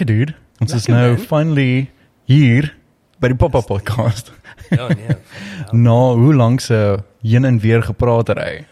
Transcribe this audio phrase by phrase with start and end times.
[0.00, 0.34] Lekker dude.
[0.64, 1.26] Ons is Lekker, nou man.
[1.28, 1.90] finally
[2.24, 2.70] hier
[3.20, 4.30] by die Pop-up podcast.
[4.72, 5.16] Ja nee.
[5.84, 8.64] Na hoe lank se heen en weer gepraatery.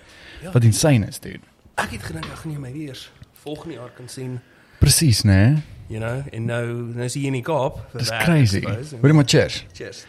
[0.42, 0.52] Ja.
[0.54, 1.44] Wat insane is, dude.
[1.76, 2.96] Ek het gedink ek gaan nie my weer
[3.44, 4.38] volgende jaar kan sien,
[4.80, 5.60] Presies, né?
[5.88, 6.64] you know, en nou
[6.96, 7.76] nou is hy in die Kaap.
[7.96, 8.62] Dis crazy.
[8.64, 9.60] En- Hoorie maar cheers.
[9.76, 10.04] Cheers.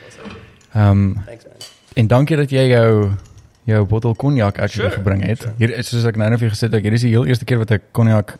[0.71, 1.69] Ehm um, Thanks man.
[1.99, 3.11] en dankie dat jy jou
[3.67, 5.41] jou bottel cognac actually Sure, gebring het.
[5.43, 5.53] sure.
[5.59, 7.59] Hier is soos ek nou net vir gesê het, hier is die heel eerste keer
[7.65, 8.37] wat ek cognac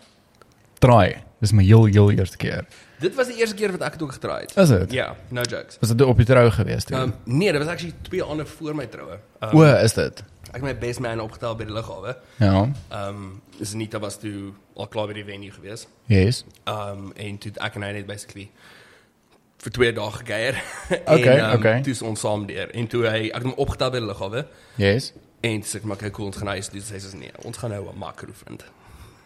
[0.80, 1.17] try.
[1.39, 2.66] Dis my heel heel eerste keer.
[2.99, 4.55] Dit was die eerste keer wat ek dit ook getraai het.
[4.57, 4.91] Is dit?
[4.91, 5.77] Ja, no jokes.
[5.80, 6.97] Was dit op die trou gewees toe?
[6.97, 9.20] Um, nee, dit was actually twee ander voor my troue.
[9.39, 10.23] Um, o, is dit?
[10.49, 12.16] ek het my best man opgetel by die lughawe.
[12.41, 12.63] Ja.
[12.89, 15.88] Ehm um, dis nie dat was toe al klaar by die venue gewees.
[16.09, 16.44] Yes.
[16.66, 18.47] Um en toe ek en hy net basically
[19.59, 20.61] vir twee dae gekuier.
[21.16, 21.81] Okay, en, um, okay.
[21.85, 24.45] Toe is ons saam deur en toe hy ek het hom opgetel by die lughawe
[24.81, 25.11] Yes.
[25.45, 27.86] en sê maar kyk cool ons gaan huis sê hy sê nee, ons gaan nou
[27.92, 28.66] 'n makro vind.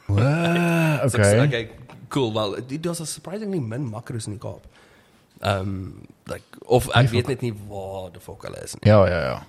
[0.07, 1.69] Wow, So ek sê, okay.
[2.14, 2.33] Cool.
[2.33, 4.67] Wel, was surprisingly min makros in die Kaap.
[5.44, 8.92] Ehm um, like of ek weet net nie waar die fuck hulle is nie.
[8.92, 9.39] Ja, ja, ja.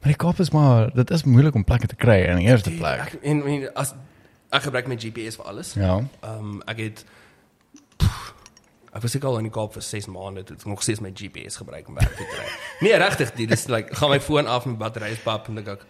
[0.00, 2.72] Maar die Kaap is maar dit is moeilik om plekke te kry in die eerste
[2.74, 3.02] plek.
[3.12, 3.92] Ek en, en as
[4.52, 5.74] ek gebruik my GPS vir alles.
[5.76, 5.98] Ja.
[6.22, 7.04] Ehm um, ek het
[7.98, 8.32] pff,
[8.92, 11.12] ek was ek al in die Kaap vir 6 maande toe ek nog steeds my
[11.12, 12.48] GPS gebruik om werk te kry.
[12.86, 15.64] nee, regtig, dit is like gaan my foon af met battery is pap en dan
[15.64, 15.86] dink ek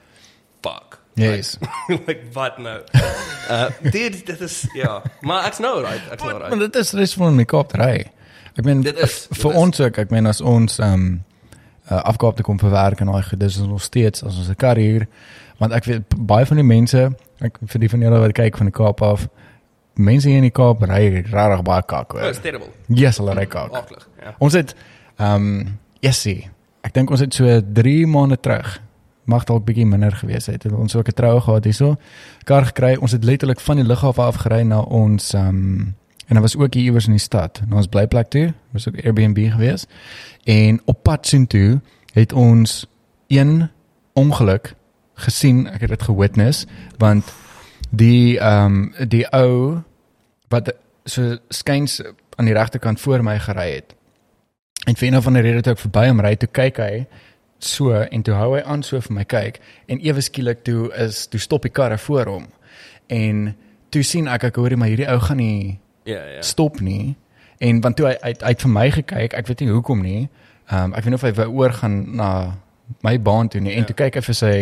[0.67, 1.02] fuck.
[1.14, 1.58] Yes.
[1.88, 2.80] Like, like wat nou?
[3.50, 6.60] Uh dit dit is ja, maar ek's nou right, ek's nou Maar right.
[6.60, 7.96] dit is rus van die Kaap te ry.
[8.56, 11.24] Ek meen Dit is, dit vir ons ook, ek meen as ons ehm um,
[11.90, 14.48] uh, afgehaal te kom vir werk en daai goed, dis is nog steeds as ons
[14.48, 15.06] 'n kar hier,
[15.58, 17.02] want ek weet baie van die mense,
[17.42, 19.27] ek vir die van julle wat kyk van die Kaap af,
[19.98, 22.28] mense hier in die Kaap ry regtig baie kak Oh, hoor.
[22.30, 22.70] it's terrible.
[22.88, 23.72] Yes, hulle ry kak.
[23.74, 24.34] Aklig, ja.
[24.38, 24.74] Ons het
[25.18, 26.48] ehm um, Jessie.
[26.83, 28.78] Ek dink ons het so 3 maande terug
[29.25, 30.62] mag dalk bietjie minder gewees het.
[30.62, 31.97] Het ons ook 'n troue gehad hierso.
[32.45, 32.96] Kar gekry.
[32.96, 35.95] Ons het letterlik van die lughawe af gery na ons ehm um,
[36.27, 37.61] en dit was ook hier iewers in die stad.
[37.69, 38.55] Na ons blyplek toe.
[38.70, 39.86] Was ook Airbnb gewees.
[40.45, 41.80] En op pad soontoe
[42.13, 42.86] het ons
[43.27, 43.69] een
[44.13, 44.74] ongeluk
[45.14, 45.69] gesien.
[45.69, 46.67] Ek het dit gewitness
[46.98, 47.25] want
[47.91, 49.83] die ehm um, die ou
[50.48, 52.02] wat so skuins
[52.36, 53.95] aan die regterkant voor my gery het.
[54.85, 57.07] En vir een van die redes toe ek verby hom ry, toe kyk hy
[57.64, 61.27] so en toe hou hy aan so vir my kyk en ewe skielik toe is
[61.27, 62.46] toe stop die karre voor hom.
[63.08, 63.56] En
[63.90, 66.42] toe sien ek ek hoorie maar hierdie ou gaan nie Ja, ja.
[66.42, 67.17] stop nie.
[67.61, 70.28] En want toe hy hy, hy het vir my gekyk, ek weet nie hoekom nie.
[70.70, 72.28] Ehm um, ek weet nie of hy wou oorgaan na
[73.02, 73.72] my baan toe nie.
[73.72, 73.84] En Ja.
[73.84, 74.52] toe kyk hy vir sy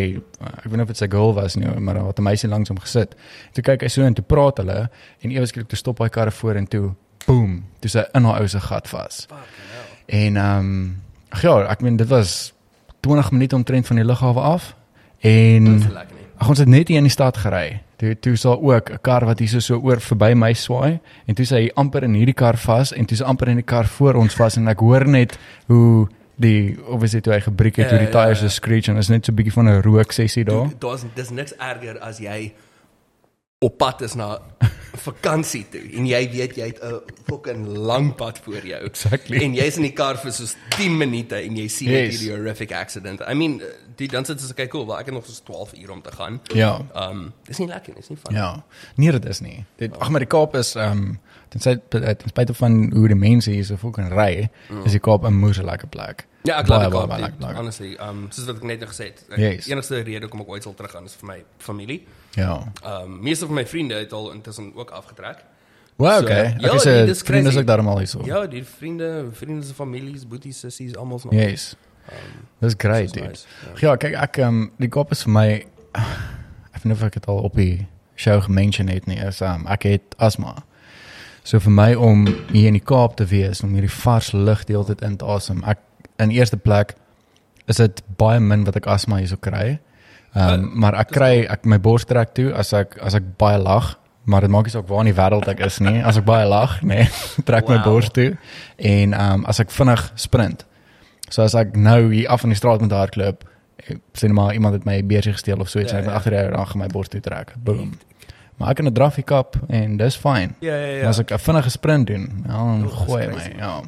[0.59, 2.69] ek weet nie of dit sy girl was nie, maar daar het 'n meisie langs
[2.69, 3.15] hom gesit.
[3.55, 4.91] Toe kyk hy so en toe praat hulle
[5.23, 6.95] en ewe skielik toe stop hy karre voor en toe
[7.27, 9.27] boom, toe sy in haar ou se gat vas.
[10.09, 11.03] En ehm um,
[11.43, 12.53] ja, ek meen dit was
[13.01, 14.75] 20 minute omtrent van die lughawe af.
[15.21, 15.85] En is.
[16.41, 17.83] Ag ons het net hier in die stad gery.
[18.01, 21.35] Toe toe sal ook 'n kar wat hier so so oor verby my swaai en
[21.35, 24.15] toe sy amper in hierdie kar vas en toe sy amper in die kar voor
[24.15, 27.99] ons vas en ek hoor net hoe die obviously toe hy gebreek het Ja, hoe
[27.99, 28.49] die ja, tyres ja.
[28.49, 30.69] so screech en is net so 'n bietjie van 'n rook sessie daar.
[30.79, 32.53] Daar's dis niks erger as jy
[33.61, 34.39] op pad is na
[35.01, 38.81] vakansie toe en jy weet jy het 'n fucking lang pad voor jou.
[38.85, 39.43] Exactly.
[39.45, 42.19] En jy's in die kar vir soos 10 minute en jy sien Yes.
[42.19, 43.21] hierdie horrific accident.
[43.21, 43.63] I mean,
[43.97, 46.13] die dan sit jy okay, cool, wel ek het nog soos 12 uur om te
[46.13, 46.41] gaan.
[46.55, 46.81] Ja.
[46.95, 48.35] Um dis nie lekker, dis nie van.
[48.35, 48.65] Ja.
[48.97, 49.65] Nee, dit is nie.
[49.77, 53.17] Dit ag maar die Kaap is ehm um, ten spyte ten spyte van hoe die
[53.17, 54.49] mense hier so fucking ry,
[54.85, 56.27] is die Kaap 'n moeë lekker plek.
[56.43, 57.57] Ja, ek baie, ek.
[57.57, 59.25] Honestly, um soos wat ek net nou gesê het.
[59.31, 59.67] Ek, Yes.
[59.69, 62.07] enigste rede hoekom ek ooit sal teruggaan is vir my familie.
[62.35, 62.73] Ja.
[62.87, 65.45] Um meeste van my vriende het al intussen ook afgetrek.
[65.97, 66.55] Well, So, okay.
[66.59, 66.93] ja, Ek is dis
[67.23, 67.59] 'n vriend is crazy.
[67.59, 68.21] ook daarom al hier so.
[68.25, 71.33] Ja, die vriende, vriende se families, boeties, sissies, almal is nog.
[71.35, 71.77] Yes.
[72.11, 72.17] Um,
[72.59, 73.27] Dis great, Dis dude.
[73.27, 73.47] nice,
[73.81, 73.89] ja.
[73.91, 75.49] Ja, kyk ek ehm um, die Kaap is vir my
[76.73, 77.87] ek weet nie of ek dit al op die
[78.17, 80.55] show gemention het nie, is ehm um, ek het asma.
[81.43, 84.77] So vir my om hier in die Kaap te wees, om hierdie vars lug die
[84.77, 85.63] hele tyd in te asem.
[85.65, 85.79] Ek
[86.19, 86.95] in eerste plek
[87.67, 89.79] is dit baie min wat ek asma hierso kry.
[90.35, 93.59] Um, Uh, maar ek kry ek my bors trek toe as ek as ek baie
[93.59, 96.03] lag, maar dit maak nie saak waar in die wêreld ek is nie.
[96.07, 97.09] As ek baie lag, nee,
[97.45, 97.85] trek my Wow.
[97.85, 98.37] bors toe.
[98.79, 100.65] En um, as ek vinnig sprint.
[101.31, 103.43] So as ek nou hier af in die straat met hardloop,
[104.15, 106.11] sê net maar iemand het my beursie gesteel of so iets Ja, en ja.
[106.15, 107.55] agter hy dan gaan my bors toe trek.
[107.59, 107.99] Boom.
[108.59, 110.55] Maar ek kan 'n draffie kap en dis fyn.
[110.61, 111.03] Ja, ja, Ja.
[111.03, 111.09] ja.
[111.09, 113.81] As ek 'n vinnige sprint doen, ja, dan Oh, gooi my, ja.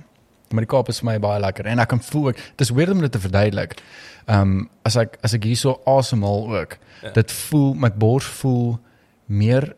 [0.53, 2.91] Maar die Kaap is vir my baie lekker en ek kan voel ek dis weird
[2.91, 3.81] om dit te verduidelik.
[4.27, 7.11] Ehm um, as ek as ek hierso asemhaal ook, Ja.
[7.11, 8.79] dit voel my bors voel
[9.27, 9.75] meer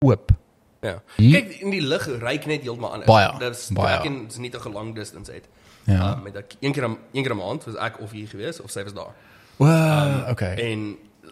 [0.00, 0.30] oop.
[0.80, 1.02] ja.
[1.16, 3.06] Hier- Kyk, in die lug ryk net heeltemal anders.
[3.06, 3.96] Baie, Dis baie.
[3.98, 5.48] ek en dis nie 'n lang distance uit.
[5.86, 6.12] Ja.
[6.12, 8.60] Um, met ek een keer 'n een keer 'n maand was ek of hier gewees
[8.60, 9.14] of sy was daar.
[9.56, 10.54] Wow, okay.
[10.56, 11.30] En uh,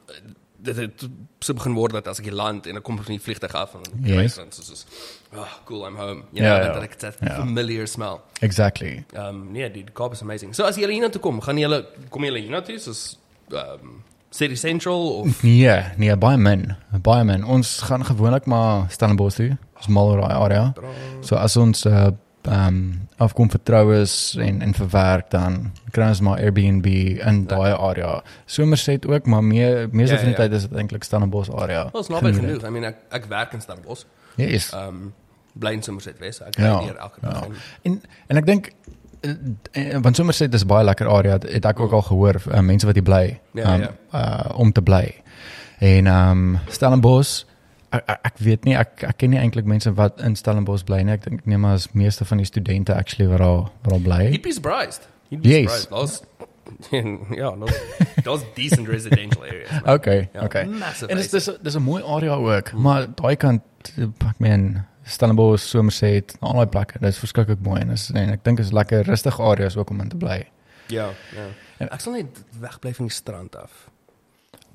[0.59, 1.09] dit het
[1.39, 3.81] so begin word dat as ek land en ek kom van die vliegtuig af en
[4.03, 4.35] Yes.
[4.35, 4.87] dan so soos
[5.39, 6.23] oh, cool I'm home.
[6.33, 6.73] You Ja, know, ja.
[6.73, 7.35] dat ek dat Ja.
[7.35, 8.21] familiar smell.
[8.41, 9.05] Exactly.
[9.15, 10.55] Um nee, die Kaap is amazing.
[10.55, 13.19] So as julle hiernatoe kom, gaan julle kom julle hiernatoe soos
[13.53, 16.75] um City Central of Nee, nee, baie min.
[17.03, 17.45] Baie min.
[17.45, 19.57] Ons gaan gewoonlik maar Stellenbosch toe.
[19.77, 20.73] Ons mal oor daai area.
[21.23, 22.11] So as ons uh
[22.47, 26.87] um afkom vir troues en en vir werk dan kry ons maar Airbnb
[27.27, 28.23] in daai area.
[28.47, 30.49] Somerset ook, maar meer meeste Ja, van die ja, ja.
[30.49, 31.89] tyd is dit eintlik Stellenbosch area.
[31.93, 32.65] Ons naby Geniet genoeg.
[32.67, 34.05] I mean ek ek werk in Stellenbosch.
[34.37, 34.51] dit.
[34.51, 34.73] Yes.
[34.75, 35.13] Um
[35.59, 36.41] bly in Somerset West.
[36.41, 37.41] Ek Ja, ry hier elke dag.
[37.47, 37.55] ja.
[37.83, 38.71] en- En ek dink
[39.21, 39.31] eh,
[39.73, 41.33] eh, want Somerset is baie lekker area.
[41.41, 43.91] Het ek ook al gehoor uh, mense wat hier bly Ja, um, ja.
[44.15, 45.15] uh om te bly.
[45.79, 47.45] En um Stellenbosch
[47.91, 51.13] ek, ek, weet nie ek ek ken nie eintlik mense wat in Stellenbosch bly nie.
[51.13, 54.23] Ek dink nee maar as meeste van die studente actually waar daar waar daar bly.
[54.31, 55.09] You'd be surprised.
[55.29, 55.83] You'd be Yes.
[55.83, 55.91] surprised.
[55.91, 56.23] Those,
[57.37, 57.81] ja, those,
[58.25, 59.71] those decent residential areas.
[59.71, 59.95] man.
[59.95, 60.63] Okay, Ja, okay.
[61.09, 63.63] En dis dis dis 'n mooi area ook, maar daai kant
[63.97, 68.59] ek meen Stellenbosch, Somerset, al daai plekke, dis verskriklik mooi en is en ek dink
[68.59, 70.41] is lekker rustige areas ook om in te bly.
[70.89, 71.47] Ja, ja.
[71.79, 73.71] En- Ek sal net wegbly van die strand af.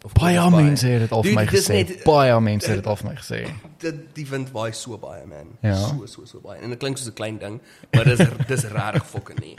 [0.04, 1.74] Of Baie mense het dit al vir my gesê.
[1.74, 3.42] net- Baie mense het dit al vir my gesê.
[3.86, 5.52] Dit die wind waai so baie man.
[5.62, 5.76] Ja.
[5.76, 6.60] So so so baie.
[6.62, 7.62] En dit klink soos 'n klein ding,
[7.94, 8.18] maar dis
[8.48, 9.56] dis regtig fucking nie.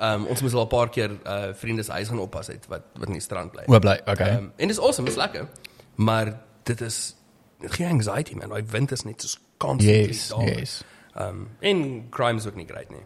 [0.00, 2.82] Um ons moes al 'n paar keer uh vriende se huis gaan oppas het wat
[2.98, 3.62] wat in die strand bly.
[3.66, 4.00] O, bly.
[4.06, 4.36] Okay.
[4.36, 5.48] Um, en dis awesome, dis lekker.
[5.94, 7.16] Maar dit is
[7.60, 8.48] geen anxiety man.
[8.48, 10.48] Daai wind is net so constantly Yes, daar.
[10.58, 10.76] yes.
[11.18, 13.04] Um en crime is ook nie great nie.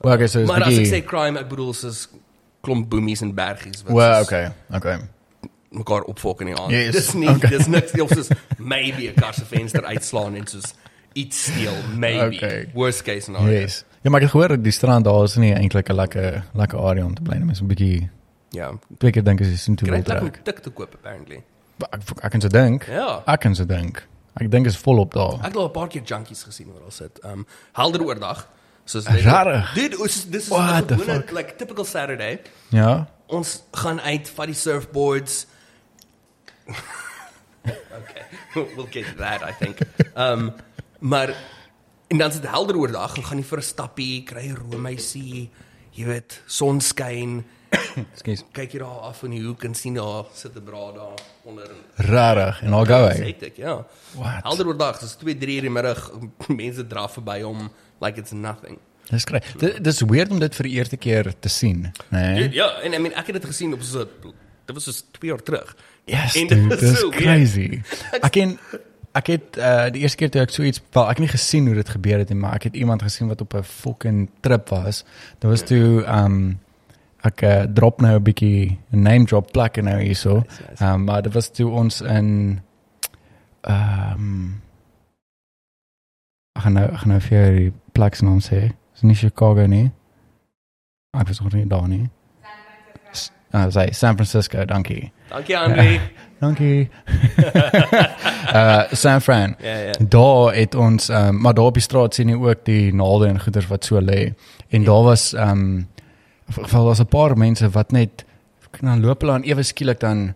[0.00, 2.06] Well, okay, so is Maar as ek sê crime, ek bedoel soos
[2.64, 4.50] klomp boemies en bergies wat Well, okay.
[4.72, 4.98] Okay.
[5.70, 6.72] mekaar opfok in die aand.
[6.74, 7.50] Yes, Dis nie okay.
[7.52, 10.74] dis niks nie of soos maybe 'n kar se venster uitslaan en soos
[11.14, 12.36] iets steel, maybe.
[12.36, 12.70] Okay.
[12.74, 13.60] Worst case scenario.
[13.60, 13.84] Yes.
[14.02, 17.14] Ja, maar ek dat die strand daar is nie eintlik 'n lekker lekker area om
[17.14, 17.44] te bly nie.
[17.44, 18.08] Mens 'n bietjie
[18.52, 18.72] Ja.
[18.98, 20.22] twee keer dink as jy sien toe wil dit trek.
[20.22, 21.42] om tik te koop apparently.
[21.92, 22.84] Ek ek kan se dink.
[22.88, 23.22] Ja.
[23.26, 24.06] Ek kan se dink.
[24.40, 25.36] Ek dink is volop daar.
[25.44, 27.20] Ek het al 'n paar keer junkies gesien oral sit.
[27.24, 28.48] Um helder oordag.
[28.84, 29.74] Soos Rarig.
[29.74, 31.30] Dit is dis is 'n gewone fuck?
[31.30, 32.40] like typical Saturday.
[32.68, 33.08] Ja.
[33.26, 35.46] Ons gaan uit vat die surfboards.
[38.00, 38.24] okay.
[38.74, 39.78] We'll get to that I think.
[40.16, 40.52] Um
[40.98, 41.34] maar
[42.08, 45.50] en dan is dit helder oordag en gaan jy vir 'n stappie, kry 'n roomhuisie,
[45.90, 47.44] jy weet, sonskyn.
[48.12, 48.44] Ekskuus.
[48.52, 51.70] Kyk jy daar af in die hoek en sien daar sit 'n braai daar onder.
[51.96, 53.24] Rarig en al go Dis hy.
[53.24, 53.86] hectic, ja.
[54.14, 54.42] What?
[54.42, 56.10] Helder oordag, dis 2, 3 in die middag,
[56.62, 57.70] mense draf verby hom
[58.00, 58.78] like it's nothing.
[59.10, 59.24] Dis.
[59.58, 61.90] Dit dis weird om dit vir die eerste keer te sien, né?
[62.34, 62.50] Nee?
[62.54, 64.04] Ja, en I mean ek het dit gesien op so
[64.66, 65.76] dit was so 2 jaar terug.
[66.06, 67.82] Yes, En dit dude, dis so crazy.
[68.26, 68.58] Ek ken
[69.12, 71.66] ek het uh die eerste keer toe ek so iets wel ek het nie gesien
[71.66, 74.68] hoe dit gebeur het nie, maar ek het iemand gesien wat op 'n fucking trip
[74.70, 75.04] was.
[75.40, 76.58] Dit was toe um
[77.26, 80.34] ek uh, drop nou 'n bietjie 'n name drop plek nou hierso.
[80.34, 80.84] Nice, nice.
[80.84, 82.60] Um maar dit was toe ons in
[83.68, 84.60] um
[86.56, 88.72] ek gaan nou ek gaan nou vir jou die plek se naam sê.
[88.92, 89.90] Dis nie Chicago nie.
[91.18, 92.08] Ek was nog nie daar nie.
[93.52, 95.12] Ah, uh, sê San Francisco, dankie.
[95.28, 96.00] Dankie Andre.
[96.40, 96.88] Dankie.
[98.54, 99.56] uh San Fran.
[99.60, 99.92] Ja ja.
[100.08, 103.40] Daar het ons um, maar daar op die straat sien jy ook die naalde en
[103.40, 104.32] goeders wat so lê.
[104.68, 105.88] En daar was um
[106.52, 108.24] geval was 'n paar mense wat net
[108.80, 110.34] dan loop hulle aan ewe skielik dan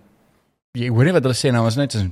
[0.73, 2.03] jy hoor nie wat hulle sê nou, was net so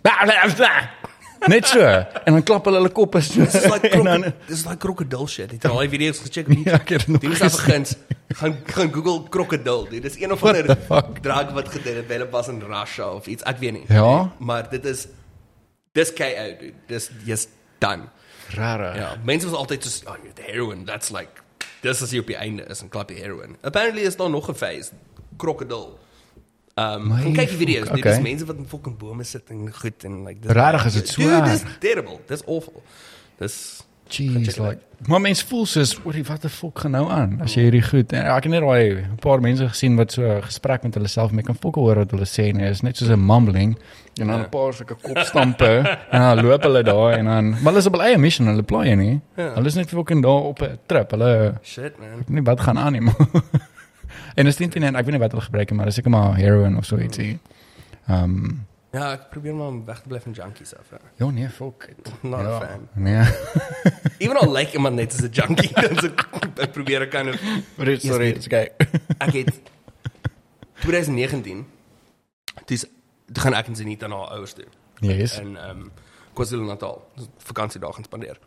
[1.49, 1.81] net so
[2.25, 3.43] en dan klap hulle hulle koppe so.
[3.45, 5.51] Dis like en dan dis like krokodil shit.
[5.51, 7.13] Het al die video's gecheck op ja, YouTube?
[7.13, 7.97] nog Dit is afgens.
[8.29, 9.89] Gaan gaan Google krokodil.
[9.89, 10.79] Dit is een of ander
[11.23, 13.43] drug wat gedevelop was in Russia of iets.
[13.43, 13.85] Ek weet nie.
[13.89, 14.33] Ja?
[14.39, 15.07] Maar dit is
[15.93, 16.75] dis KO dude.
[16.87, 17.49] Dis jy's
[17.79, 18.09] done.
[18.55, 18.99] rare.
[18.99, 21.42] Ja, mense was altyd so oh, heroin, that's like
[21.83, 23.57] dis as jy op die einde is en klap die heroin.
[23.61, 24.93] Apparently is daar nog 'n phase
[25.37, 25.99] krokodil.
[26.75, 27.89] Um, My gaan kyk die video's.
[27.89, 28.23] Dit is okay.
[28.23, 31.43] mense wat in fucking bome sit en goed en like Rarig is dit so Dude,
[31.51, 32.21] dis terrible.
[32.27, 32.83] Dis awful.
[33.39, 37.55] Dis Jeez, like maar mens voel soos oor wat die fuck gaan nou aan as
[37.57, 40.83] jy hierdie goed en ek het net daai 'n paar mense gesien wat so gesprek
[40.87, 43.19] met hulle self mee kan fokol hoor wat hulle sê nee is net soos 'n
[43.27, 43.75] mumbling
[44.21, 44.45] en dan Ja.
[44.45, 47.93] 'n paar sulke kopstampe en dan loop hulle daar en dan maar hulle is op
[47.93, 49.55] hulle eie mission hulle plaai nie Ja.
[49.55, 52.25] hulle is net fucking daar op 'n trip hulle shit man.
[52.29, 53.03] nie wat gaan aan nie
[54.37, 56.77] en is dit nie ek weet nie wat hulle gebruik maar dis seker maar heroin
[56.77, 57.39] of so ietsie
[58.09, 60.91] ehm um, Ja, ek probeer maar om weg te bly van junkies af.
[60.91, 60.99] Ja.
[61.17, 61.89] ja nee fuck
[62.21, 62.89] Not ja, a fan.
[62.93, 63.25] nee
[64.23, 66.13] Even al like iemand net as 'n junkie, dan so,
[66.61, 67.41] ek probeer ek kind of
[67.77, 68.35] sorry sorry nee.
[68.37, 68.69] it's okay
[69.27, 69.61] ek het
[70.85, 71.67] 2019
[72.67, 72.85] dis
[73.33, 74.67] toe gaan ek en Zenita na haar ouers toe.
[75.01, 75.91] yes in um
[76.33, 77.09] KwaZulu-Natal.
[77.39, 78.39] Vakansiedag gaan spandeer.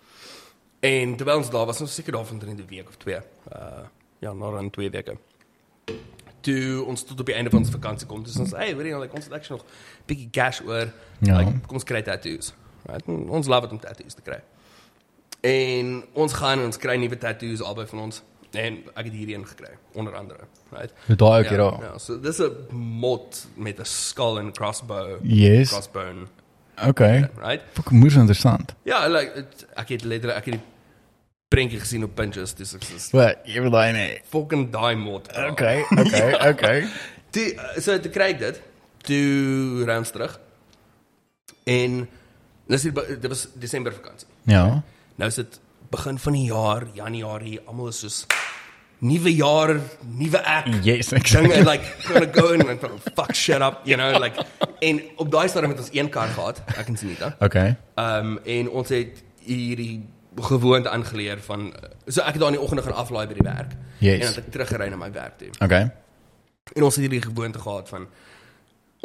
[0.80, 3.20] En terwyl ons daar was, ons seker daar van 'n week of twee.
[3.54, 3.86] Uh
[4.20, 5.18] ja, na dan twee weke.
[6.46, 8.24] Toe ons tot op die einde van ons vakansie kom.
[8.24, 10.92] Dus ons hey, weet jy, like, ons het actually nog 'n bietjie cash oor.
[11.20, 11.38] Ja.
[11.38, 12.54] Like, kom ons kry tattoos.
[12.86, 13.08] Right?
[13.08, 14.40] En Ons love dit om tattoos te kry.
[15.42, 18.22] En ons gaan en ons kry nuwe tattoos albei van ons.
[18.56, 20.40] En ek het hierdie een gekry onder andere,
[20.72, 20.94] right?
[21.20, 21.82] Daai ook hier ja, daar.
[21.84, 25.18] ja, so dis 'n mot met 'n skull and crossbow.
[25.24, 25.70] Yes.
[25.70, 26.28] Crossbone,
[26.88, 27.30] Okay.
[27.38, 27.62] right?
[27.74, 28.75] Fok moes interessant.
[28.84, 30.64] Ja, like het, ek het letterlik ek het die
[31.48, 34.22] prentjie gesien op Pinterest, dis ek sê Wat, jy wil daai nee.
[34.32, 35.28] fucking daai mot.
[35.30, 35.52] bro.
[35.54, 36.78] Okay, okay, okay.
[37.36, 37.52] Toe
[37.84, 38.62] so te kry ek dit
[39.06, 40.40] toe ruim terug.
[41.66, 42.02] En
[42.68, 44.28] dis dit was Desember vakansie.
[44.50, 44.66] Ja.
[45.16, 45.60] Nou is dit
[45.94, 48.25] begin van die jaar, Januarie, almal is soos
[49.06, 49.75] nuwe jaar,
[50.18, 50.68] nuwe ek.
[50.86, 51.64] Yes, Dinge exactly.
[51.64, 52.82] like gonna go and like,
[53.16, 54.46] fuck shit up, you know, like
[54.82, 57.36] en op daai stadium het ons een kar gehad, ek en Sunita.
[57.40, 57.75] Okay.
[57.96, 60.02] Ehm um, en ons het hierdie
[60.42, 61.74] gewoonte aangeleer van
[62.08, 63.75] so ek het daar in die oggende gaan aflaai by die werk.
[64.00, 64.20] Yes.
[64.20, 65.50] En dan ek teruggery na my werk toe.
[65.60, 65.92] Okay.
[66.74, 68.08] En ons het hierdie gewoonte gehad van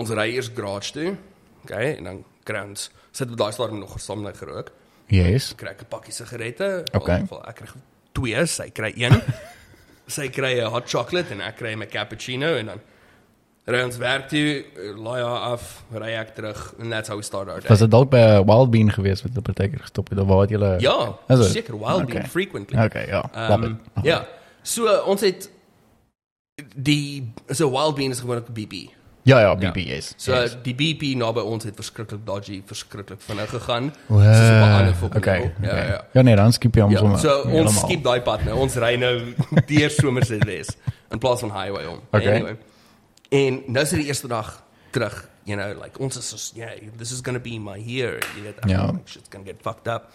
[0.01, 1.17] ons ry eers garage toe.
[1.63, 2.25] Okay, en dan
[2.65, 4.73] ons sit op daai stadium nog gesamentlik gerook.
[5.07, 5.53] Yes.
[5.55, 6.85] Kry ek 'n pakkie sigarette.
[6.93, 7.21] Okay.
[7.21, 7.69] Geval ek kry
[8.13, 9.23] twee, sy kry een.
[10.17, 12.81] sy kry 'n hot chocolate en ek kry 'n cappuccino en dan
[13.67, 14.65] ry ons werk toe,
[14.97, 17.69] laai haar af, ry ek terug and that's how we start our day.
[17.69, 20.41] Was dit dalk by 'n Wild Bean geweest wat die partykeer gestop het of waar
[20.41, 21.51] het julle Ja, Is dit?
[21.51, 22.07] seker wild Okay.
[22.15, 22.79] being frequently.
[22.85, 23.23] Okay, ja.
[23.63, 23.77] It.
[24.03, 24.27] ja.
[24.63, 25.51] So uh, ons het
[26.77, 28.91] die so wild bean is gewoonlik BP.
[29.23, 30.15] Ja, ja, BB yes.
[30.17, 30.57] So yes.
[30.65, 33.93] die BP naby ons het verskriklik dodgy, verskriklik vinnig gegaan.
[34.09, 35.53] Wow, soos op 'n ander fucking okay, level.
[35.63, 35.89] Ja, okay.
[35.89, 36.05] ja.
[36.13, 37.19] Ja, nee, dan skip jy hom Ja, sommer.
[37.19, 37.73] so ons helemaal.
[37.73, 38.57] skiep daai pad nou.
[38.59, 39.21] Ons ry nou
[39.71, 40.77] deur Somerset Wes
[41.11, 42.01] in plaas van highway om.
[42.11, 42.35] Okay.
[42.35, 42.57] Anyway.
[43.31, 44.51] En nou is dit die eerste dag
[44.95, 48.19] terug, you know, like ons is so yeah, this is going to be my year.
[48.37, 48.87] Jy weet, Ja.
[48.91, 50.11] like, shit's going to get fucked up.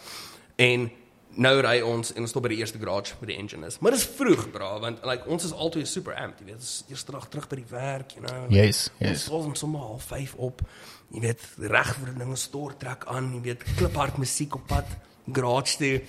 [0.60, 0.90] En
[1.36, 3.80] nou ry ons en ons stop by die eerste garage waar die engine is.
[3.84, 6.60] Maar dis vroeg, bra, want like ons is altyd super amped, jy weet.
[6.64, 8.46] Dis eerste dag terug by die werk, you know.
[8.52, 9.26] Yes, Ons yes.
[9.32, 10.62] val ons sommer half 5 op.
[11.12, 14.88] Jy weet, reg vir die dinge stort trek aan, jy weet, kliphard musiek op pad
[15.32, 16.02] garage toe.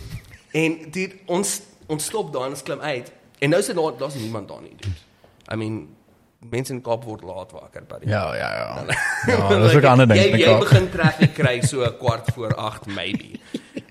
[0.57, 3.13] En dit ons ons stop daar en ons klim uit.
[3.39, 4.95] En nou is dit daar daar's niemand daar nie, dude.
[5.53, 5.77] I mean,
[6.41, 8.85] mense in Kaap word laat wakker by die Ja, ja, ja.
[9.33, 10.21] Ja, dis ook 'n ander ding.
[10.21, 13.39] Jy jy begin traffic kry so 'n kwart voor 8 maybe.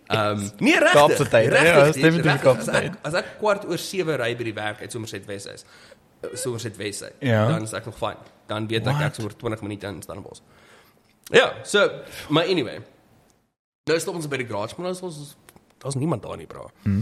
[0.08, 0.94] Ehm um, nee regtig.
[0.94, 2.42] Kaapse tyd, ja, dis definitief.
[2.42, 2.94] Kaapse tyd.
[3.02, 5.66] As ek kwart oor 7 ry by die werk uit Somerset Wes is.
[6.22, 7.16] eh, Somerset Wes uit.
[7.20, 7.48] Ja.
[7.48, 8.18] Dan is ek nog fyn.
[8.48, 10.42] Dan weet ek ek is oor 20 minute in Stellenbosch.
[11.34, 11.90] Ja, so
[12.30, 12.80] maar anyway.
[13.90, 15.36] Nou stop ons by die garage, maar nou is ons
[15.78, 16.66] daar's niemand daar nie, bra.
[16.84, 17.02] Hmm.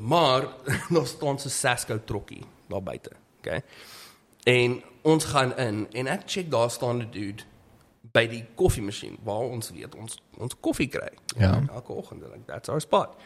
[0.00, 0.42] Maar
[0.94, 3.60] daar staan so Sasco trokkie daar buite, okay?
[4.44, 7.42] En ons gaan in en ek check daar staan 'n dude
[8.12, 11.10] by die koffiemasjien waar ons weet ons ons koffie kry.
[11.38, 11.62] Ja.
[11.74, 13.16] Elke oggend, like that's our spot.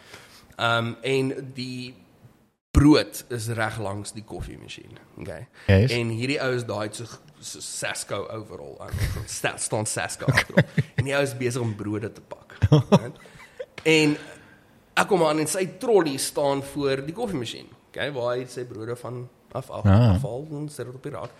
[0.56, 1.94] Um en die
[2.70, 5.46] brood is reg langs die koffiemasjien, okay?
[5.66, 5.92] Yes.
[5.94, 7.06] En hierdie ou is daai so,
[7.38, 8.96] so Sasco overall aan.
[9.26, 10.80] Sta, staan Sasco agterop.
[10.98, 12.58] en die ou is besig om brode te pak.
[12.90, 13.22] Right?
[13.84, 14.16] en
[14.94, 17.70] ek kom aan en sy trolley staan voor die koffiemasjien.
[17.88, 20.14] Okay, waar hy sy brode van af af Ah.
[20.14, 21.30] afval en sit dit op die raak.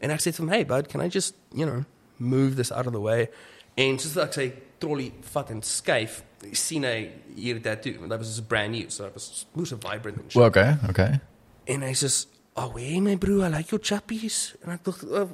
[0.00, 1.82] En ek sê vir hom, "Hey bud, can I just, you know,
[2.16, 3.28] move this out of the way?"
[3.76, 6.22] En soos ek sy trolley vat en skuif,
[6.52, 10.32] sien hy hier tattoo, want dit was brand new, so it was moes vibrant and
[10.32, 10.34] shit.
[10.34, 11.18] Well, okay, okay.
[11.66, 15.28] En hy sê, "Oh, hey my bro, I like your chappies." En ek dink, oh,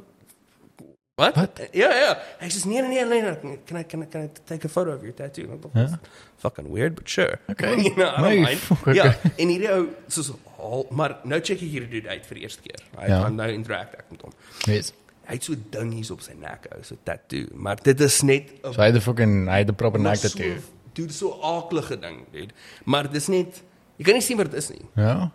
[1.16, 1.60] "What?" Wat?
[1.72, 2.18] Ja, ja.
[2.40, 4.92] Hy sê, "Nee, nee, nee, nee, can I can I can I take a photo
[4.94, 5.86] of your tattoo?" Ek dink, Ja.
[5.86, 5.96] "That's
[6.38, 7.76] fucking weird, but sure." Okay.
[7.84, 8.60] you know, I don't Nee, mind.
[8.70, 8.94] okay.
[8.94, 12.42] Ja, en hierdie ou soos al, maar nou check ek hierdie dude uit vir die
[12.44, 12.82] eerste keer.
[13.00, 13.22] Hy Ja.
[13.22, 14.32] gaan nou interact ek met hom.
[14.66, 14.92] Yes.
[15.26, 18.72] Hy het so dingies op sy nek, ou, so tattoo, maar dit is net 'n
[18.72, 20.60] So hy het 'n fucking hy het 'n proper maar neck so- tattoo.
[20.92, 22.52] Dude, so aaklige ding, dude.
[22.84, 23.62] Maar dis net
[23.98, 25.30] jy kan nie sien wat dit is nie Ja.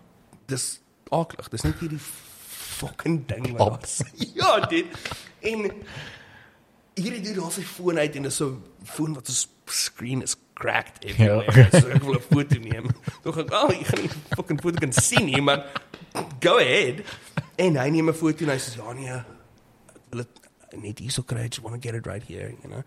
[0.46, 1.48] dis aaklig.
[1.50, 1.98] Dis net hierdie
[2.82, 4.00] fucking ding wat is.
[4.38, 4.86] Ja, dit.
[5.40, 5.70] En
[6.98, 10.34] hierdie dude haal sy foon uit en dis so 'n foon wat se screen is
[10.54, 11.52] cracked everywhere.
[11.56, 11.68] Ja.
[11.72, 11.80] Ja.
[11.80, 12.86] So ek wil 'n foto neem.
[13.22, 15.64] Tog ek, "Oh, jy gaan nie fucking foto kan sien nie, maar
[16.40, 17.00] go ahead."
[17.56, 19.22] En hy neem 'n foto en hy sê, "Ja nee,
[20.10, 21.38] wil dit net hier so kry.
[21.44, 22.82] I just want to get it right here, you know."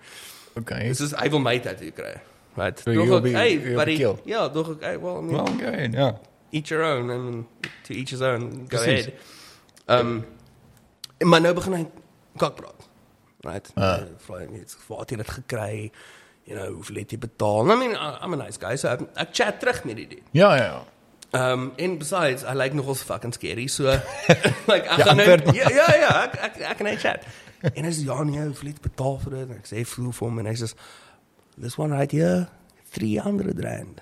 [0.57, 0.87] Okay.
[0.87, 2.15] Dis is hy wil my tattoo kry.
[2.55, 2.79] Right.
[2.79, 3.97] So Tog ek, hey, buddy.
[4.25, 6.13] Ja, tog ek, hey, well, I mean, Well, okay, ja.
[6.51, 7.45] each your own and
[7.83, 8.67] to each his own.
[8.69, 9.07] Go Precies.
[9.07, 9.13] ahead.
[9.87, 10.25] Um,
[11.23, 11.83] maar nou begin hy
[12.41, 12.87] kak praat.
[13.45, 13.71] Right.
[13.77, 13.97] Uh.
[14.25, 15.91] Vra hy net waar het jy dit gekry?
[16.45, 17.71] You know, hoeveel het jy betaal?
[17.71, 20.27] I mean, I- I'm a nice guy, so ek, ek chat terug met die dude.
[20.37, 20.83] Ja, ja, ja.
[21.35, 23.83] Um and besides, I like nogals fucking scary, so
[24.71, 27.25] like ek Ja, gaan nou ja ja ja, ek ek, ek kan net chat.
[27.73, 29.49] En hy sê ja nee, hoeveel het betaal vir dit?
[29.49, 30.69] En ek sê voel vir hom en hy sê
[31.57, 32.45] this one right here
[32.97, 33.99] 300 rand.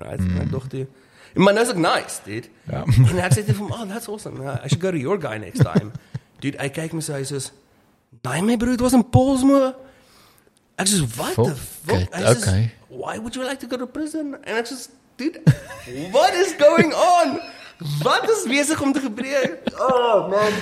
[0.00, 0.20] Right?
[0.20, 0.36] Mm.
[0.40, 0.88] En ek dink
[1.34, 2.48] Maar nou is ek nice, dude.
[2.70, 2.84] Ja.
[3.10, 4.42] En ek sê vir hom, "Oh, that's awesome.
[4.42, 5.92] I should go to your guy next time."
[6.40, 7.50] dude, hy kyk my so hy sê,
[8.24, 9.74] "Nee, my broer, it was in Polsmoor."
[10.78, 12.72] Ek sê, "What the Fuck fuck?" it, Hy sê, okay.
[12.88, 15.40] "Why would you like to go to prison?" En ek sê, "Dude,
[16.10, 17.40] what is going on?
[18.02, 19.58] Wat is besig om te gebeur?
[19.78, 20.52] Oh man.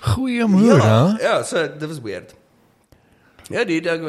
[0.00, 1.22] Goeie moer, ja, hè?
[1.22, 2.34] ja, so dit was weird.
[3.48, 4.00] Ja, die dag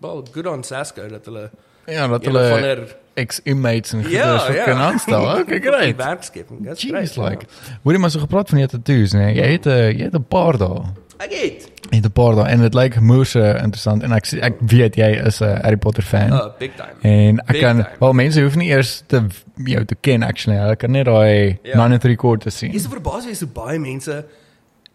[0.00, 1.50] wel good on Sasko dat hulle
[1.86, 4.64] Ja, dat hulle van der ex-inmates en Ja, goeders ja.
[4.64, 5.24] kan aanstel.
[5.40, 5.96] Okay, great.
[5.96, 6.64] werkskeping.
[6.64, 7.16] That's Jeez, great.
[7.30, 7.46] like.
[7.82, 9.34] Hoor jy maar so gepraat van jou tattoos, nee?
[9.34, 10.82] Jy het 'n jy het 'n paar dae.
[11.22, 11.68] Ek het.
[11.90, 15.10] Jy het 'n paar dae en dit lyk moerse interessant en ek ek weet jy
[15.26, 16.32] is 'n Harry Potter fan.
[16.32, 16.96] Uh, big time.
[17.02, 17.88] En ek Big kan time.
[17.98, 19.22] wel mense hoef nie eers te
[19.56, 20.58] jou te ken actually.
[20.58, 21.76] Hulle kan net daai Ja.
[21.76, 22.72] 9 en 3 kwart sien.
[22.72, 24.24] Jy's verbaas jy so baie mense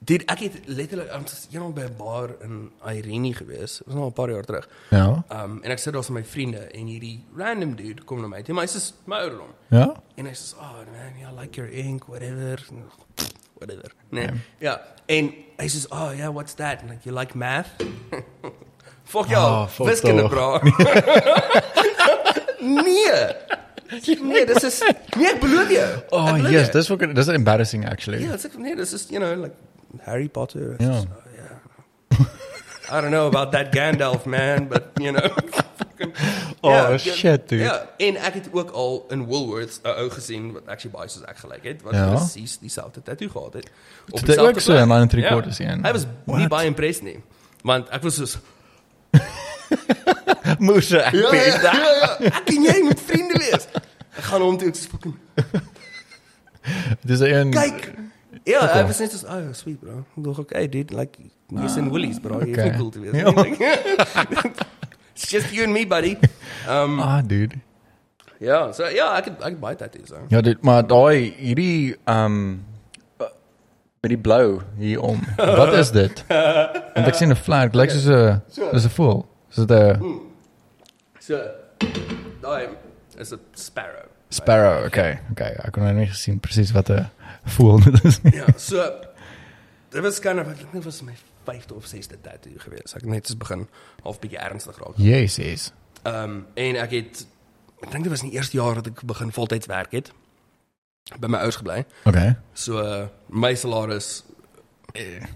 [0.08, 3.78] Dit ek het letterlik ons eendag by 'n bar in Irene gewees.
[3.78, 4.68] Dit was nou 'n paar jaar terug.
[4.90, 5.24] Ja.
[5.30, 8.38] Um en ek sit daar met my vriende en hierdie random dude kom na my.
[8.38, 9.52] Hy sê my ouderdom.
[9.70, 9.96] Ja.
[10.16, 12.60] En hy sê, "Oh man, yeah, I like your ink, whatever."
[13.60, 13.92] Whatever.
[14.10, 14.30] Nee.
[14.60, 14.82] Ja.
[15.06, 17.68] En hy sê, "Oh yeah, what's that?" And like, "You like math?"
[19.04, 19.36] Fuck jou.
[19.40, 20.60] Ah, fuck Wiskunde, bro.
[22.60, 23.36] nee.
[24.22, 24.84] Nee, dis is
[25.16, 26.00] Nee, ek beloof jou.
[26.10, 26.72] Oh, yes, jou.
[26.72, 28.20] dis ook dis embarrassing actually.
[28.24, 29.56] Ja, dis nee, dis is you know like
[30.02, 30.76] Harry Potter.
[30.80, 32.26] Just, oh, yeah.
[32.90, 35.30] I don't know about that Gandalf man, but you know.
[36.62, 37.64] Oh, Ja, shit, dude.
[37.64, 41.24] Ja, en ek het ook al in Woolworths 'n ou gesien wat actually baie soos
[41.26, 42.10] ek gelyk het, wat Ja.
[42.14, 43.70] presies dieselfde tattoo gehad het.
[44.10, 44.56] Op so plek.
[44.58, 45.30] in 9 en 3 Ja.
[45.30, 45.86] quarters een?
[45.86, 46.38] Hy was What?
[46.38, 47.24] nie baie impressed nie.
[47.64, 48.38] Want ek was soos
[50.60, 53.68] Moerse ek ja, ja, ja, ja, ek en jy moet vriende wees.
[54.18, 55.16] Ek gaan hom toe ek fucking
[57.04, 57.94] Dis 'n kyk.
[58.48, 58.80] Ja, Okay.
[58.82, 60.06] hy was net so, oh, sweet bro.
[60.18, 61.18] Ek dink okay, dude, like
[61.52, 62.40] jy's in Woolies, bro.
[62.40, 62.70] Jy okay.
[62.72, 63.14] is cool te wees.
[63.22, 63.32] Ja.
[65.18, 66.16] It's just you and me, buddy.
[66.70, 67.58] Um Ah, dude.
[68.40, 70.10] ja, so ja, ek het ek het baie tattoos.
[70.14, 70.20] So.
[70.30, 72.64] Ja, dit maar daai hierdie um
[73.18, 75.20] met die blou hier om.
[75.38, 76.22] Wat is dit?
[76.96, 79.26] Want ek sien 'n vlek, lyk soos 'n soos 'n voël.
[79.50, 80.22] Is dit 'n
[81.20, 81.42] So
[82.46, 82.70] daai
[83.18, 84.06] is 'n sparrow.
[84.30, 84.86] sparrow?
[84.86, 85.58] Okay, okay.
[85.66, 87.10] Ek kon nou nie gesien presies wat 'n
[87.48, 88.36] voël dit is nie.
[88.36, 88.84] Ja, so
[89.90, 91.16] dit was kind of ek dink dit was my
[91.48, 92.94] 5de of 6de tattoo gewees.
[92.94, 93.68] Ek net eens begin
[94.04, 95.00] half bietjie ernstig raak.
[95.02, 95.72] Jesus.
[96.04, 97.26] Ehm um, en ek het
[97.82, 100.12] ek dink dit was in die eerste jaar dat ek begin voltyds werk het.
[101.20, 101.86] By my ouers gebly.
[102.04, 102.36] Okay.
[102.54, 104.24] So uh, my salaris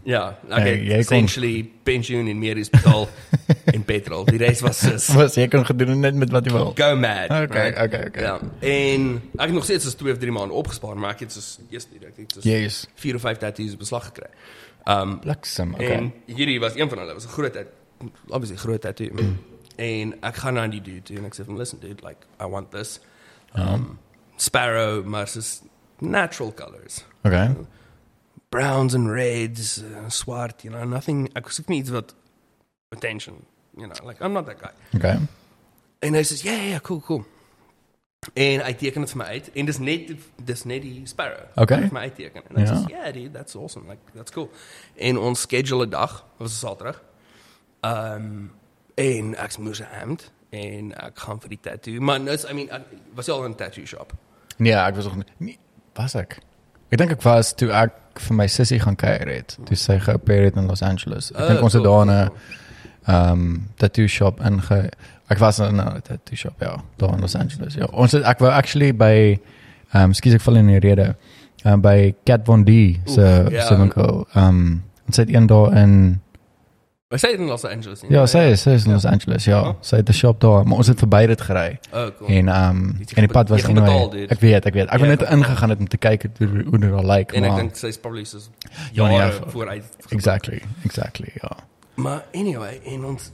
[0.04, 3.08] ja, ek Nee, het jy kon- essentially pensioen en meer hospitaal
[3.76, 4.26] en petrol.
[4.26, 6.74] Die res was soos Was jy kon gedoen net met wat jy wil.
[6.76, 7.30] go mad.
[7.30, 7.78] Okay, right?
[7.86, 8.24] okay, okay.
[8.24, 8.40] Ja.
[8.60, 11.60] En ek het nog steeds so 2 of 3 maande opgespaar, maar ek het soos
[11.70, 12.88] eers nie, ek het soos Yes.
[12.96, 14.30] 4 of 5 tattoos op beslag gekry.
[14.86, 15.74] Um, Bliksem.
[15.74, 15.86] Okay.
[15.86, 15.98] Okay.
[15.98, 19.10] En hierdie was een van hulle, was 'n groot tat- obviously groot tattoo.
[19.14, 19.38] Mm.
[19.78, 22.72] En ek gaan na die dude toe en ek sê "Listen dude, like I want
[22.72, 23.00] this
[23.56, 24.00] um
[24.38, 25.62] sparrow maar soos
[26.00, 27.04] natural colors.
[27.24, 27.50] Okay.
[28.52, 32.10] Browns and reds, uh, swart, you know, nothing ek soek nie iets wat
[32.92, 33.46] attention,
[33.78, 34.74] you know, like I'm not that guy.
[34.96, 35.18] Okay.
[36.04, 37.24] En hy sê, "Ja, ja, ja, cool, cool."
[38.36, 40.12] En hy teken dit vir my uit en dis net
[40.44, 41.46] dis net die sparrow.
[41.56, 41.78] Okay.
[41.78, 42.42] Hy het my uitteken.
[42.50, 42.74] En ek Ja.
[42.84, 43.88] sê, "Yeah, dude, that's awesome.
[43.90, 44.52] Like that's cool."
[44.96, 47.02] En ons schedule 'n dag, was 'n Saterdag.
[47.82, 48.52] Ehm um,
[48.96, 52.00] en ek moes hemd en ek gaan vir die tattoo.
[52.02, 52.82] Maar nou, is- I mean, ek
[53.14, 54.14] was al in 'n tattoo shop.
[54.58, 55.60] Nee, ek was nog nie, nie
[55.94, 56.38] was ek.
[56.92, 59.58] Ek dink ek was toe ek vir my sussie gaan kuier het.
[59.66, 61.32] Toe sy geopereer het in Los Angeles.
[61.32, 62.30] Ek dink ons het daar 'n
[63.08, 64.90] ehm tattoo shop inge
[65.32, 67.74] Ek was in 'n tattoo shop ja, daar in Los Angeles.
[67.74, 69.40] Ja, ons het ek wou actually by
[69.94, 71.16] ehm um, skus ek val in die rede.
[71.64, 73.66] Ehm um, by Cat Von D se Oef, ja.
[73.66, 74.28] se winkel.
[74.34, 76.22] Ehm um, ons het een daar in
[77.20, 78.02] sy het in Los Angeles.
[78.02, 78.12] nie?
[78.12, 79.62] Ja, sy is, sy is in Los Angeles, ja.
[79.62, 79.74] Oh.
[79.82, 81.80] Sy het 'n shop daar, maar ons het verby dit gery.
[81.94, 82.30] Oh, cool.
[82.30, 84.26] En ehm um, en die pad was betaal, anyway.
[84.30, 84.88] Ek weet, ek weet.
[84.88, 87.32] Ek Jy wou net gaan ingegaan het om te kyk hoe hoe dit al lyk,
[87.34, 88.50] en ek maar dink sy's probably soos
[88.94, 89.84] Ja, nee, ja, vooruit.
[90.10, 91.52] exactly, exactly, ja.
[91.96, 93.32] Maar anyway, en ons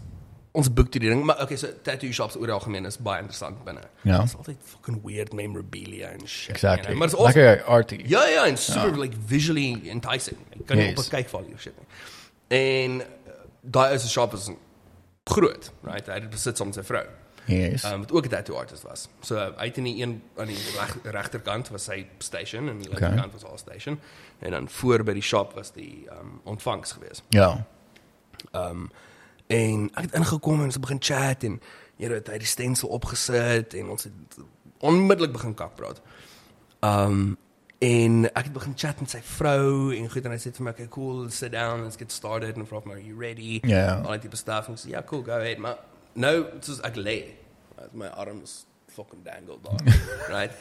[0.51, 3.81] ons boek die ding, maar okay, so tattoo shops oor algemeen is baie interessant binne.
[4.01, 4.21] Ja.
[4.21, 6.49] Dit's altyd fucking weird memorabilia en shit.
[6.55, 6.95] Exactly.
[6.95, 6.97] You know?
[6.97, 7.43] Maar dit's awesome.
[7.43, 8.01] Lekker arty.
[8.07, 10.37] Ja, ja, en super like visually enticing.
[10.59, 10.97] Ek kan nie Yes.
[11.05, 11.85] op kyk val hier shit nie.
[12.47, 13.01] En
[13.61, 14.49] daai is 'n shop is
[15.23, 16.05] groot, right?
[16.07, 17.05] Hy het besit saam met sy vrou.
[17.47, 17.83] Yes.
[17.83, 19.07] Um, wat ook 'n tattoo artist was.
[19.21, 22.89] So hy het in die een aan die reg, regterkant was sy station en die
[22.91, 22.99] Okay.
[22.99, 23.99] linkerkant was haar station
[24.39, 27.23] en dan voor by die shop was die um ontvangs geweest.
[27.29, 27.65] Ja.
[28.51, 28.91] Um
[29.47, 31.61] en ek het ingekom en ons het begin chat en
[31.95, 34.13] jy weet hy het die stensel opgesit en ons het
[34.79, 36.01] onmiddellik begin kak praat.
[36.79, 37.37] Um
[37.79, 40.73] en ek het begin chat met sy vrou en goed en hy sê vir my
[40.73, 43.59] okay cool sit down let's get started and vra my are you ready?
[43.67, 44.01] Ja.
[44.01, 45.77] Al die stuff en ek sê ja cool go ahead maar
[46.17, 47.19] nou soos ek lê
[47.93, 49.81] my arms fucking dangled daar
[50.33, 50.57] right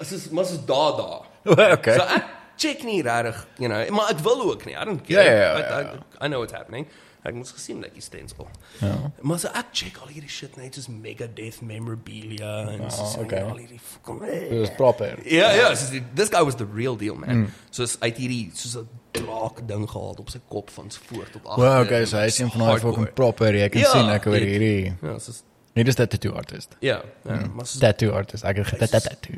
[0.00, 1.26] Dit is mos daar daar.
[1.76, 1.94] okay.
[1.94, 4.72] So ek check nie regtig, you know, maar ek wil ook nie.
[4.72, 5.24] I don't care.
[5.24, 5.92] ja, ja, I, ja.
[5.92, 6.86] I, I know what's happening.
[7.22, 8.46] Ek moes gesien dat jy stencil.
[8.80, 8.94] Ja.
[9.20, 13.42] Maar so ek check al hierdie shit net soos Megadeth memorabilia en Oh, so okay.
[13.44, 15.18] al hierdie fucking Dit is proper.
[15.28, 17.28] Ja, ja, die, this guy was the real deal, man.
[17.42, 17.50] Mm.
[17.70, 21.62] Soos uit hierdie soos 'n draak ding gehad op sy kop van voor tot agter.
[21.64, 23.54] Well, okay, so hy is een van daai fucking proper.
[23.54, 24.96] Jy kan Ja, sien ek oor hierdie.
[25.02, 25.42] Ja, soos
[25.74, 26.76] Hier is dat tattoo artist.
[26.80, 27.52] ja, ja, Mm.
[27.54, 28.44] maar soos Tattoo artist.
[28.44, 29.36] Ek het tattoo.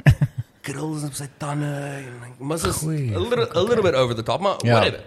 [0.62, 4.22] grills op sy tande en like, maar a Goeie, little, a little bit over the
[4.22, 4.72] top, maar Ja.
[4.74, 5.00] whatever.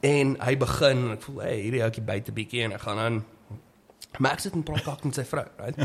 [0.00, 3.20] En hy begin en ek voel, hey, hierdie ouetjie buite bietjie en ek gaan aan
[4.18, 5.78] Max het 'n praat met sy vrou, right?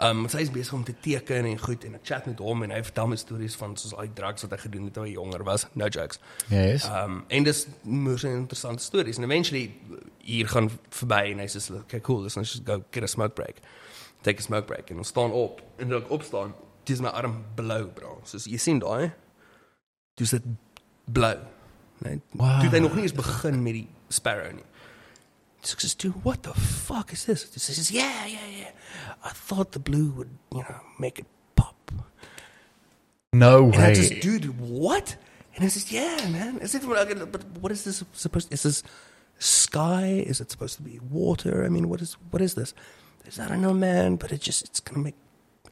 [0.00, 2.70] Um sy is besig om te teken en goed en ek chat met hom en
[2.70, 5.12] hy vertel my stories van soos al die drugs wat hy gedoen het toe hy
[5.12, 5.66] jonger was.
[5.74, 6.20] No jokes.
[6.48, 6.84] Yes.
[6.84, 9.74] Um en dis moes 'n interessante stories en eventually
[10.18, 13.56] hier gaan verby en hy sê okay cool, let's just go get a smoke break.
[14.22, 17.86] Take a smoke break en ons staan op en ek opstaan, dis my arm blou,
[17.86, 18.20] bro.
[18.24, 19.12] Soos jy sien daai.
[20.14, 20.42] Dis dit
[21.04, 21.55] blou.
[22.32, 22.60] Wow.
[22.60, 24.64] Toe hy nog nie eens begin met die sparrow nie.
[25.62, 28.70] So "Dude, what the fuck is this?" He says, "Yeah, yeah, yeah.
[29.24, 31.74] I thought the blue would, you know, make it pop."
[33.32, 33.94] No And I way.
[33.94, 35.16] just, dude, what?
[35.56, 36.58] And I says, yeah, man.
[36.60, 38.52] As if, but what is this supposed?
[38.52, 38.82] Is this
[39.38, 40.22] sky?
[40.26, 41.64] Is it supposed to be water?
[41.64, 42.74] I mean, what is what is this?
[43.38, 44.16] I I don't know, man.
[44.16, 45.14] But it just it's gonna make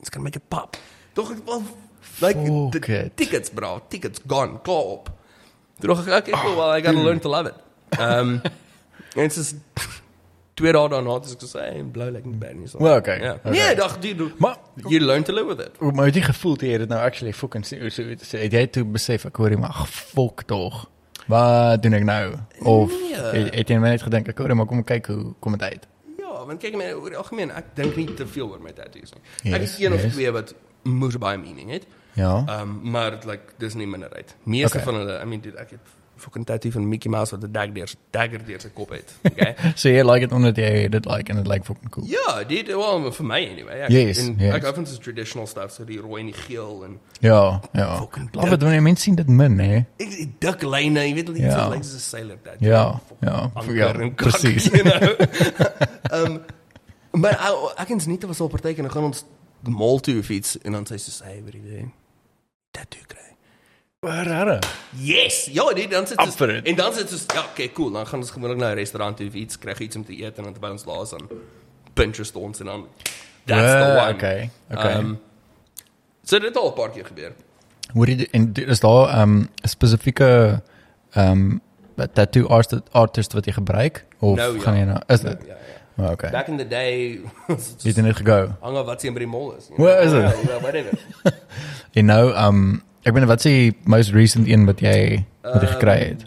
[0.01, 0.77] it's gonna make it pop.
[1.15, 1.63] Toch, well,
[2.21, 3.17] like Fuck the it.
[3.17, 3.83] tickets, bro.
[3.89, 4.59] Tickets gone.
[4.63, 5.11] Klaar op.
[5.79, 6.57] Toen dacht ik, okay, cool.
[6.57, 7.55] Well, I gotta learn to love it.
[8.01, 8.41] Um,
[9.17, 9.55] en het is
[10.55, 12.79] twee dagen daarna, dus ik zei, hey, blauw lijkt me niet zo.
[12.79, 13.53] Well, okay, Ja, okay.
[13.53, 15.93] Nee, ik dacht, dude, Maar you learn to live with it.
[15.95, 18.67] maar het jy gevoel toe jy dit nou actually fucking so, so, so, het jy
[18.67, 20.91] toe besef ek hoor jy maar fuck tog.
[21.27, 22.35] Wat doen ek nou?
[22.61, 23.15] Of Nee.
[23.15, 25.87] het, het jy net gedink ek hoor maar kom kyk hoe kom dit uit?
[26.19, 29.23] Ja, want my oor die algemeen, ek dink nie te veel oor my tattoos nie.
[29.43, 30.13] Yes, ek het een of yes.
[30.13, 31.87] twee wat moes baie meaning het.
[32.15, 32.45] Ja.
[32.61, 34.35] Um maar like dis nie minderheid.
[34.45, 34.83] Meeste Okay.
[34.93, 35.81] van hulle, I mean dude, ek het
[36.17, 39.15] fucking tattoo van Mickey Mouse wat 'n dagger deur dagger deur sy kop het.
[39.33, 39.55] Okay.
[39.75, 42.07] So jy like it omdat jy dit like en dit like fucking cool.
[42.07, 43.81] ja, dit well vir my anyway.
[43.83, 44.55] Ek, Yes, en yes.
[44.55, 47.97] ek van so traditional stuff, so die rooi en die geel en Ja, ja.
[47.99, 49.77] Fucking Love it wanneer mense sien dit min hè.
[49.99, 51.69] ek die dik lyne, jy weet iets Ja.
[51.69, 52.69] lyk soos 'n sailor tattoo.
[52.69, 54.65] Ja, ja, ja, kak, precies.
[54.71, 55.17] You know?
[56.25, 56.41] um
[57.21, 59.25] maar ek- ek en nie was al partyke en gaan ons
[59.63, 61.93] mall toe of iets en dan sê sy sê, "Hey, wat jy doen?"
[62.75, 63.29] Tattoo kry.
[64.05, 64.59] Rare.
[65.01, 65.45] Yes.
[65.53, 67.93] Ja, nee, dan sit ons en dan sit ons ja, okay, cool.
[67.95, 70.39] Dan gaan ons gewoonlik na 'n restaurant toe of iets, kry iets om te eet
[70.39, 71.29] en dan terwyl ons laas aan
[71.95, 72.87] Pinterest ons en dan
[73.47, 74.15] that's the Well, one.
[74.15, 74.95] okay, okay.
[74.95, 75.21] Um,
[76.23, 77.33] so dit het al 'n paar keer gebeur.
[77.93, 80.63] Hoor jy en is daar um 'n spesifieke
[81.17, 81.61] um
[82.13, 84.51] tattoo artist artist wat jy gebruik of ja.
[84.59, 85.39] gaan jy nou is dit?
[85.47, 85.74] Ja, ja.
[85.97, 86.31] Oh, okay.
[86.31, 88.57] Back in the day Jy het net gego.
[88.61, 89.69] hang af wat sy in by die mall is.
[89.71, 90.25] you Waar know?
[90.25, 90.99] is ja, whatever.
[91.99, 93.53] En nou um ek weet wat sê
[93.87, 96.25] most recent een wat jy wat jy gekry het.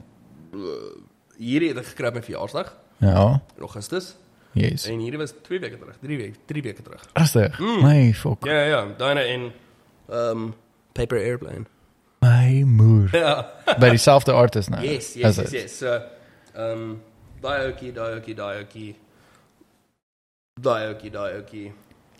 [1.37, 2.71] Hierdie het ek gekry op my verjaarsdag
[3.03, 3.41] Ja.
[3.57, 4.15] in Augustus
[4.57, 4.87] Yes.
[4.89, 7.03] en hierdie was 2 weke terug, 3 weke, 3 weke terug.
[7.13, 7.59] Rustig.
[7.59, 8.45] My fuck.
[8.47, 9.51] Ja, ja, ja, daai in
[10.09, 10.53] um
[10.93, 11.65] Paper Airplane.
[12.23, 13.09] My moer.
[13.13, 13.51] Ja.
[13.81, 14.81] By dieselfde artist nou.
[14.81, 15.75] Yes, Is yes, yes, yes.
[15.77, 15.99] So,
[16.57, 17.01] um,
[17.43, 18.95] Daioki, Daioki, Daioki,
[20.61, 21.71] Daioki, Daioki,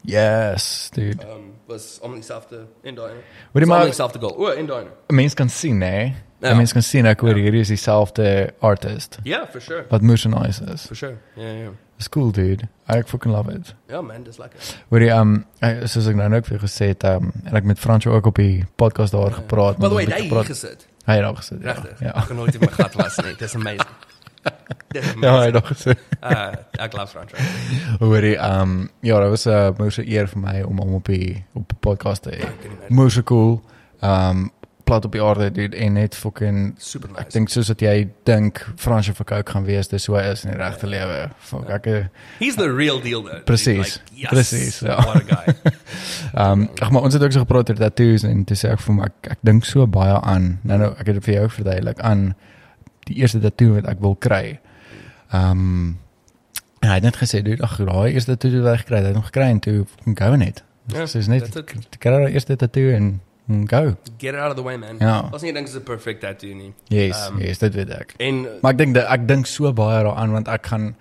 [0.04, 1.24] Yes, dude.
[1.26, 3.08] um, was om dieselfde in Dino.
[3.52, 4.36] Wat jy maar maar dieselfde goal.
[4.38, 4.88] O, in Dino.
[5.08, 6.14] mense kan sien hè.
[6.40, 6.54] Ja.
[6.56, 7.42] Mense kan sien ek hoor Ja.
[7.44, 9.18] hierdie is dieselfde artist.
[9.24, 9.86] Ja, for sure.
[9.90, 10.86] Wat moer so nice is.
[10.86, 11.18] For sure.
[11.36, 11.70] Ja, ja.
[11.98, 12.68] It's cool dude.
[12.90, 13.74] I fucking love it.
[13.88, 14.60] Ja, man, dis lekker.
[14.90, 17.64] Hoor jy um eh, soos ek nou net vir jou gesê het um en ek
[17.64, 19.78] met Franco ook op die podcast daar gepraat.
[19.78, 20.88] By the way, ons het hy hier gepraat- gesit.
[21.06, 21.62] Hy het daar gesit.
[21.64, 21.72] Ja.
[21.74, 22.00] Regtig.
[22.00, 22.14] Ja.
[22.22, 23.36] Ek kan nooit in my gat was nie.
[23.36, 23.90] Dis amazing.
[25.22, 26.04] Ja, hy daar gesit.
[26.22, 27.38] Uh, ek glo Franco.
[28.00, 31.06] Hoor jy um ja, dit was 'n uh, moeë eer vir my om hom op
[31.12, 32.44] die op die podcast te hê.
[32.48, 32.90] Ek.
[32.90, 33.60] Moeë cool.
[34.02, 34.50] Um
[34.88, 37.36] plat op die aarde dude en net fucking Super Ek nice.
[37.36, 37.96] dink soos wat jy
[38.28, 41.18] dink Fransje Coke gaan wees, dis hoe hy is in die regte lewe.
[41.50, 41.90] Fuck, ek
[42.40, 43.44] He's the real deal though.
[43.50, 43.98] Precies.
[44.00, 44.96] Like, yes, Precies, ja.
[45.04, 45.74] What a guy.
[46.46, 48.98] um ag maar ons het ook so gepraat oor tattoos en toe sê ek vir
[49.00, 50.54] my ek, ek dink so baie aan.
[50.64, 52.30] Nou nou ek het dit vir jou verduidelik aan
[53.12, 54.60] die eerste tattoo wat ek wil kry.
[55.34, 55.98] Um
[56.80, 59.08] en hy het net gesê dude, ag daai eerste tattoo wat hy gekry het, hy
[59.12, 60.64] het hom gekry en toe fucking go net.
[60.88, 61.50] Ja, Dus is net
[62.00, 63.96] kry die eerste tattoo en mm, go.
[64.18, 64.98] Get it out of the way, man.
[65.00, 65.30] Ja.
[65.34, 66.74] As nie dink is 'n perfect tattoo nie.
[66.88, 68.14] Yes, Um, yes, dit weet ek.
[68.20, 70.96] En Maar ek dink ek dink so baie daaraan want ek gaan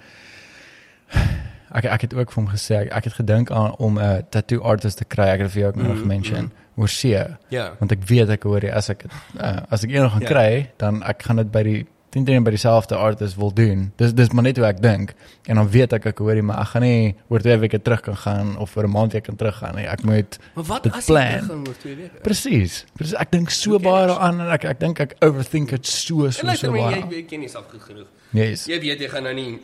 [1.74, 4.60] ek ek het ook vir hom gesê ek, ek het gedink aan om 'n tattoo
[4.62, 5.24] artist te kry.
[5.28, 6.80] Ek het vir jou ook nog Mhm, gemention mhm.
[6.80, 7.10] oor see
[7.48, 7.72] ja.
[7.78, 9.04] want ek weet ek hoor jy as ek
[9.40, 10.26] uh, as ek eendag gaan Ja.
[10.28, 11.86] kry dan ek gaan dit by die
[12.16, 13.90] teen teen by dieselfde artist wil doen.
[14.00, 15.12] Dis dis maar net hoe ek dink.
[15.46, 18.16] En dan weet ek ek hoorie maar ek gaan nie oor twee weke terug kan
[18.16, 19.85] gaan of oor 'n maand weer kan teruggaan nie.
[19.87, 21.33] Ek moet Maar wat as jy plan.
[21.33, 22.20] teruggaan oor 2 weke?
[22.22, 22.85] presies.
[22.96, 24.07] Presies ek dink so ken baie jy?
[24.09, 27.00] daaraan en ek ek dink ek overthink dit so so so baie.
[27.00, 28.07] jy, jy ken jouself goed genoeg.
[28.33, 28.66] Yes.
[28.66, 29.61] Jy weet jy gaan nou nie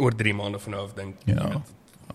[0.00, 1.34] oor 3 maande van nou af dink Ja.
[1.34, 1.62] jy weet,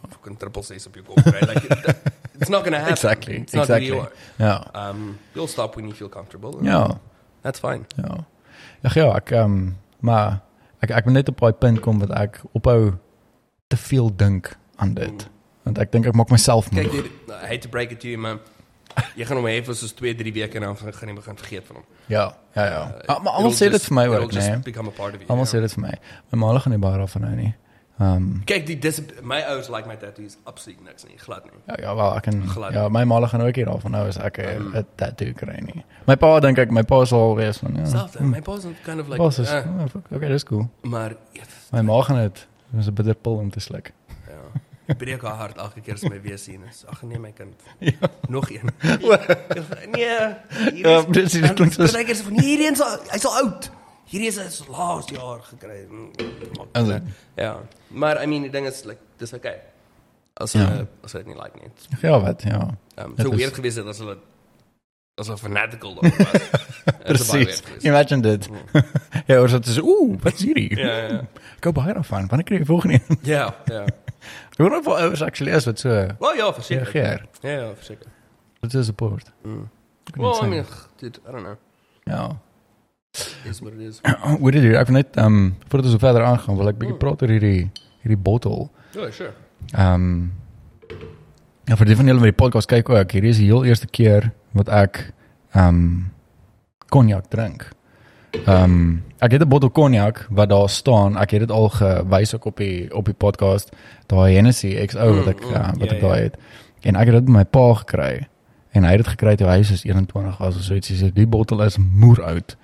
[0.09, 1.39] fucking triple C's op jou kop kry.
[1.47, 1.95] Like it-
[2.39, 2.93] it's not going to happen.
[2.93, 3.35] Exactly.
[3.35, 4.01] It's Exactly.
[4.37, 4.63] Ja.
[4.73, 6.57] Um you'll stop when you feel comfortable.
[6.61, 6.99] Ja.
[7.41, 7.85] That's fine.
[7.97, 8.25] Ja.
[8.83, 10.41] Ag ja, ek ehm um, maar
[10.81, 12.95] ek ek moet net op daai punt kom wat ek ophou
[13.69, 15.27] te veel dink aan dit.
[15.63, 16.91] Want ek dink ek maak myself Kyk, moeg.
[16.91, 18.41] dude, I hate to break it to you, man.
[19.15, 21.67] Jy gaan hom hê vir soos 2, 3 weke en dan gaan jy begin vergeet
[21.67, 21.85] van hom.
[22.11, 22.25] Ja,
[22.57, 22.81] ja ja.
[23.07, 24.49] Uh, maar almal sê dit vir my ook, nee.
[25.27, 25.51] Almal ja.
[25.53, 25.93] sê dit vir my.
[26.33, 27.53] My ma gaan nie baie daarvan hou nie.
[28.01, 31.59] Ehm um, Kyk, die dis my ouers like my tattoos absoluut niks nie, glad nie.
[31.67, 32.73] ja, ja, wel ek kan Glad.
[32.73, 35.83] ja, my ma gaan ook hier daarvan hou as ek 'n um, tattoo kry nie.
[36.07, 37.85] My pa dink ek my pa sal wees van ja.
[37.85, 40.65] Selfde, my pa's kind of like is, eh, oh, okay, dis cool.
[40.81, 42.47] maar ja, My ma gaan dit.
[42.71, 43.91] Dis 'n bitter pil om te sluk.
[44.27, 44.39] ja.
[44.87, 46.83] Ek breek haar hart elke keer as my weer sien is.
[46.87, 47.53] Ag nee my kind.
[47.79, 48.09] Ja.
[48.27, 48.69] Nog een.
[49.91, 50.35] nee.
[50.73, 53.25] hier Ja, is- dis- dit klink soos- Partykeer sê van hierdie een is al hy's
[53.25, 53.69] al oud.
[54.11, 55.85] Hierdie is is laas jaar gekry.
[55.89, 56.11] Mm,
[56.75, 57.01] Is dit?
[57.39, 57.61] Ja.
[57.87, 59.59] Maar I mean die ding is like dis okay.
[60.33, 60.65] As Ja.
[60.67, 61.71] hulle as hulle dit nie like nie.
[62.01, 62.43] Ja, wat?
[62.43, 62.59] Ja.
[62.99, 64.17] Um, so is- weird geweest het as hulle
[65.21, 66.41] as 'n fanatical daar was.
[66.81, 67.31] Is Presies.
[67.61, 67.83] geweest.
[67.83, 68.49] Imagine dit.
[69.27, 70.75] ja, ons het so, ooh, wat is hierdie?
[70.77, 71.19] Ja, ja, ja.
[71.57, 72.27] Ek hou baie daarvan.
[72.27, 73.17] Wanneer kry jy volgende een?
[73.21, 73.85] Ja, ja.
[74.57, 77.27] Hoor nog wel ouers actually is wat so Wel ja, verseker.
[77.41, 78.05] Ja, ja, verseker.
[78.59, 79.31] Dit is support.
[79.43, 79.69] Mm.
[80.15, 80.65] Well, I mean,
[80.97, 81.55] dude, I don't know.
[82.03, 82.39] Ja.
[83.45, 83.99] Is what it is.
[84.39, 86.77] Hoe dit hier, ek wil net ehm um, voordat ons so verder aangaan, wil ek
[86.79, 87.67] bietjie praat oor hierdie
[88.03, 88.69] hierdie bottel.
[88.95, 89.33] Ja, sure.
[89.73, 90.31] Ehm um,
[91.69, 93.87] Ja, vir die van julle wat die podcast kyk ook, hierdie is die heel eerste
[93.87, 95.03] keer wat ek
[95.53, 95.83] ehm um,
[96.91, 97.67] cognac drink.
[98.45, 101.17] Ehm um, ek het 'n bottel cognac wat daar staan.
[101.17, 103.75] Ek het dit al gewys ook op die op die podcast.
[104.07, 106.23] Daai Hennessy XO wat ek Mm, mm, uh, wat ja, ek daai ja.
[106.23, 106.37] het.
[106.81, 108.27] En ek het dit by my pa gekry.
[108.71, 110.89] En hy het dit gekry toe hy soos 21 was of so iets.
[110.89, 112.55] Hy sê die bottel is moer oud.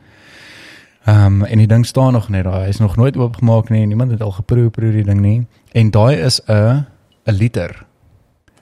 [1.07, 2.61] Ehm um, en die ding staan nog net daar.
[2.61, 3.85] Hy is nog nooit oopgemaak nie.
[3.85, 5.47] Niemand het al geproe proe die ding nie.
[5.71, 6.85] En daai is 'n
[7.23, 7.85] 'n liter.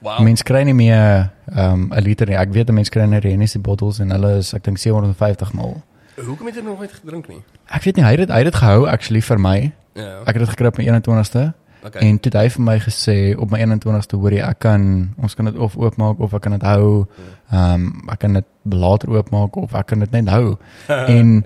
[0.00, 0.20] Wow.
[0.20, 2.36] Mense kry nie meer ehm um, 'n liter nie.
[2.36, 5.82] Ek weet 'n mens kry net Hennessy bottels en hulle is ek dink 750 ml.
[6.24, 7.42] Hoekom het jy nog nooit gedrink nie?
[7.66, 9.72] Ek weet nie hy het dit hy het dit gehou actually vir my.
[9.94, 10.20] Ja.
[10.20, 11.52] Ek het dit gekry op my 21ste
[11.86, 12.02] Okay.
[12.02, 15.34] en toe het hy vir my gesê op my 21ste hoor jy ek kan ons
[15.34, 17.06] kan dit of oopmaak of ek kan dit hou.
[17.50, 20.56] Ehm um, ek kan dit later oopmaak of ek kan dit net hou.
[21.16, 21.44] en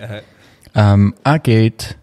[0.73, 1.97] ehm um, ek het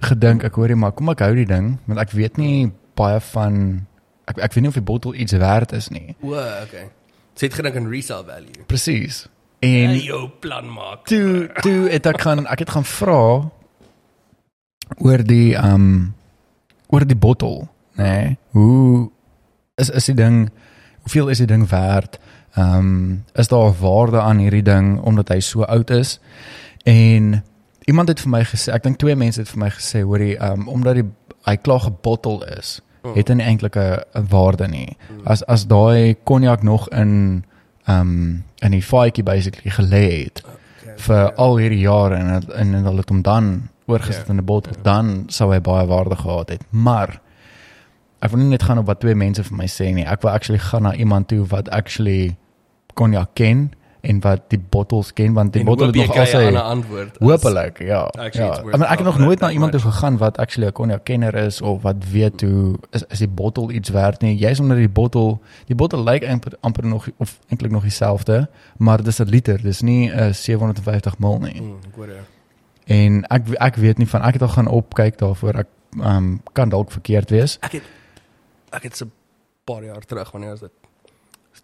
[0.00, 3.20] gedink ek hoor jy maar kom ek hou die ding want ek weet nie baie
[3.32, 3.86] van
[4.30, 6.16] ek ek weet nie of die bottel iets werd is nie.
[6.22, 6.88] O, okay.
[7.36, 8.64] Sê dit gedink aan resale value.
[8.66, 9.26] Presies.
[9.64, 11.04] En jou plan maak.
[11.10, 13.22] toe toe het ek gaan ek het gaan vra
[14.98, 16.14] oor die ehm um,
[16.86, 17.66] oor die bottel,
[17.98, 18.04] nê?
[18.04, 19.10] Nee, hoe
[19.74, 20.50] is is die ding
[21.02, 22.20] hoeveel is die ding werd?
[22.54, 26.20] Ehm um, is daar 'n waarde aan hierdie ding omdat hy so oud is?
[26.84, 27.42] En
[27.86, 30.66] iemand het vir my gesê, ek dink twee mense het vir my gesê, hoorie, um,
[30.68, 31.04] omdat die
[31.46, 32.80] hy klaar gebottel is,
[33.14, 34.96] het hy eintlik 'n waarde nie.
[35.24, 37.44] As as daai cognac nog in
[37.88, 40.42] um, in die faadjie basically gelê het
[40.86, 40.98] Okay.
[40.98, 44.32] vir al hierdie jare en het- en en hulle het hom dan oorgesit Ja.
[44.32, 46.64] in 'n bottel, dan sou hy baie waarde gehad het.
[46.72, 47.20] Maar
[48.22, 50.04] ek wil nie net gaan op wat twee mense vir my sê nie.
[50.04, 52.36] Ek wil actually gaan na iemand toe wat actually
[52.94, 53.70] cognac ken
[54.06, 57.16] en wat die bottels ken want die en bottel het nog as 'n antwoord.
[57.18, 58.10] Hoopelik, ja.
[58.32, 58.60] ja.
[58.62, 61.34] I mean, ek het nog nooit na iemand toe gegaan wat actually 'n cognac kenner
[61.34, 64.36] is of wat weet hoe is, is die bottel iets werd nie.
[64.36, 69.02] Jy's omdat die bottel, die bottel lyk amper, amper nog of eintlik nog dieselfde, maar
[69.02, 71.60] dis 'n liter, dis nie 'n uh, 750 ml nie.
[71.60, 72.24] Mm, ek hoor ja.
[72.84, 75.54] En ek ek weet nie van ek het al gaan opkyk daarvoor.
[75.54, 77.56] Ek um, kan dalk verkeerd wees.
[77.60, 77.82] Ek het
[78.70, 79.12] ek het so 'n
[79.64, 80.72] paar jaar terug wanneer was dit?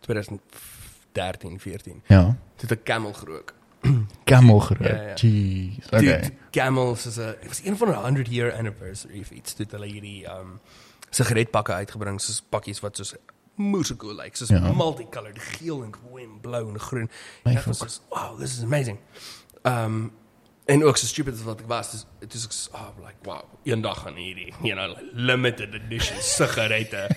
[0.01, 0.82] 2004
[1.13, 2.03] 13, 14.
[2.07, 2.37] Ja.
[2.57, 3.55] Toen de kamelgerook.
[4.25, 4.87] camelgroep.
[4.87, 5.15] ja, ja.
[5.15, 5.77] jeez.
[5.87, 5.97] Oké.
[5.97, 6.37] Okay.
[6.51, 7.27] Camels is een...
[7.27, 9.53] Het was een van de 100 year anniversary of iets.
[9.53, 10.29] Toen hulle jullie.
[10.31, 10.61] um,
[11.15, 12.23] sigaretpakken uitgebracht.
[12.23, 13.21] Soos pakjes wat ze
[13.55, 14.39] moesegool lijkt.
[14.39, 15.39] Ze multicolored.
[15.39, 17.11] Geel en groen blauw en groen.
[17.43, 18.99] En was wow, this is amazing.
[19.63, 20.13] Um,
[20.65, 24.07] en ook zo stupid als wat ik was, Dus ik was oh, like wow, eendag
[24.07, 27.07] aan hierdie, you know, limited edition sigaretten.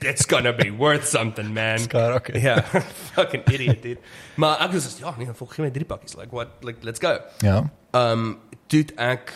[0.00, 1.78] It's gonna be worth something, man.
[1.78, 2.40] Skar, okay.
[2.42, 2.62] Ja,
[3.14, 3.98] fucking idiot, dude.
[4.34, 6.16] Maar ek was soos, ja, nee, volg gee my drie pakkies.
[6.18, 6.48] Like what?
[6.66, 7.18] Like let's go.
[7.44, 7.70] Ja.
[7.94, 9.32] Um het ek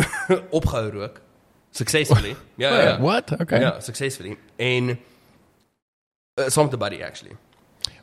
[0.58, 1.20] opgehou rook
[1.70, 2.36] successfully.
[2.62, 2.82] Ja, ja.
[2.82, 3.00] ja.
[3.00, 3.32] What?
[3.40, 3.60] Okay.
[3.60, 4.36] Ja, successfully.
[4.56, 7.36] En uh, saam met 'n buddy actually.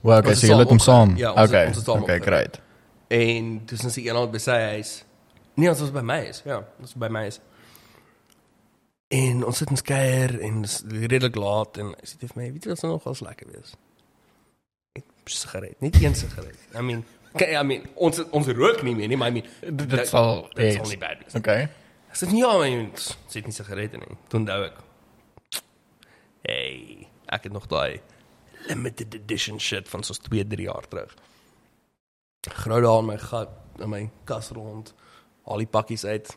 [0.02, 1.10] Well, okay, Ons so is jy het hom saam saam.
[1.10, 1.66] opge- ja, ons is- okay.
[1.68, 2.60] ons saam okay, great.
[3.08, 5.04] En toe sins ek eendag by sy huis
[5.58, 6.42] Nee, ons was by my is.
[6.46, 7.40] Ja, ons was by my is.
[9.08, 12.74] En ons sit in skeier en redelik laat en sy sê vir my, weet jy
[12.74, 13.76] wat sou nogal lekker wees?
[14.98, 16.58] Net sigaret, net een sigaret.
[16.76, 20.08] I mean, okay, I mean, ons ons rook nie meer nie, maar I mean, Dit-
[20.12, 21.36] sal- dit sal nie bad wees.
[21.40, 21.70] Okay.
[22.12, 22.84] Ek sê ja, maar jy
[23.32, 24.18] sit nie sigarette nie.
[24.28, 24.84] Toe onthou ek.
[26.48, 28.00] Hey, ek het nog daai
[28.68, 31.14] limited edition shit van soos 2, 3 jaar terug.
[32.48, 34.94] Grou daar in my gat, in my kas rond.
[35.48, 36.32] Al die pakkies uit.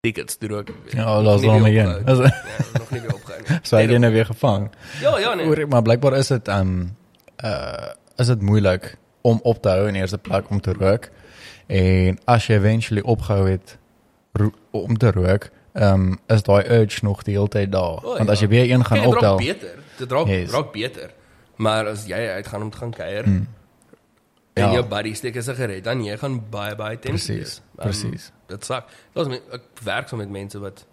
[0.00, 0.68] Tickets toe ook.
[0.96, 2.06] Ja, laat ons maar een.
[2.06, 3.58] Is- Ja, nog nie weer opgehou nie.
[3.68, 4.70] So hy het jy nou weer gevang.
[5.00, 5.46] Ja, ja nee.
[5.46, 6.96] Oor, maar blykbaar is dit um
[7.44, 11.08] uh is dit moeilik om op te hou in eerste plek om te rook.
[11.66, 13.76] En as jy eventually opgehou het
[14.70, 18.00] om te rook, um is daai urge nog die hele tyd daar.
[18.04, 18.46] O, Want as ja.
[18.46, 19.36] jy weer een gaan Kyk, dit raak optel.
[19.46, 19.78] beter.
[19.98, 20.50] Dit raak Yes.
[20.50, 21.10] raak beter.
[21.56, 23.46] Maar as jy uitgaan om te gaan kuier Mm.
[24.54, 24.72] en Ja.
[24.72, 27.60] jou buddy steek 'n sigaret, dan jy gaan baie baie tense Presies.
[27.78, 28.32] Um, presies.
[28.50, 28.90] Dit sak.
[29.14, 30.84] Daar's met ek werk so met mense wat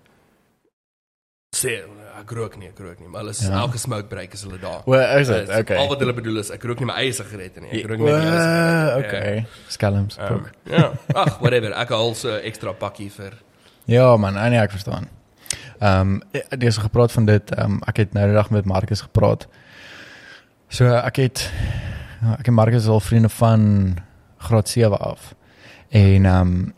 [1.58, 1.80] sê
[2.20, 3.62] ek rook nie, ek rook nie, maar hulle is Ja.
[3.64, 4.84] elke smoke break is hulle daar.
[4.86, 5.50] O, is dit?
[5.50, 5.78] Okay.
[5.80, 7.72] Al wat hulle bedoel is ek rook nie my eie sigarette nie.
[7.82, 8.94] Ek rook net ou sigarette.
[8.94, 9.46] Well, okay.
[9.74, 10.18] Skelms.
[10.20, 10.28] Ja.
[10.30, 10.92] Um, Um, ja.
[11.16, 11.74] Ag, whatever.
[11.74, 13.38] Ek haal so ekstra pakkie vir
[13.88, 15.08] Ja man, nee, ek verstaan.
[15.80, 17.52] Ehm um, dis gepraat van dit.
[17.56, 19.48] Ehm um, ek het nou die dag met Marcus gepraat.
[20.70, 21.46] So ek het
[22.22, 23.96] ja, ek en Marcus is al vriende van
[24.38, 25.34] graad 7 af.
[25.90, 26.74] En ehm um,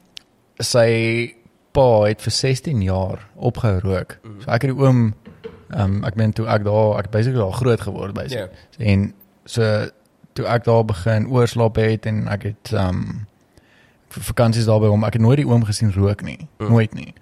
[0.60, 1.36] sy
[1.72, 4.18] pa het vir 16 jaar opgehou rook.
[4.24, 4.42] Mhm.
[4.42, 5.14] So ek het die oom
[5.70, 8.38] ehm um, ek meen toe ek daar ek basically al groot geword by sy.
[8.38, 8.48] Ja.
[8.78, 9.14] En
[9.46, 9.90] so
[10.34, 13.28] toe ek daar begin oorslaap het en ek het ehm um,
[14.10, 15.04] vakansies daar by hom.
[15.06, 16.40] Ek het nooit die oom gesien rook nie.
[16.40, 16.66] Mm.
[16.66, 16.72] Mm.
[16.72, 17.14] Nooit nie.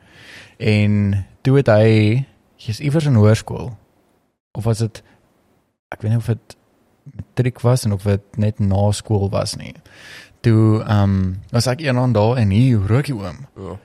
[0.57, 3.75] En toe het hy jy's iewers in hoërskool
[4.51, 5.03] of was dit
[5.93, 6.55] ek weet nie of dit
[7.13, 9.73] matriek was en of dit net na skool was nie.
[10.47, 13.43] Toe ehm um, was ek eendag daar en hier rook die oom.
[13.57, 13.75] Ja.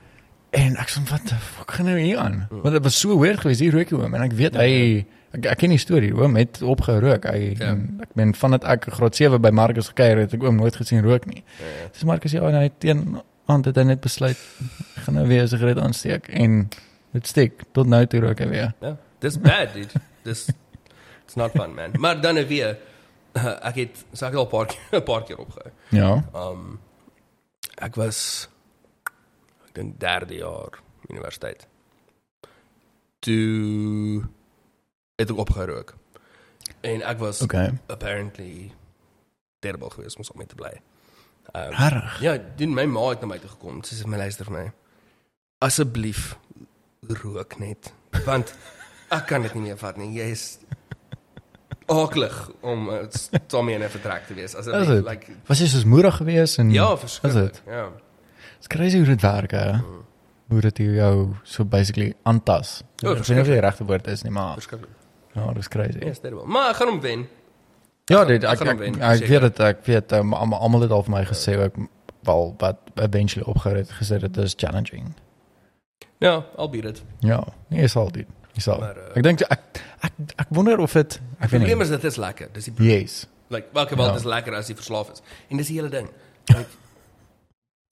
[0.53, 2.43] En ek sê wat the fuck gaan nou hier aan?
[2.51, 5.05] Want dit was so weird geweest hier rook die oom en ek weet Ja, hy
[5.33, 6.11] ek, ek ken die storie.
[6.15, 7.25] Oom het opgerook.
[7.25, 7.71] Hy Ja.
[7.73, 11.01] en ek ben vandat ek graad 7 by Marcus gekuier het, ek oom nooit gesien
[11.03, 11.43] rook nie.
[11.59, 11.87] Ja, ja.
[11.91, 13.03] Dis Marcus ja, en hy het teen
[13.51, 14.37] aand het hy net besluit
[15.03, 16.69] gaan nou weer 'n sigaret aansteek en
[17.13, 18.73] dit steek tot nou toe rook hy weer.
[18.81, 19.99] Ja, dis bad, dude.
[20.23, 20.47] Dis
[21.25, 21.91] it's not fun, man.
[21.99, 22.77] Maar dan nou weer
[23.69, 25.71] ek het sê ek het al 'n paar keer 'n paar keer opgehou.
[25.89, 26.23] Ja.
[26.33, 26.79] Um
[27.77, 28.49] ek was
[29.67, 31.67] ek dink derde jaar universiteit.
[33.19, 34.23] Toe
[35.15, 35.95] het ek opgehou rook.
[36.81, 37.71] En ek was Okay.
[37.87, 38.71] apparently
[39.59, 40.73] terrible geweest om mee te bly.
[41.55, 42.19] Um, Harrig.
[42.21, 43.83] ja, doen my ma het na my toe gekom.
[43.83, 44.71] Sy sê my luister vir my.
[45.63, 46.35] Asseblief
[47.23, 47.93] rook net
[48.25, 48.53] want
[49.11, 50.11] ek kan dit nie meer vat nie.
[50.15, 50.43] Jy is
[51.85, 52.95] aklig om uh,
[53.47, 54.55] Tommy in 'n vertrek te wees.
[54.55, 55.05] Asseblief dit?
[55.05, 57.43] like Was jy soos moedig geweest en ja, verskriklik.
[57.43, 57.61] dit?
[57.67, 57.89] Ja.
[58.55, 59.71] Dit's crazy hoe dit werk hè.
[60.47, 62.83] Hoe dit jou so basically aantas.
[62.95, 64.89] Ja, Ek weet nie of dit die regte woord is nie, maar Verskriklik.
[65.33, 65.99] ja, dis crazy.
[66.05, 66.45] Ja, terrible.
[66.45, 67.27] Maar ek gaan hom wen.
[68.05, 69.29] Ja, dit ek ek ek, wen, ek seker.
[69.29, 71.75] weet dit ek weet um, almal het al vir my gesê ook
[72.23, 75.13] wel wat eventually opgehou het gesê dit is challenging.
[76.19, 77.03] Ja, I'll beat it.
[77.19, 78.27] Ja, nee, is al dit.
[78.55, 78.79] Is al.
[78.79, 81.83] Maar, uh, ek dink ek, ek ek wonder of dit ek Die weet probleem nie.
[81.83, 82.47] is dit is lekker.
[82.53, 83.27] Dis die Yes.
[83.49, 84.13] like welke wel Ja.
[84.13, 85.21] dis lekker as jy verslaaf is.
[85.49, 86.09] En dis die hele ding.
[86.47, 86.69] Like,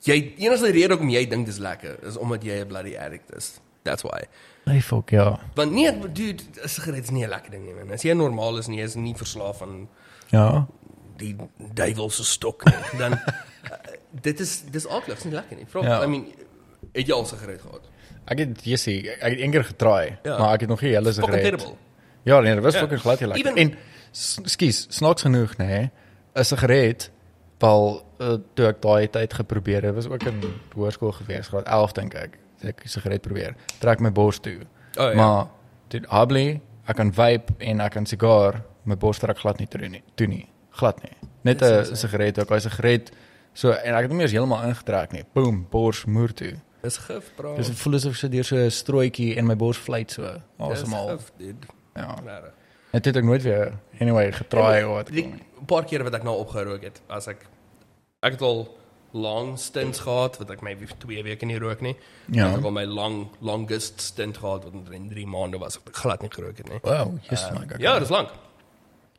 [0.06, 3.60] jy enigste rede hoekom jy dink dis lekker is omdat jy 'n bloody addict is.
[3.84, 4.22] That's why.
[4.66, 5.40] Nee, fuck ja.
[5.56, 7.92] Want nee, dude, 'n sigaret is nie 'n lekker ding nie, man.
[7.92, 9.88] As jy normaal is jy is nie verslaaf aan
[10.32, 10.68] Ja.
[11.18, 11.36] die
[11.74, 13.20] duiwelse stok nie, dan uh,
[14.22, 15.66] dit is dis aklig, is nie lekker nie.
[15.66, 16.04] Vra, Ja.
[16.04, 16.26] I mean,
[16.94, 17.82] het jy al sigaret gehad?
[18.32, 20.38] Ek het jy sê ek het een keer getry, Ja.
[20.40, 21.44] maar ek het nog nie Fucking sigaret.
[21.44, 21.76] terrible.
[22.24, 22.80] Ja, nee, dit was Ja.
[22.80, 23.52] fucking glad nie lekker.
[23.58, 23.78] Even- En
[24.48, 25.90] skus, snaaks genoeg, nê, nee,
[26.36, 27.12] 'n sigaret
[27.60, 30.42] wel uh, toe ek daai tyd geprobeer het, was ook in
[30.76, 32.38] hoërskool gewees, graad 11 dink ek.
[32.64, 33.56] Ek sigaret probeer.
[33.80, 34.60] Trek my bors toe.
[35.00, 35.14] Oh, ja.
[35.16, 35.48] Maar
[35.90, 39.88] dit hardly ek kan vape en ek kan sigaar, my bors trek glad nie toe
[39.90, 40.04] nie.
[40.16, 40.48] Toe nie.
[40.72, 41.12] Glad nie.
[41.44, 43.12] Net 'n sigaret, ook 'n sigaret
[43.54, 45.24] so en ek het hom eers heeltemal ingetrek nie.
[45.34, 46.54] Boom, bors moer toe.
[46.82, 47.56] Dis gif, bro.
[47.56, 50.24] Dis voel asof sit deur so 'n strooitjie en my bors vlieg so.
[50.58, 51.08] Dis Asemhaal.
[51.18, 51.68] gif, dude.
[51.96, 52.16] Ja.
[52.92, 55.10] En dit het ek nooit weer anyway getry of wat.
[55.12, 57.46] 'n paar kere wat ek nou opgerook het, as ek
[58.24, 58.78] ek het al
[59.14, 61.96] lang stints gehad wat ek maybe vir 2 weke nie rook nie.
[62.32, 62.48] Ja.
[62.50, 66.22] Ek het al my long longest stint gehad wat in 3 maande was ek glad
[66.22, 66.80] nie gerook het nie.
[66.84, 67.80] Wow, yes Um, my god.
[67.80, 68.30] Ja, dis lank.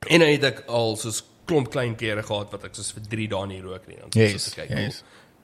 [0.08, 3.28] En dan het ek al soos klomp klein kere gehad wat ek soos vir 3
[3.28, 3.96] dae nie rook nie.
[3.96, 5.02] Dan soos Yes, ek yes.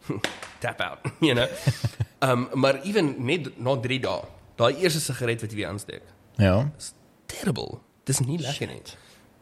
[0.63, 1.47] tap out, you know.
[2.21, 4.23] um maar even net na 3 dae,
[4.57, 6.03] daai eerste sigaret wat jy weer aansteek,
[6.37, 6.71] Ja.
[6.79, 6.93] is
[7.27, 7.79] terrible.
[8.05, 8.83] Dis nie lekker nie.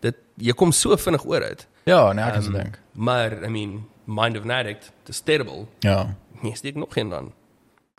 [0.00, 1.66] Dit jy kom so vinnig oor dit.
[1.84, 2.78] Ja, nee, ek Um, se dink.
[2.92, 5.66] Maar I mean, mind of an addict, dis terrible.
[5.80, 6.16] Ja.
[6.42, 7.32] nee, steek nog geen dan.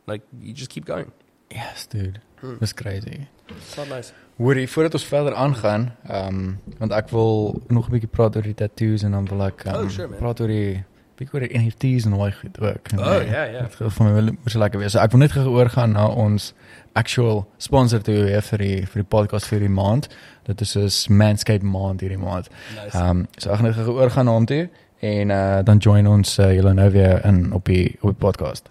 [0.06, 1.10] Like you just keep going.
[1.48, 2.20] Yes, dude.
[2.40, 2.56] Hmm.
[2.60, 3.26] Dis crazy.
[3.74, 4.12] So nice.
[4.36, 8.42] Hoorie, voordat ons verder aangaan, ehm um, want ek wil nog 'n bietjie praat oor
[8.42, 10.18] die tattoos en dan wil ek um, Oh, sure, man.
[10.18, 10.84] praat oor die
[11.18, 12.90] bietjie oor NFTs en daai goed ook.
[12.96, 13.62] Oh, eh, ja, ja.
[13.66, 14.94] Dit gaan vir my wel moes lekker wees.
[14.94, 16.52] So ek wil net gou oorgaan na ons
[16.98, 20.08] actual sponsor toe weer vir die vir die podcast vir die maand.
[20.46, 22.50] Dit is dus Manscape maand hierdie maand.
[22.76, 22.94] Nice.
[22.94, 24.64] Ehm um, so ek gaan net gou oorgaan na hom toe
[24.98, 28.70] en uh, dan join ons uh, julle nou weer in op die op die podcast.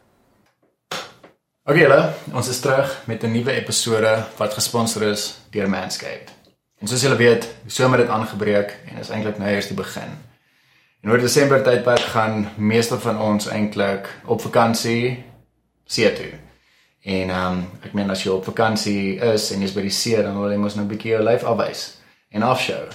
[1.68, 2.00] Okay julle,
[2.32, 6.32] ons is terug met 'n nuwe episode wat gesponsor is deur Manscaped.
[6.80, 10.14] En soos julle weet, die somer het aangebreek en is eintlik nou eers die begin.
[11.08, 15.24] En oor Desember tydperk gaan meeste van ons eintlik op vakansie
[15.86, 16.34] see toe.
[17.08, 20.18] En ehm um, ek meen as jy op vakansie is en jy's by die see,
[20.20, 21.86] dan wil jy mos nou 'n bietjie jou lyf afwys
[22.36, 22.92] en afshow.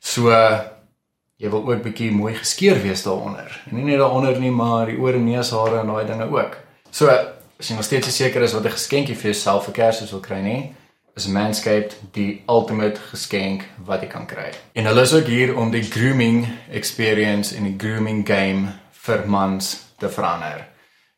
[0.00, 0.62] So uh,
[1.36, 3.52] jy wil ook bietjie mooi geskeer wees daaronder.
[3.68, 6.56] En nie net daaronder nie, maar die oor en neushare en daai dinge ook.
[6.90, 10.24] So as jy nog steeds seker is wat 'n geskenkie vir jouself vir Kersfees wil
[10.24, 10.74] kry nie,
[11.14, 14.50] is Manscaped die ultimate geskenk wat jy kan kry.
[14.72, 18.72] En hulle is ook hier om die grooming experience en die grooming game
[19.06, 20.66] vir mans te verander.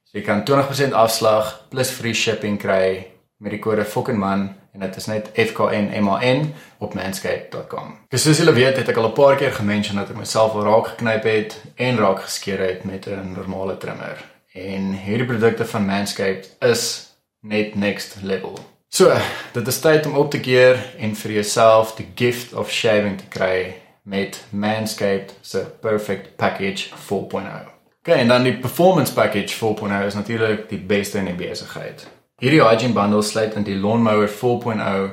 [0.04, 3.12] So jy kan 20% afslag plus free shipping kry
[3.42, 7.96] met die kode FOKKENMAN en dit is net FKNMAN op manscaped.com.
[8.08, 10.64] Dis soos julle weet, het ek al 'n paar keer gemention dat ek myself al
[10.64, 14.24] raak geknyp het en raak geskeer het met 'n normale trimmer.
[14.52, 17.08] En hierdie produkte van Manscaped is
[17.40, 18.71] net next level.
[18.92, 19.08] So,
[19.52, 23.28] dit is tyd om op te keer en vir jouself die gift of shaving te
[23.32, 23.72] kry
[24.04, 27.70] met Manscaped se Perfect Package 4.0.
[28.02, 32.04] Okay, en dan die Performance Package 4.0 is natuurlik die beste in die besigheid.
[32.36, 35.10] Hierdie hygiene bundle sluit in die Lawnmower 4.0,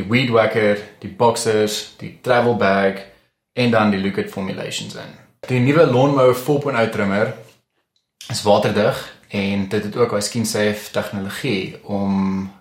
[0.00, 3.04] die Weed Whacker, die Boxers, die Travel Bag
[3.52, 5.16] en dan die Liquid Formulations in.
[5.52, 7.34] Die nuwe Lawnmower 4.0 trimmer
[8.32, 12.54] is waterdig en dit het ook 'n skin safe tegnologie om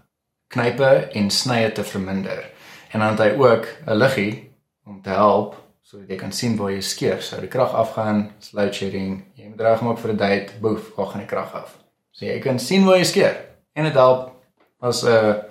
[0.47, 2.51] knype en snye te verminder.
[2.91, 4.51] En dan het hy ook 'n liggie
[4.85, 7.21] om te help sodat jy kan sien waar jy skeer.
[7.21, 11.07] Sou die krag afgaan, load shedding, jy moet reg maak vir 'n date, boef, waar
[11.07, 11.77] gaan die krag af.
[12.11, 13.35] So jy kan sien waar jy skeer
[13.75, 14.31] en dit help
[14.81, 15.41] as 'n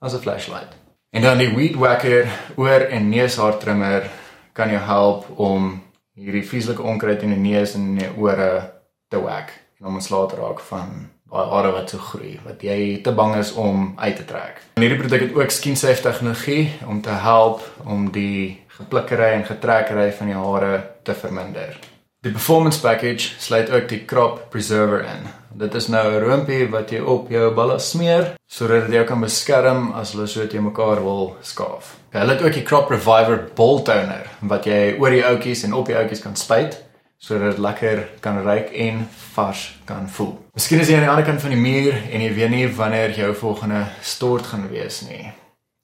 [0.00, 0.76] as 'n flashlight.
[1.10, 4.10] En dan die weed whacker oor en neushaar trimmer
[4.52, 5.82] kan jou help om
[6.14, 8.72] hierdie vieslike onkruid in die neus en in die ore
[9.08, 13.00] te whack en om ontslae te raak van daai hare wat so groei wat jy
[13.04, 14.58] te bang is om uit te trek.
[14.74, 19.46] En hierdie produk het ook skin safe tegnologie om te help om die geplikkery en
[19.46, 20.74] getrekkery van die hare
[21.04, 21.78] te verminder.
[22.20, 25.28] Die performance package sluit ook die crop preserver in.
[25.60, 29.20] Dit is nou 'n roompie wat jy op jou balle smeer sodat dit jou kan
[29.20, 31.96] beskerm as hulle so teen mekaar wil skaaf.
[32.10, 35.86] Hulle het ook die crop reviver ball toner wat jy oor die outjies en op
[35.86, 36.89] die outjies kan spuit
[37.20, 39.02] sodat dit lekker kan ruik en
[39.34, 40.32] vars kan voel.
[40.56, 43.12] Miskien is jy aan die ander kant van die muur en jy weet nie wanneer
[43.12, 45.28] jou volgende stort gaan wees nie.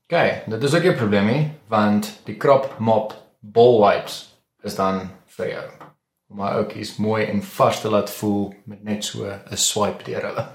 [0.08, 5.10] OK, dit is ook 'n probleem nie, want die crop mop ball wipes is dan
[5.36, 5.66] vir jou.
[6.30, 10.22] Om my ouetjies mooi en vars te laat voel met net so 'n swipe deur
[10.22, 10.46] hulle.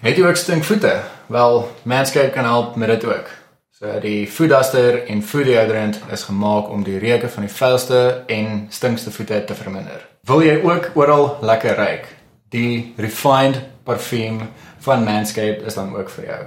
[0.00, 1.02] Het jy ook stinkvoete?
[1.26, 3.28] Wel, Manscaped kan help met dit ook.
[3.70, 8.22] So die Food Duster en Food Deodorant is gemaak om die reuke van die vuilste
[8.26, 10.13] en stinkste voete te verminder.
[10.24, 12.06] Wil jy ook oral lekker ruik?
[12.48, 14.38] Die refined parfuum
[14.78, 16.38] van Manscaped is dan ook vir jou.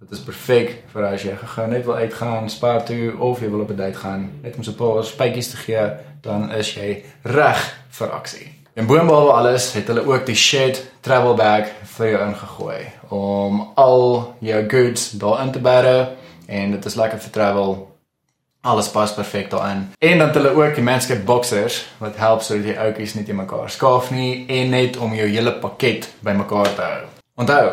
[0.00, 3.62] Dit is perfek vir as jy gou net wil uitgaan, spa toe of jy wil
[3.62, 7.04] op 'n date gaan, net om so 'n paar spytjies te gee, dan is jy
[7.22, 8.50] reg vir aksie.
[8.74, 14.34] En boonop alles het hulle ook die Shed travel bag vir jou ingegooi om al
[14.40, 16.08] jou goods daarin te bære
[16.46, 17.89] en dit is lekker vir travel.
[18.62, 19.88] Alles pas perfek daarin.
[19.98, 23.32] En dan het hulle ook die Manscaped boxers wat help sodat jy oudjies nie te
[23.32, 27.06] mekaar skaaf nie en net om jou hele pakket bymekaar te hou.
[27.40, 27.70] Onthou,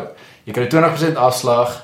[0.48, 1.74] jy kry 20% afslag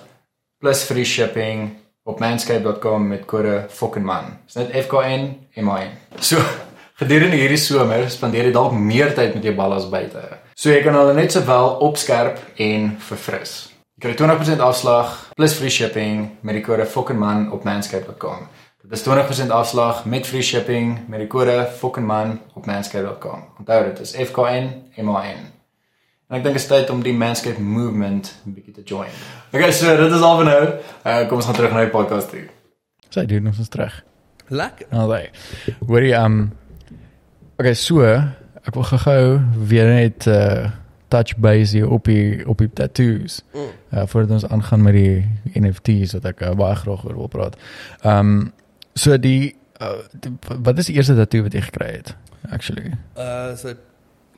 [0.58, 1.68] plus free shipping
[2.08, 4.32] op manscaped.com met kode FOKKENMAN.
[4.46, 5.28] Dis net FKN
[5.60, 5.92] MAN.
[6.20, 6.40] So
[7.02, 10.24] gedurende hierdie somer spandeer jy dalk meer tyd met jou ballas buite.
[10.56, 13.56] So jy kan hulle net sowel opskerp en verfris.
[14.00, 18.48] Jy kry 20% afslag plus free shipping met die kode FOKKENMAN op manscaped.com.
[18.88, 19.08] Dit is
[19.46, 23.44] 20% afslag met free shipping met die kode FOKKENMAN op manscaped.com.
[23.58, 24.66] Onthou dit is FKN
[24.96, 25.46] MAN.
[26.28, 29.08] En ek dink dit is tyd om die Manscaped movement 'n bietjie te join.
[29.52, 30.64] Okay, so dit is al vir nou.
[31.04, 32.42] Uh, kom ons gaan terug na die podcast toe.
[33.08, 34.04] Sy doen ons terug.
[34.48, 34.86] Lekker.
[34.90, 35.30] Alraai.
[35.86, 36.52] Hoorie um
[37.56, 40.70] Okay, so ek wil gou-gou weer net uh
[41.08, 43.40] touch base hier op die op die tattoos.
[43.54, 43.72] Mm.
[43.96, 45.24] Uh voordat ons aangaan met die
[45.54, 47.56] NFTs wat ek uh, baie graag oor wil praat.
[48.02, 48.52] Um
[48.94, 50.32] so die, uh, die
[50.62, 52.14] wat is die eerste tattoo wat jy gekry het
[52.50, 52.94] actually?
[53.16, 53.74] Uh so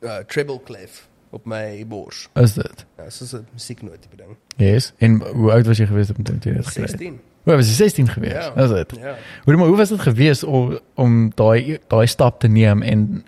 [0.03, 1.07] uh treble clef.
[1.29, 2.29] op my bors.
[2.33, 2.85] Is dit?
[2.97, 4.35] Ja, soos 'n musieknoot tipe ding.
[4.55, 4.93] Yes.
[4.97, 6.65] En hoe oud was jy gewees op dit gekry het?
[6.65, 7.19] 16.
[7.43, 8.31] Hoe was jy 16 gewees?
[8.31, 8.55] Ja.
[8.55, 8.99] Is dit?
[8.99, 9.15] Ja.
[9.43, 13.25] Hoe maar hoe was dit gewees om om daai daai stap te neem en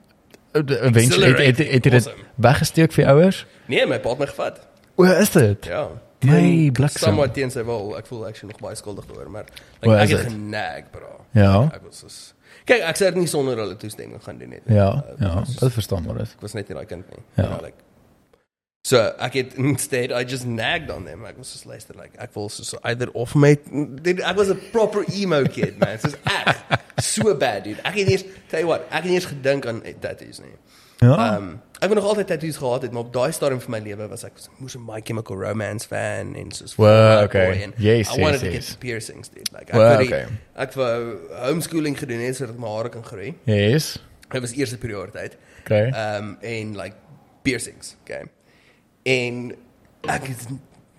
[0.51, 2.23] eventually het het, het, het dit Awesome.
[2.35, 3.45] weggesteek vir ouers?
[3.65, 4.67] Nee, my pa het my gevat.
[4.95, 5.65] O, is dit?
[5.65, 5.87] Ja.
[6.21, 6.99] My Teen- bliksem.
[7.07, 7.93] Somewhat teen sy wil.
[7.97, 9.45] Ek voel actually nog baie skuldig daaroor, maar
[9.81, 11.13] like, is ek het genag, bro.
[11.37, 11.53] Ja.
[11.73, 12.19] Ek was soos
[12.65, 14.59] Kyk, ek sê dit nie sonder hulle toestemming gaan doen nie.
[14.67, 16.33] Ja, Uh, ja, dit verstaan maar dit.
[16.35, 17.23] Ek was net nie daai kind nie.
[17.37, 17.43] Ja.
[17.43, 17.77] You know, like
[18.87, 21.25] So ek het instead I just nagged on them.
[21.27, 23.55] Ek was just luister like ek wil so either of my
[24.01, 25.99] dude, ek was a proper emo kid man.
[25.99, 27.81] Soos ek so bad dude.
[27.83, 30.55] Ek het eens tell you what, ek het eens gedink aan tattoos nie.
[31.03, 31.15] Ja.
[31.15, 31.49] Ehm um,
[31.79, 34.23] ek het nog altyd tattoos gehad het, maar op daai stadium van my lewe was
[34.27, 37.45] ek moes 'n My Chemical Romance fan en soos Out okay.
[37.45, 38.69] Boy en Yes, I wanted yes, to yes.
[38.69, 39.51] get piercings dude.
[39.51, 40.25] Like ek Wow, wou okay.
[40.55, 41.17] ek wou
[41.47, 43.33] homeschooling gedoen het sodat my hare kan groei.
[43.43, 43.97] yes.
[44.29, 45.37] Dit was eerste prioriteit.
[45.61, 45.89] Okay.
[45.89, 46.95] Ehm um, en like
[47.41, 48.23] piercings, okay.
[49.03, 49.55] En
[50.01, 50.47] ek het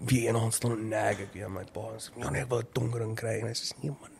[0.05, 2.59] weer een hand staan en nag ek ja my pa sê ja nee ek wil
[2.59, 4.11] 'n tongring kry en hy sê nee man.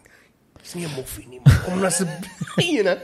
[0.63, 1.41] Dis nie 'n moffie nie.
[1.45, 1.55] Man.
[1.65, 2.07] Kom se
[2.57, 2.97] you know.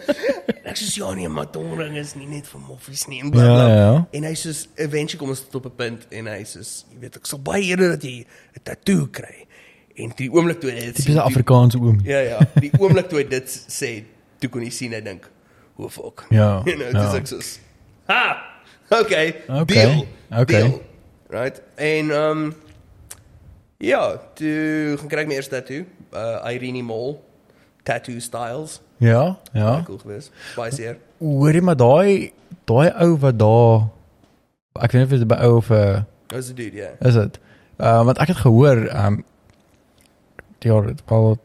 [0.64, 3.54] Ek sê ja nee maar tongring is nie net vir moffies nie en bla Ja,
[3.54, 3.68] bla.
[3.68, 4.06] ja.
[4.12, 7.16] En hy sê eventually kom ons tot op 'n punt en hy sê jy weet
[7.16, 9.46] ek sal baie eerder dat jy 'n tatoe kry.
[9.96, 12.00] En die oomblik toe dit Tipiese toe- Afrikaanse oom.
[12.04, 14.04] Ja ja, die oomblik toe hy dit sê,
[14.38, 15.30] toe kon jy sien hy dink,
[15.76, 17.00] "Hoe fuck." Ja, you know, ja.
[17.10, 17.58] dis ek soos,
[18.06, 18.36] "Ha,
[18.90, 20.60] okay, Okay, deal, okay.
[20.62, 20.82] deal."
[21.30, 21.62] Right?
[21.76, 22.54] En um
[23.78, 27.18] ja, toe gaan kry ek my eerste tattoo, uh Irene Mall
[27.86, 28.80] Tattoo Styles.
[28.98, 29.70] Ja, ja.
[29.70, 30.32] Baie Cool geweest.
[30.56, 30.96] Baie seer.
[31.22, 32.32] Hoorie maar daai
[32.66, 33.86] daai ou wat daar
[34.82, 36.90] ek weet nie of dit by ou of uh, Dit was 'n dude, ja.
[37.00, 37.38] is dit.
[37.78, 39.22] Uh want ek het gehoor um
[40.58, 41.38] die jaar al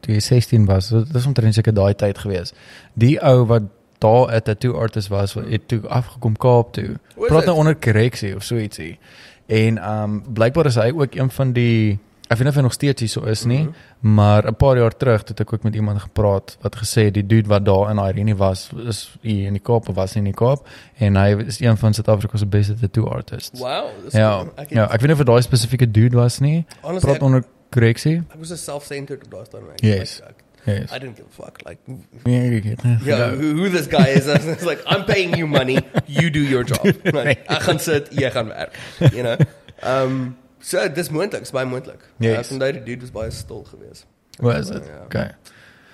[0.00, 0.86] toe jy 16 was.
[0.88, 2.52] so Dit is omtrent seker daai tyd gewees.
[2.94, 3.62] Die ou wat
[3.98, 6.84] daar 'n tattoo artist was, wat het toe afgekom Kaap toe.
[6.94, 7.46] Is Praat dit?
[7.46, 8.98] nou onder korreksie of so ietsie.
[9.46, 11.98] En um blykbaar is hy ook een van die
[12.28, 14.14] ek weet nie of hy nog steeds hier so is nie, Mhm.
[14.14, 17.26] maar 'n paar jaar terug het ek ook met iemand gepraat wat gesê het die
[17.26, 20.32] dude wat daar in Irene was, is hier in die Kaap of was nie in
[20.32, 20.66] die Kaap
[20.98, 23.60] en hy is een van Suid-Afrika se beste tattoo artists.
[23.60, 24.52] Wow, dis Ja, cool.
[24.56, 26.64] Ek het, ja, ek weet nie of daai spesifieke dude was nie.
[26.82, 28.16] honestly, Praat ek, onder korreksie.
[28.16, 29.70] ek was so self-centered daai stadium.
[29.72, 30.20] Ek- Yes.
[30.26, 30.34] Like,
[30.66, 30.90] Yes.
[30.92, 31.60] I didn't give a fuck.
[31.64, 31.78] Like,
[32.24, 32.96] Ja, ek weet nie.
[33.04, 34.26] yeah, who, who this guy is.
[34.46, 36.84] It's like, I'm paying you money, you do your job.
[37.04, 38.72] Like, ek gaan sit, jy gaan werk.
[39.12, 39.36] You know?
[39.82, 40.36] Um,
[40.66, 42.02] so, dis moontlik, dis baie moontlik.
[42.22, 42.46] Yes.
[42.46, 44.06] Ek onthou die dude was baie stil geweest.
[44.42, 44.86] Wat is dit?
[44.90, 45.02] Ja.
[45.06, 45.30] Okay.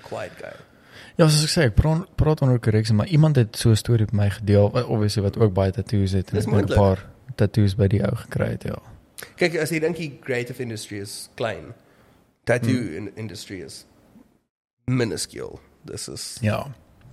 [0.07, 0.53] Quiet guy.
[1.17, 4.05] Ja, soos ek sê, ek praat, praat onder korreksie, maar iemand het so 'n storie
[4.11, 7.05] met my gedeel, obviously wat ook baie tattoos het en Dis 'n paar
[7.35, 8.77] tattoos by die ou gekry het, ja.
[9.35, 11.73] Kyk, as jy dink die creative industry is klein,
[12.43, 12.95] tattoo Hmm.
[12.95, 13.85] in industry is
[14.85, 15.59] minuscule.
[15.85, 16.67] This is Ja.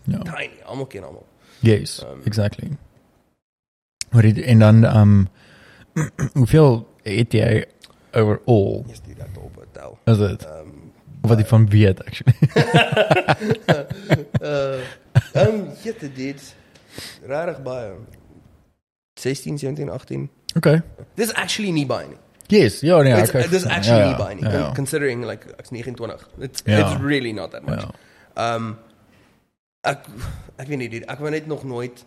[0.05, 0.19] Ja.
[0.19, 0.51] tiny.
[0.65, 1.27] Almal ken almal.
[1.61, 2.77] Yes, Um, exactly.
[4.11, 5.29] Maar en dan um
[6.33, 7.65] hoeveel het jy
[8.13, 8.85] overall?
[8.89, 9.99] Jy stuur dat op 'n tel.
[10.05, 12.35] Is dit Um, wat jy van weet actually?
[14.43, 14.81] uh,
[15.47, 16.55] um, jette dit.
[17.27, 17.93] Rarig baie.
[19.21, 20.31] 16, 17, 18.
[20.57, 20.83] okay.
[21.15, 22.17] Dis actually nie baie nie.
[22.51, 24.45] Yes, ja nee, It's, ek dis actually ja, nie baie nie.
[24.45, 24.73] Ja, ja.
[24.75, 26.27] Considering like ek's 29.
[26.39, 26.79] It's Ja.
[26.81, 27.85] it's really not that much.
[27.85, 28.55] ja.
[28.55, 28.79] Um
[29.87, 30.07] ek
[30.59, 32.05] ek weet nie, dude, ek wou net nog nooit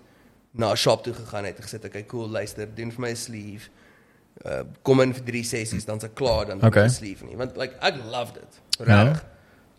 [0.52, 3.16] na 'n shop toe gegaan het en gesê okay, cool, luister, doen vir my 'n
[3.16, 3.70] sleeve.
[4.46, 6.84] Uh kom in vir 3 sessies dan se klaar dan Okay.
[6.84, 7.36] ek 'n sleeve nie.
[7.38, 8.60] Want like ek loved it.
[8.80, 9.24] Regtig.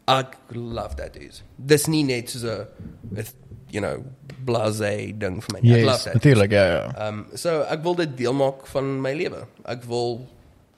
[0.07, 1.43] Ek love tattoos.
[1.59, 2.67] Dis nie net so
[3.13, 3.25] 'n
[3.71, 4.05] you know,
[4.45, 5.73] blase ding vir my nie.
[5.75, 6.15] Ek love Yes, tattoos.
[6.23, 7.09] natuurlik, ja ja.
[7.09, 9.47] Um so ek wil dit deel maak van my lewe.
[9.67, 10.29] Ek wil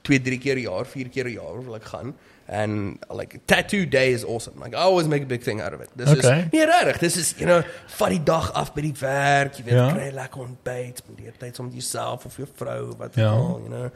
[0.03, 2.15] 2, 3 keer 'n jaar, 4 keer 'n jaar wil ek gaan
[2.49, 4.55] and like tattoo day is awesome.
[4.61, 5.89] Like I always make a big thing out of it.
[5.97, 6.39] This Okay.
[6.41, 6.99] is nee regtig.
[6.99, 9.93] Dis is you know, vat die dag af by die werk, jy weet, Ja.
[9.93, 13.31] kry lekker ontbyt, spandeer tyd saam met jouself of jou vrou wat Ja.
[13.31, 13.91] al, you know.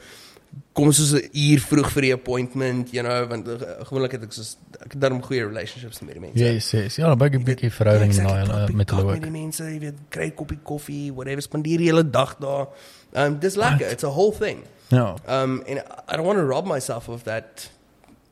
[0.72, 3.54] Kom soos 'n uur vroeg vir die appointment, you know, want uh,
[3.86, 6.38] gewoonlik het ek soos ek het daarom goeie relationships met die mense.
[6.38, 6.96] Yes, yes.
[6.96, 9.22] Ja, baie bietjie verhouding Ja, exactly, praat met hulle met ook.
[9.22, 12.66] die mense, jy weet, kry 'n koppie koffie, whatever, spandeer die hele dag daar.
[13.14, 13.90] Um dis lekker.
[13.90, 14.64] It's a whole thing.
[14.88, 15.14] Ja.
[15.28, 15.78] Um and
[16.08, 17.70] I don't want to rob myself of that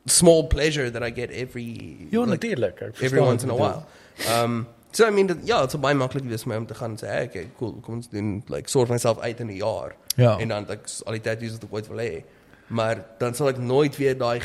[0.09, 2.81] small pleasure that I get every Ja, like, natuurlik.
[2.81, 3.85] ek every once in a while.
[4.33, 6.91] Um so I mean that, ja, it's baie maklik wees vir my om te gaan
[6.91, 9.95] en sê, hey, okay, cool, kom ons doen like sort myself uit in 'n jaar.
[10.15, 10.37] Ja.
[10.39, 12.23] En dan like al die tattoos wat ek ooit wil hê.
[12.67, 14.41] Maar dan sal ek nooit weer daai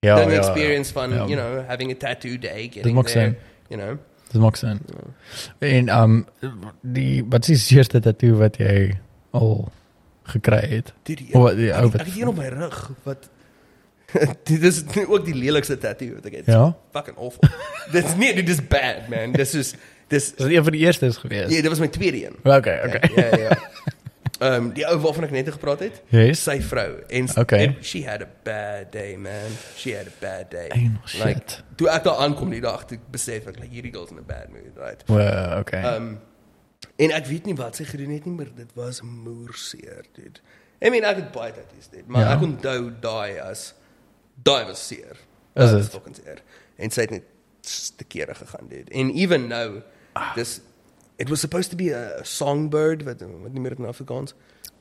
[0.00, 1.24] Ja, ding ja, experience van, ja.
[1.26, 3.36] you know, having a tattoo day, getting there, sin.
[3.68, 3.96] you know.
[4.32, 4.80] Dit maak sin.
[5.58, 6.26] En um
[6.82, 8.98] die wat is die eerste tattoo wat jy
[9.30, 9.68] al
[10.22, 10.92] gekry het?
[11.02, 13.28] Die, Of wat die ek, wat ek het hier op my rug wat
[14.50, 16.46] dit is ook die lelikste tattoo wat ek het.
[16.52, 16.76] Ja.
[16.92, 17.48] Fucking awful.
[17.94, 19.32] Dit's nie dit is bad man.
[19.36, 19.74] Dis is
[20.08, 21.50] dis Dis een van die eerstes gewees.
[21.50, 22.36] ja, dit was my tweede een.
[22.44, 23.10] Okay, okay.
[23.16, 23.58] Ja, ja.
[24.36, 26.02] Ehm um, die ou waarvan ek net gepraat het.
[26.12, 26.42] Yes.
[26.44, 27.70] Sy vrou en Okay.
[27.80, 29.54] she had a bad day man.
[29.80, 30.68] She had a bad day.
[31.08, 31.24] Shit.
[31.24, 34.26] Like toe ek daar aankom die dag, toe besef ek like hierdie girl's in a
[34.28, 35.00] bad mood, right?
[35.08, 35.80] Well, okay.
[35.80, 36.18] Ehm um,
[37.00, 40.40] en ek weet nie wat sy gedoen het nie, maar dit was moerseer, dude.
[40.84, 42.34] I mean, ek het baie tattoos dit, maar Ja.
[42.36, 43.70] ek onthou daai as
[44.42, 45.16] daai was seer.
[45.54, 45.88] Is dit?
[45.88, 46.42] fucking seer.
[46.76, 47.22] En sy het net
[47.96, 48.90] te kere gegaan dit.
[48.90, 49.80] En even now,
[50.12, 50.34] Ah.
[50.34, 50.60] dis
[51.16, 54.34] it was supposed to be a, a songbird wat wat nie meer in Afrikaans.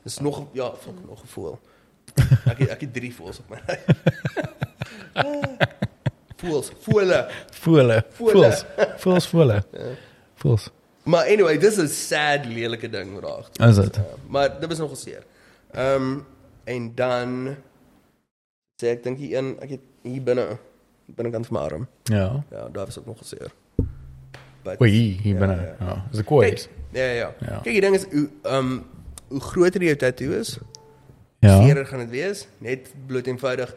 [0.03, 1.59] Dis nog ja, fuck nog 'n voël.
[2.51, 3.59] Ek ek het drie voëls op my.
[5.13, 5.43] Ah,
[6.37, 7.29] Voëls, voële.
[7.51, 8.05] Voele.
[8.09, 8.33] Voele.
[8.33, 8.65] Voels.
[8.97, 9.63] Voels voele.
[10.41, 10.69] Voels.
[11.03, 13.67] Maar anyway, dis 'n sad lelike ding wat daar agter.
[13.67, 13.95] Is dit?
[13.95, 15.23] Ja, maar dit was nogal seer.
[15.71, 16.25] Ehm um,
[16.63, 17.55] en dan
[18.81, 20.57] sê ek dink hier een ek het hier binne
[21.15, 21.87] binnekant van my arm.
[22.11, 22.43] Ja.
[22.51, 23.51] Ja, daar was ook nogal seer.
[24.65, 25.55] But Oei, hier Ja, binne.
[25.79, 25.85] ja.
[25.85, 26.05] Ja.
[26.11, 26.67] Is dit koois?
[26.67, 27.33] Kyk, ja, ja, ja.
[27.39, 27.59] Ja.
[27.61, 28.83] Kyk, die ding is hoe ehm um,
[29.29, 30.57] hoe groter jou tattoo is,
[31.39, 31.61] Ja.
[31.61, 32.47] seerer gaan dit wees.
[32.57, 33.75] Net bloot eenvoudig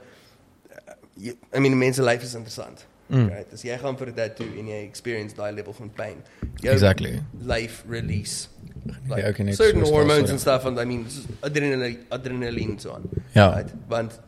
[0.70, 2.86] uh, jy, I mean mense lyf is interessant.
[3.08, 3.28] Mm.
[3.28, 3.52] Right?
[3.52, 6.22] As jy gaan vir 'n tattoo en jy experience daai level van pyn.
[6.60, 7.22] Jou Exactly.
[7.40, 8.48] life release.
[9.08, 10.30] Like Ja, okay, net certain so hormones sorry.
[10.30, 11.06] and stuff and I mean
[11.42, 13.02] adrenaline adrenaline so on.
[13.34, 13.50] Ja.
[13.54, 13.72] Right?
[13.88, 14.20] Want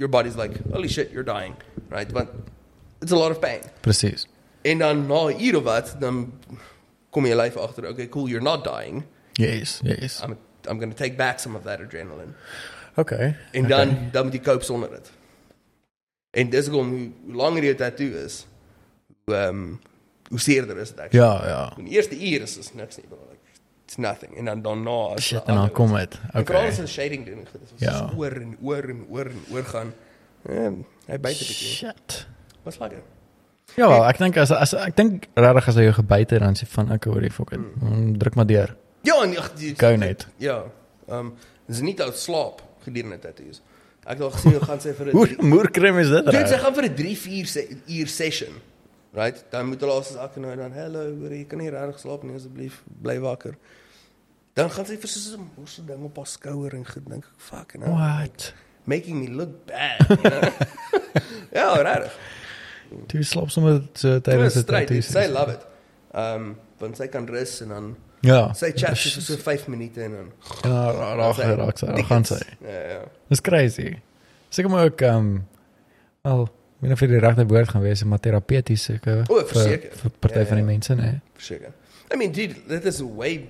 [0.00, 1.54] your body's like, holy shit, you're dying.
[1.90, 2.10] Right?
[2.12, 2.34] But
[3.02, 3.60] it's a lot of pain.
[3.82, 4.26] Presies.
[4.64, 6.32] En dan na 'n uur of wat, dan
[7.10, 9.04] kom jy lyf agter, okay, cool, you're not dying.
[9.38, 10.20] Yes, yes.
[10.22, 10.36] I'm
[10.68, 12.34] I'm going to take back some of that adrenaline.
[12.96, 13.36] Okay.
[13.52, 15.10] En dan dan moet jy cope sonder dit.
[16.30, 18.46] En dis hoekom hoe, hoe langer jou tattoo is,
[19.24, 19.80] hoe um,
[20.28, 21.24] hoe seerder is dit actually.
[21.24, 21.76] Ja, ja.
[21.76, 23.18] In die eerste uur is dit niks nie, bro.
[23.90, 24.36] It's nothing.
[24.36, 26.14] En dan daarna is Shit, dit en dan kom dit.
[26.32, 26.68] En Veral Okay.
[26.68, 27.90] as 'n shading doen, dit is Ja.
[27.90, 28.10] ja.
[28.16, 29.92] oor en oor en oor en oor gaan.
[30.48, 30.70] Ja,
[31.06, 31.66] hy byt 'n bietjie.
[31.66, 32.26] Shit.
[32.62, 33.02] Wat's lekker?
[33.74, 36.54] Ja, wel, ek dink as as ek dink regtig as hy jou gebyt het dan
[36.54, 37.58] sê van ek hoor die fuck it.
[37.82, 38.76] Mm, Druk maar deur.
[39.02, 40.26] Ja, en ag, Go net.
[40.36, 40.62] Ja.
[41.08, 41.34] Ehm um,
[41.66, 43.60] dis nie uit slaap gedurende tattoos.
[44.04, 46.24] Ek het al gesien hoe gaan sy vir 'n Hoe moerkrem is dit?
[46.30, 48.52] Dit sy gaan vir 'n 3-4 se uur session.
[49.12, 49.44] Right?
[49.50, 52.34] Dan moet hulle as ek nou dan hallo, hoor jy kan nie regtig slaap nie
[52.34, 53.56] asseblief, bly wakker.
[54.54, 57.74] Dan gaan sy vir so 'n moerse ding op haar skouer en gedink ek fuck
[57.74, 58.52] en What?
[58.84, 60.00] making me look bad.
[60.08, 60.50] You know?
[61.58, 62.12] ja, regtig.
[63.12, 64.62] Jy slaap sommer so tydens dit.
[64.64, 64.90] stryd.
[65.04, 65.66] Sy love it.
[66.14, 68.52] Ehm um, want sy kan rus en dan Ja.
[68.52, 70.32] sy chat vir so 5 minute en dan
[70.64, 71.86] Ja, raak raak sy.
[71.86, 72.40] Dan gaan sy.
[72.64, 73.00] Ja, ja.
[73.28, 73.94] Dis crazy.
[74.50, 75.46] Seker maar ook ehm um,
[76.24, 79.44] al ek weet nie of dit die regte woord gaan wees, maar terapeuties seker O,
[79.44, 79.90] verseker.
[79.96, 80.70] vir party Ja, van die ja.
[80.72, 81.20] mense, nee.
[81.34, 81.72] Verseker.
[82.12, 83.46] I mean, dude, that is way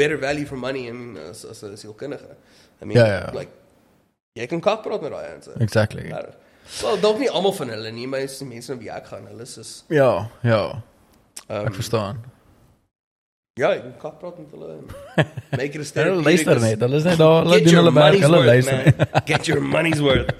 [0.00, 2.34] better value for money I mean, as as 'n sielkundige.
[2.82, 3.30] I mean, Ja, ja.
[3.38, 3.52] like
[4.38, 5.48] jy kan kak praat met daai ouens.
[5.60, 6.08] Exactly.
[6.08, 6.24] Ja.
[6.82, 9.84] Wel, dalk nie almal van hulle nie, maar die mense wie ek gaan, hulle is
[9.88, 10.62] Ja, ja.
[11.48, 12.20] um, Ek verstaan.
[13.58, 14.76] Ja, jy kan kak praat met hulle.
[15.58, 16.06] Make it a step.
[16.06, 16.80] Hulle luister net.
[16.80, 18.94] Hulle is net daar, hulle doen hulle werk, hulle luister.
[19.30, 20.30] Get your money's worth.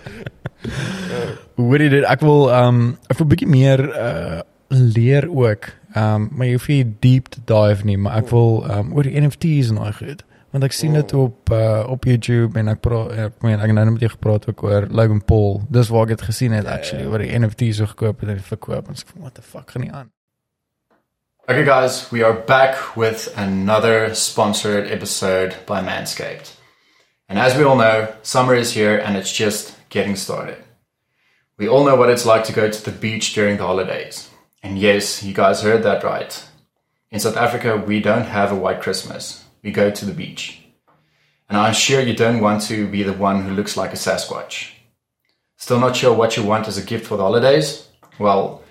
[1.60, 2.80] Hoorie dit, ek wil um,
[3.10, 4.40] ek wil bietjie meer uh
[4.70, 5.66] leer ook.
[5.94, 9.18] Um, maar jy hoef nie deep te dive nie, maar ek wil um, oor die
[9.18, 10.22] NFT's en daai goed.
[10.50, 13.76] Want ek sien dit op uh op YouTube en ek praat ek meen ek het
[13.76, 15.60] nou net met jou gepraat ook oor Logan Paul.
[15.70, 18.90] Dis waar ek dit gesien het actually oor die NFT's so gekoop het en verkoop
[18.90, 20.10] en so what the fuck gaan nie aan.
[21.50, 26.54] Okay guys, we are back with another sponsored episode by Manscaped.
[27.28, 30.58] And as we all know, summer is here and it's just getting started.
[31.58, 34.29] We all know what it's like to go to the beach during the holidays.
[34.62, 36.46] And yes, you guys heard that right.
[37.10, 39.44] In South Africa, we don't have a white Christmas.
[39.62, 40.62] We go to the beach.
[41.48, 44.70] And I'm sure you don't want to be the one who looks like a Sasquatch.
[45.56, 47.88] Still not sure what you want as a gift for the holidays?
[48.18, 48.62] Well,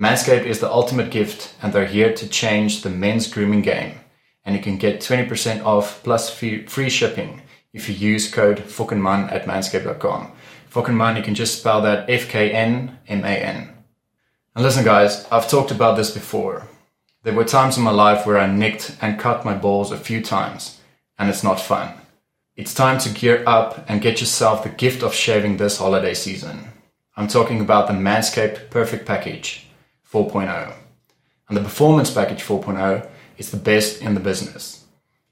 [0.00, 4.00] Manscaped is the ultimate gift, and they're here to change the men's grooming game.
[4.44, 9.44] And you can get 20% off plus free shipping if you use code FUCKENMAN at
[9.44, 10.32] manscaped.com.
[10.70, 13.71] FUCKENMAN, you can just spell that F K N M A N.
[14.54, 16.68] And listen, guys, I've talked about this before.
[17.22, 20.22] There were times in my life where I nicked and cut my balls a few
[20.22, 20.78] times,
[21.18, 21.94] and it's not fun.
[22.54, 26.68] It's time to gear up and get yourself the gift of shaving this holiday season.
[27.16, 29.66] I'm talking about the Manscaped Perfect Package
[30.12, 30.74] 4.0.
[31.48, 34.84] And the Performance Package 4.0 is the best in the business.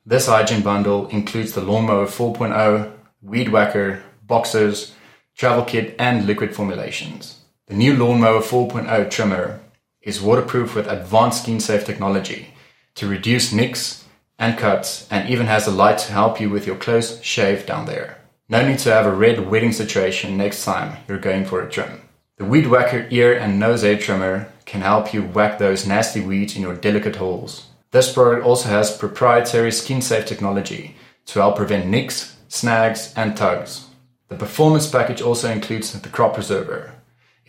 [0.07, 2.91] This hygiene bundle includes the Lawnmower 4.0,
[3.21, 4.95] Weed Whacker, boxers,
[5.37, 7.40] travel kit, and liquid formulations.
[7.71, 9.61] The new Lawnmower 4.0 trimmer
[10.03, 12.53] is waterproof with advanced skin safe technology
[12.97, 14.07] to reduce nicks
[14.41, 17.87] and cuts and even has a light to help you with your close shave down
[17.87, 18.19] there.
[18.49, 22.01] No need to have a red wedding situation next time you're going for a trim.
[22.39, 26.57] The Weed Whacker ear and nose hair trimmer can help you whack those nasty weeds
[26.57, 27.69] in your delicate holes.
[27.93, 30.97] This product also has proprietary skin safe technology
[31.27, 33.87] to help prevent nicks, snags, and tugs.
[34.27, 36.95] The performance package also includes the crop preserver.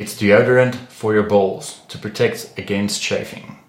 [0.01, 3.59] It's deodorant for your balls to protect against chafing.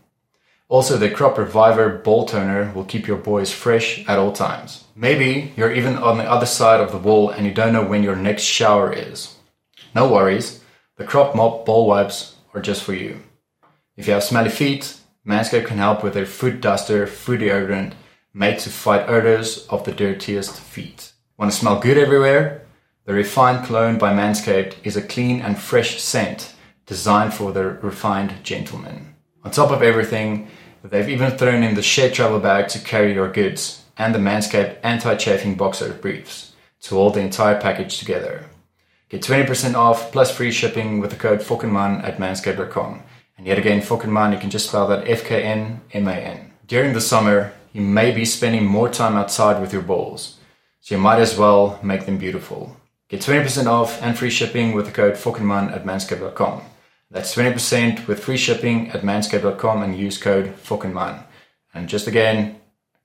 [0.67, 4.85] Also, the Crop Reviver ball toner will keep your boys fresh at all times.
[4.97, 8.03] Maybe you're even on the other side of the wall and you don't know when
[8.03, 9.37] your next shower is.
[9.95, 10.65] No worries,
[10.97, 13.23] the Crop Mop ball wipes are just for you.
[13.99, 17.93] If you have smelly feet, Manscaped can help with their foot duster, foot deodorant,
[18.33, 21.13] made to fight odors of the dirtiest feet.
[21.37, 22.63] Want to smell good everywhere?
[23.05, 26.55] The Refined Cologne by Manscaped is a clean and fresh scent
[26.87, 29.17] designed for the refined gentleman.
[29.43, 30.47] On top of everything,
[30.85, 34.79] they've even thrown in the shared travel bag to carry your goods and the Manscaped
[34.85, 38.49] anti-chafing boxer briefs to hold the entire package together.
[39.09, 43.03] Get 20% off plus free shipping with the code FOKENMAN at manscaped.com.
[43.37, 46.53] And yet again, FOKENMAN, you can just spell that F-K-N-M-A-N.
[46.69, 50.39] During the summer, you may be spending more time outside with your balls,
[50.81, 52.77] so you might as well make them beautiful.
[53.13, 56.63] Get 20% off and free shipping with the code FOKENMAN at manscaped.com.
[57.11, 61.23] That's 20% with free shipping at manscaped.com and use code FOKENMAN.
[61.75, 62.57] And just again,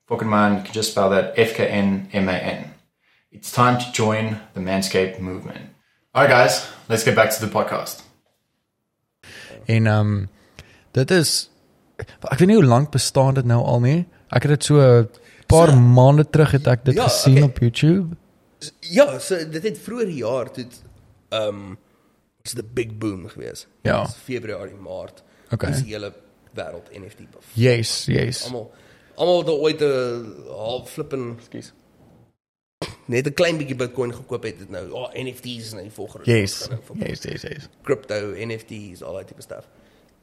[0.08, 2.60] FOKENMAN, you can just spell that F-K-N-M-A-N.
[3.32, 5.64] It's time to join the Manscaped movement.
[6.14, 8.02] All right, guys, let's get back to the podcast.
[9.66, 10.28] En um,
[10.96, 11.50] dit is
[12.00, 13.98] ek weet nie hoe lank bestaan dit nou al nie.
[14.32, 15.08] Ek het dit so 'n
[15.52, 17.48] paar So- maande terug het ek dit Ja, gesien okay.
[17.48, 18.16] op YouTube.
[18.80, 20.66] Ja, so dit het vroeër jaar toe
[21.28, 21.78] ehm um,
[22.42, 23.68] was dit 'n big boom geweest.
[23.82, 24.04] Ja.
[24.04, 25.22] Dis Februarie, Maart.
[25.50, 25.70] Okay.
[25.70, 26.12] Dis die hele
[26.54, 27.46] wêreld NFT buff.
[27.52, 28.44] Yes, yes.
[28.44, 28.70] Almal
[29.14, 31.72] almal het ooit 'n half flippen, ekskuus.
[33.04, 34.90] Net 'n klein bietjie Bitcoin gekoop het dit nou.
[34.90, 36.30] Oh, NFT's is nou die volgende.
[36.30, 36.68] Yes.
[36.94, 37.68] Yes, yes, yes.
[37.82, 39.68] crypto, NFTs, al daai tipe stuff.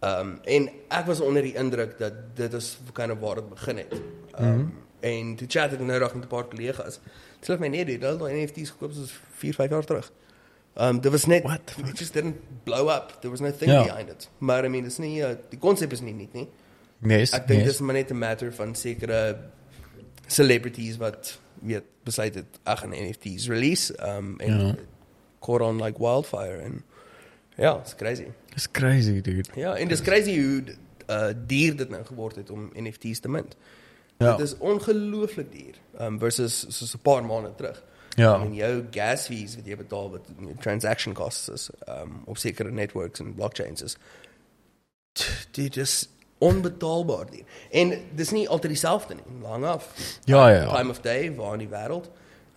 [0.01, 3.77] Um en ek was onder die indruk dat dit is kind of waar dit begin
[3.77, 3.93] het.
[3.93, 4.73] Um mm -hmm.
[4.99, 6.99] en toe chat ek nou reg met 'n paar kollegas.
[7.45, 10.11] Sê my nee, dit al daai NFTs gekoop is 4, 5 jaar terug.
[10.75, 13.17] Um dit was net What it just didn't blow up.
[13.21, 13.83] There was no thing Ja.
[13.83, 14.29] behind it.
[14.37, 16.47] Maar I mean, dis nie uh, die konsep is nie nie nie.
[17.05, 17.31] Yes.
[17.33, 17.69] Ek dink yes.
[17.69, 19.37] dis maar net 'n matter van sekere
[20.27, 24.75] celebrities wat weet besluit het ag en NFTs release um en ja.
[25.39, 26.83] caught on like wildfire en
[27.57, 28.27] ja, it's crazy.
[28.53, 29.49] It's crazy, dude.
[29.55, 30.63] Ja, en dis crazy hoe
[31.09, 33.55] uh duur dit nou geword het om NFT's te mint.
[34.17, 34.35] Ja.
[34.35, 35.75] Dit is ongelooflik duur.
[35.99, 37.83] Um versus soos 'n paar maande terug.
[38.15, 38.35] Ja.
[38.35, 40.21] I mean jou gas fees wat jy betaal wat
[40.59, 43.97] transaction costs is um op sekere networks en blockchains is
[45.51, 47.43] dit is onbetaalbaar duur.
[47.71, 49.93] En dis nie altyd dieselfde nie, lang af.
[50.23, 50.75] Ja, ja, ja.
[50.75, 52.09] Time of day waar in die wêreld.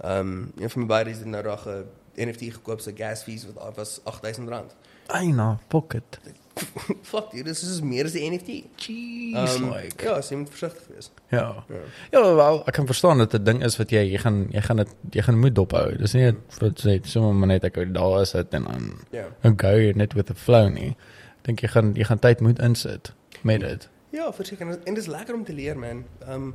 [0.05, 1.85] Um een van my buddies het nou reg 'n
[2.15, 4.75] NFT gekoop se gas fees wat was R8000.
[5.07, 6.19] Eina, pocket.
[7.11, 8.63] Fuck, dude, dis is meer as 'n NFT.
[8.77, 10.05] Jeez, Um, like.
[10.05, 11.11] Ja, so jy moet versigtig wees.
[11.31, 11.65] Ja.
[12.11, 14.61] Ja, wel, ek kan verstaan dat dit 'n ding is wat jy jy gaan jy
[14.61, 15.97] gaan dit jy gaan moet dophou.
[15.97, 19.27] Dis nie net wat sê sommer net ek daar is dit en dan Ja.
[19.43, 20.97] dan go net with the flow nie.
[21.43, 23.89] Dink jy gaan jy gaan tyd moet insit met dit.
[24.11, 26.05] Ja, verseker en en dis lekker om te leer, man.
[26.29, 26.55] Um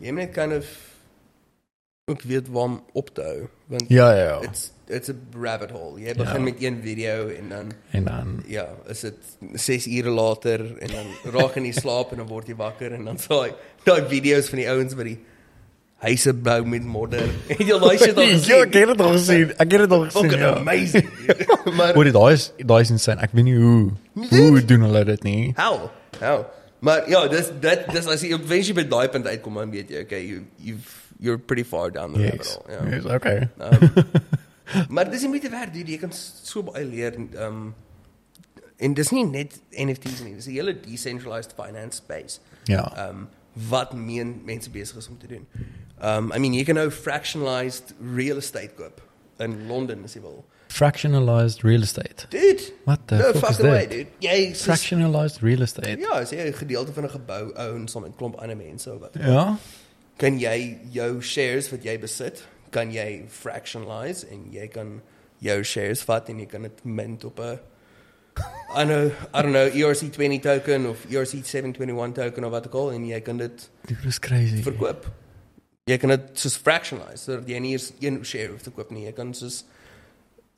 [0.00, 0.66] jy moet net kind of
[2.12, 4.24] ook weet waar om op te hou, want Ja, ja.
[4.24, 4.38] ja.
[4.48, 5.96] it's it's a rabbit hole.
[6.00, 6.46] Jy begin Ja.
[6.50, 9.14] met een video en dan En dan ja, is dit
[9.54, 13.04] 6 ure later en dan raak in die slaap en dan word jy wakker en
[13.04, 13.52] dan saai
[13.84, 15.18] daai video's van die ouens wat die
[16.02, 17.28] huise bou met modder.
[17.48, 18.62] Het jy daai shit al Ja, gesien?
[18.66, 19.52] ek het dit al gesien.
[19.56, 20.22] Ek het dit al gesien.
[20.22, 20.54] Fucking Ja.
[20.56, 21.08] amazing.
[21.78, 23.20] maar Hoor daai is daai is insane.
[23.22, 23.92] Ek weet nie hoe
[24.30, 25.52] hoe doen hulle dit nie.
[25.56, 25.88] How?
[26.20, 26.42] How?
[26.82, 30.00] Maar ja, dis dit dis as jy eventually by daai punt uitkom dan weet jy,
[30.02, 32.32] okay, you you've you're pretty far down the Yes.
[32.32, 32.46] rabbit
[32.80, 32.90] hole.
[32.90, 32.96] Ja.
[32.96, 33.48] Yes, okay.
[33.60, 33.92] Um,
[34.94, 35.90] maar dis nie moeite werd, dude.
[35.92, 37.14] Jy kan so baie leer
[37.46, 37.74] um
[38.82, 42.40] en dis nie net NFTs nie, dis 'n hele decentralized finance space.
[42.66, 43.08] Ja.
[43.08, 43.28] Um
[43.68, 45.46] wat meen mense besig is om te doen.
[46.02, 49.00] Um I mean, jy kan nou fractionalized real estate koop
[49.38, 50.44] in Londen as jy wil.
[50.68, 52.26] Fractionalized real estate.
[52.30, 53.90] Dude, What the no fuck is fucking way, that?
[53.90, 54.06] dude.
[54.18, 55.98] Jy Fractionalized real estate.
[56.00, 58.92] Ja, as jy 'n gedeelte van 'n gebou own saam met 'n klomp ander mense
[58.92, 59.14] of wat.
[59.20, 59.58] Ja.
[60.18, 65.00] Kan jy jou shares wat jy besit, kan jy fractionalize en jy kan
[65.40, 67.58] jou shares vat en jy kan dit mint op 'n
[68.74, 72.74] I know, I don't know, E ERC20 token of E ERC721 token of wat ook
[72.74, 74.62] al en jy kan dit Dit is crazy.
[74.62, 75.10] verkoop.
[75.84, 79.04] Jy kan dit soos fractionalize sodat jy nie eers een share hoef te koop nie.
[79.04, 79.64] Jy kan soos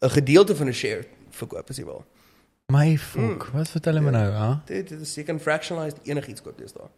[0.02, 2.04] 'n gedeelte van 'n share verkoop as jy wil.
[2.72, 3.44] My fuck.
[3.52, 4.54] Wat vertel jy my nou, hè?
[4.66, 6.88] Dit dit is jy kan fractionalize enigiets koop dis daar.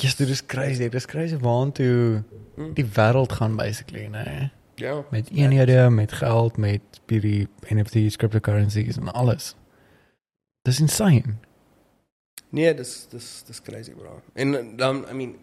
[0.00, 0.78] Yes, dit is crazy.
[0.78, 2.22] Dit is crazy waantoe
[2.74, 4.50] die wêreld gaan basically, nee.
[4.74, 5.04] Ja.
[5.10, 9.54] Met eenhede, met geld, met hierdie NFTs, cryptocurrencies en alles.
[10.62, 11.34] Dis insane.
[12.48, 14.20] Nee, dis dis dis crazy bro.
[14.32, 15.34] En dan I mean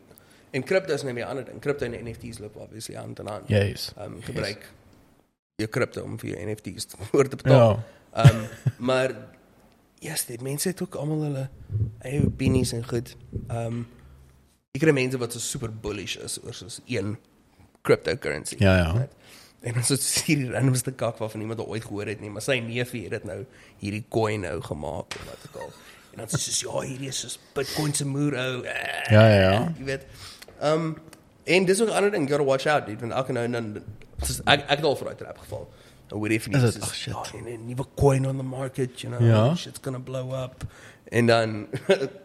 [0.52, 1.60] en crypto is net 'n ander ding.
[1.62, 3.48] Crypto en NFT's loop obviously hand in hand.
[3.48, 3.92] Yes.
[3.98, 4.72] Ehm um, gebruik
[5.56, 7.84] jou crypto om vir jou NFT's te voor te betaal.
[8.14, 8.24] Ja.
[8.24, 8.48] Ehm um,
[8.78, 11.50] maar ja, yes, dit mense het ook almal hulle
[12.00, 13.16] eie opinies en goed.
[13.48, 13.88] Ehm um,
[14.76, 17.16] ek kry mense wat so super bullish is oor soos een
[17.86, 18.58] cryptocurrency.
[18.60, 18.92] Ja, ja.
[18.92, 19.14] Right?
[19.66, 19.96] En dan so
[20.28, 23.40] hierdie randomste kak waarvan niemand ooit gehoor het nie, maar sy neefie het dit nou
[23.82, 25.72] hierdie coin nou gemaak of wat ook al.
[26.16, 28.62] En dan sê sy ja, hierdie is soos Bitcoin se moer ou.
[28.64, 29.64] Eh, Ja, ja, ja.
[29.80, 30.06] Jy weet.
[30.60, 30.96] Ehm um,
[31.46, 33.46] en dis ook 'n ander ding, you got to watch out, dude, want elke nou
[33.46, 33.84] en dan
[34.22, 35.68] soos ek ek het al vir uit trap geval.
[36.10, 36.82] Nou weet jy nie het?
[36.82, 37.14] Ag, shit.
[37.14, 39.28] Ja, en 'n nuwe coin on the market, you know.
[39.28, 39.56] Ja.
[39.56, 40.64] Shit's gonna blow up.
[41.10, 41.68] En dan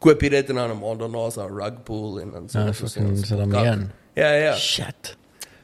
[0.00, 2.48] koop jy dit en dan 'n maand daarna is daar 'n rug pull en dan
[2.52, 3.90] Ja, so is kan ons sit dan in.
[4.14, 4.54] Ja, ja.
[4.54, 5.16] Shit.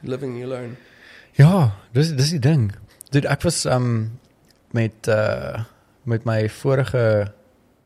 [0.02, 0.76] Living you learn.
[1.32, 2.72] Ja, dis dis die ding.
[3.10, 4.18] Dude, ek was um
[4.70, 5.64] met uh
[6.02, 7.32] met my vorige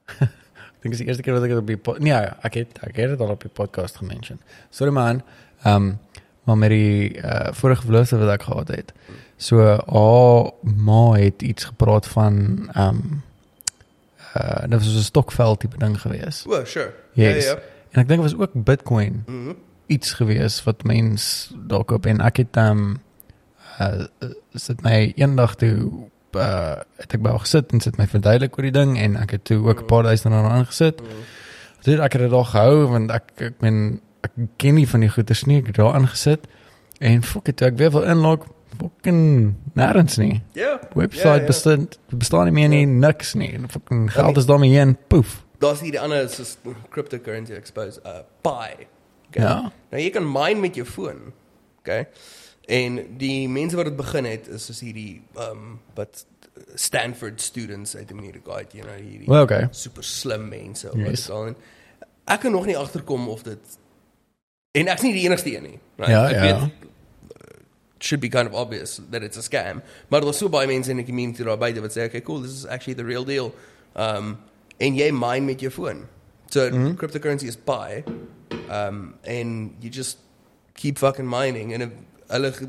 [0.20, 2.96] ek dink dis die eerste keer wat ek dit op die nee, ek het ek
[2.96, 4.40] het dit al op die podcast gemention.
[4.70, 5.22] Sorry man.
[5.64, 5.98] Um
[6.44, 8.92] maar met die uh vorige verloofde wat ek gehad het.
[9.36, 13.22] So haar ma het iets gepraat van um
[14.36, 16.44] uh dit was 'n stokveld tipe ding gewees.
[16.48, 16.92] Well, sure.
[17.12, 17.44] Yes.
[17.44, 17.58] Ja, ja.
[17.90, 19.52] En ek dink dit was ook Bitcoin Mhm.
[19.86, 23.00] iets gewees wat mens dalk op en ek het um
[23.80, 24.04] uh
[24.54, 25.90] sit my eendag toe
[26.36, 29.30] uh het ek by haar gesit en sit my verduidelik oor die ding en ek
[29.30, 31.00] het toe ook 'n paar duisend rand aangesit.
[31.00, 31.08] Mhm.
[31.82, 35.08] Dit ek het dit al gehou want ek ek ben ek ken nie van die
[35.08, 36.46] goeders nie, ek het daar aangesit
[36.98, 38.46] en fok het toe ek weer wil inlog
[38.80, 40.40] fucking nêrens nie.
[40.56, 40.78] Ja.
[40.94, 41.46] Website ja, ja.
[41.46, 43.52] bestaan bestaan nie meer nie, niks nie.
[43.56, 45.40] En fucking geld is daarmee heen, poef.
[45.60, 46.56] Daar's hierdie ander soos
[46.90, 48.86] cryptocurrency expose uh Pi.
[49.28, 49.44] Okay?
[49.44, 49.72] Ja.
[49.92, 51.32] Nou jy kan mine met jou foon.
[51.82, 52.06] Okay?
[52.70, 56.24] En die mense wat dit begin het is soos hierdie um wat
[56.74, 59.68] Stanford students uit Amerika uit, you know, hierdie Wel okay.
[59.70, 61.26] super slim mense of Yes.
[61.26, 61.46] wat al.
[61.46, 61.56] En
[62.30, 63.78] Ek kan nog nie agterkom of dit
[64.78, 65.78] en ek's nie die enigste een nie.
[65.96, 66.12] Right?
[66.12, 66.42] Ja, ek ja.
[66.42, 66.89] weet
[68.00, 69.82] should be kind of obvious that it's a scam.
[70.10, 72.94] Daar's so baie mense in die community buite wat sê okay, cool, this is actually
[72.94, 73.52] the real deal.
[73.94, 74.38] Um
[74.80, 76.08] en jy mine met jou foon.
[76.50, 76.86] So mm Mhm.
[76.86, 76.94] -hmm.
[76.96, 78.04] cryptocurrency is buy,
[78.68, 80.18] Um and you just
[80.74, 81.72] keep fucking mining
[82.30, 82.68] hulle ge-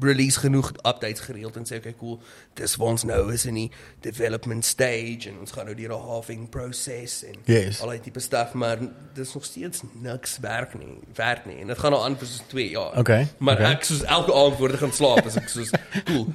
[0.00, 2.20] release genoeg updates gereeld en sê okay cool
[2.54, 3.70] dis waar ons nou is in die
[4.00, 7.80] development stage en ons gaan nou deur 'n halving proses en Yes.
[7.80, 8.78] al die tipe stuff maar
[9.14, 12.42] dis nog steeds niks werk nie werk nie en dit gaan nou aan vir so
[12.48, 12.98] 2 jaar.
[12.98, 13.72] Okay, Maar okay.
[13.72, 15.70] ek soos elke aand voor ek gaan slaap is ek soos
[16.08, 16.26] cool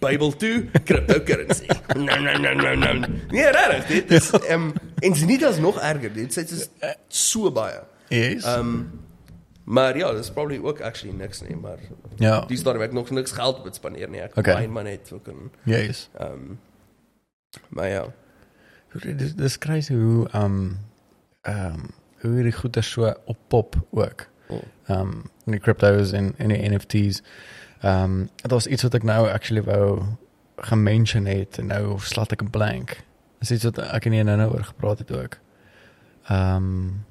[0.00, 1.66] Bible 2 cryptocurrency.
[1.96, 3.06] No no no no no.
[3.30, 6.44] Nee, regtig dit is ehm um, en dit is nie as nog erger dit sê
[6.46, 6.68] dit is
[7.08, 7.80] so baie.
[8.08, 8.44] Yes.
[8.44, 9.07] Um
[9.68, 11.78] maar ja, dis probably ook actually niks nie, maar
[12.16, 12.40] ja.
[12.48, 14.20] dis daar ek nog niks geld op dit spandeer nie.
[14.24, 14.60] Ek Okay.
[14.62, 16.08] myn maar net ook in Yes.
[16.20, 16.58] um
[17.68, 18.06] maar ja.
[19.16, 20.78] Dis dis crazy hoe um
[21.48, 21.90] um
[22.20, 24.26] hoe hierdie goeie so op pop ook.
[24.48, 24.62] Oh.
[24.88, 27.22] Um in die cryptos en in die NFTs.
[27.84, 30.02] Um dit was iets wat ek nou actually wou
[30.56, 32.96] gemention het en nou slaat ek 'n blank.
[33.38, 35.38] Dis iets wat ek en jy nou nou oor gepraat het ook.
[36.30, 37.04] Um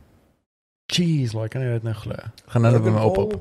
[0.88, 2.16] Jeez, like kan jy dit nou glo?
[2.54, 3.34] Gaan net by my op op.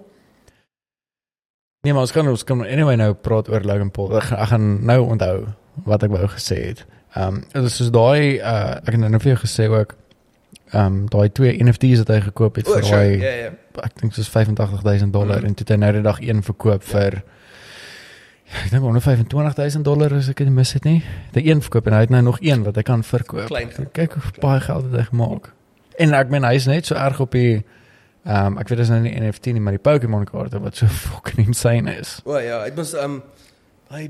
[1.86, 4.16] Nee, maar ons kan ons kan anyway nou praat oor Logan Paul.
[4.18, 5.36] Ek, gaan- ek gaan nou onthou
[5.86, 6.84] wat ek wou gesê het.
[7.14, 9.94] Ehm um, dit is soos daai uh ek het nou vir jou gesê ook
[10.72, 12.96] ehm um, daai twee NFT's wat hy gekoop het O, vir sure.
[12.96, 13.50] daai Ja ja.
[13.86, 15.46] ek dink soos 85000 dollar Mhm.
[15.46, 17.22] en toe het hy nou die dag een verkoop vir
[18.46, 21.04] ja, ek dink 125000 dollar as ek dit mis het nie.
[21.32, 23.46] Die een verkoop en hy het nou nog een wat hy kan verkoop.
[23.46, 23.70] Klein.
[23.92, 25.52] Kyk hoe baie geld het hy gemaak.
[25.98, 27.64] En ek meen hy is net so erg op die
[28.26, 30.86] ehm um, ek weet dis nou nie NFT nie, maar die Pokémon kaarte wat so
[31.08, 32.20] fucking insane is.
[32.24, 33.22] O ja, dit was um
[33.94, 34.08] hy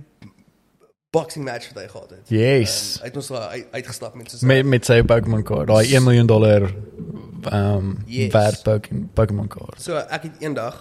[1.12, 2.28] boxing match wat hy gehad het.
[2.32, 2.96] Yes.
[2.96, 5.84] Um, hy het ons daar uit, uitgestap met sy met met sy Pokémon kaart, daai
[5.94, 8.32] 1 miljoen dollar ehm um, Yes.
[8.32, 9.80] werd Pokémon Pokémon kaart.
[9.82, 10.80] So ek het eendag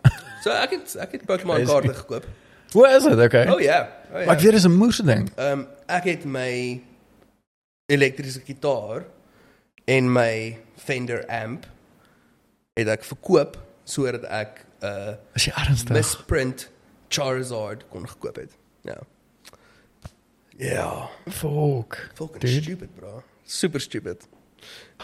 [0.44, 1.72] So ek het ek het Pokémon Crazy.
[1.72, 2.26] kaarte gekoop.
[2.72, 3.18] Hoe is dit?
[3.26, 3.46] Okay.
[3.50, 3.80] Oh ja.
[4.14, 4.24] Oh, ja.
[4.26, 5.30] Maar ek weet dis 'n moeë ding.
[5.34, 6.80] Ehm um, ek het my
[7.90, 9.04] elektriese gitaar
[9.86, 11.66] en my Fender amp
[12.76, 13.56] het ek verkoop
[13.88, 15.94] sodat ek 'n uh, Is jy ernstig?
[15.96, 16.68] misprint
[17.08, 18.50] Charizard kon gekoop het.
[18.82, 18.98] Ja.
[20.58, 22.10] Ja, Fuck.
[22.14, 22.62] fucking Dude.
[22.62, 23.22] stupid, bro.
[23.44, 24.26] Super stupid.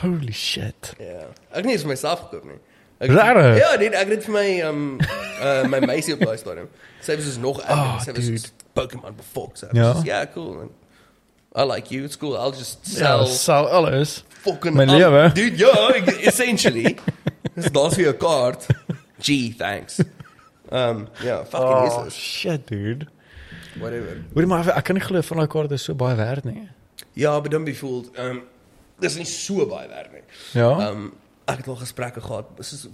[0.01, 0.95] Holy shit.
[0.99, 1.27] Ja.
[1.53, 2.59] Ek nie eens vir myself gekoop nie.
[3.03, 3.59] Ek, Regtig?
[3.61, 4.99] Ja, dit ek het vir my um
[5.43, 6.69] uh my meisie op daai stadium.
[7.03, 8.01] Sy was nog Oh, erger.
[8.07, 8.39] sy was dude.
[8.39, 9.57] soos Pokémon befok.
[9.57, 9.93] So, Ja?
[9.93, 10.03] ja.
[10.05, 10.55] ja, cool.
[10.55, 10.71] Man.
[11.55, 12.05] I like you.
[12.05, 12.37] It's cool.
[12.37, 14.25] I'll just Ja, sell sal alles.
[14.45, 15.33] fucking my al- lewe.
[15.35, 16.97] Dude, ja, ek- essentially.
[17.55, 18.67] Dis daar's vir jou kaart.
[19.21, 20.01] Gee, thanks.
[20.71, 22.15] Um ja, fucking Oh, this.
[22.15, 23.07] shit, dude.
[23.79, 24.25] Whatever.
[24.35, 26.69] Hoorie maar ek kan nie glo van daai kaarte is so baie werd nie.
[27.15, 28.09] Ja, but don't be fooled.
[28.19, 28.43] Um
[29.01, 30.23] dis nie so baie werk nie.
[30.57, 30.71] Ja.
[30.89, 31.13] Um
[31.49, 32.57] ek het al gesprekke gehad.
[32.57, 32.87] Dis is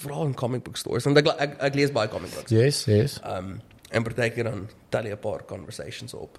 [0.00, 2.50] veral in comic book stores want ek ek, ek lees baie comic books.
[2.50, 3.20] Yes, yes.
[3.24, 3.60] Um
[3.92, 6.38] en partykeer dan tel jy 'n paar conversations op.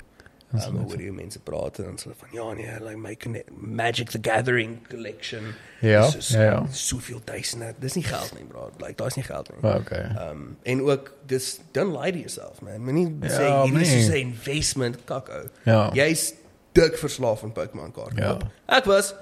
[0.53, 4.09] Um, hoor jy mense praat en dan hulle van ja nee, like my connect, Magic
[4.13, 5.49] the Gathering collection.
[5.83, 6.65] Ja, is soos ja, ja.
[6.71, 7.73] Soveel duisende.
[7.79, 8.69] Dis nie geld nie, bro.
[8.79, 9.59] Like daar's nie geld nie.
[9.69, 10.05] Oh, okay.
[10.29, 12.79] Um en ook dis don't lie to yourself man.
[12.81, 14.01] Moenie Ja, sê hierdie is nee.
[14.03, 15.43] soos 'n investment kakko.
[15.65, 15.89] Ja.
[15.93, 16.33] Jy's
[16.71, 18.21] dik verslaaf aan Pokémon kaarte.
[18.21, 18.37] Ja.
[18.65, 19.13] Ek was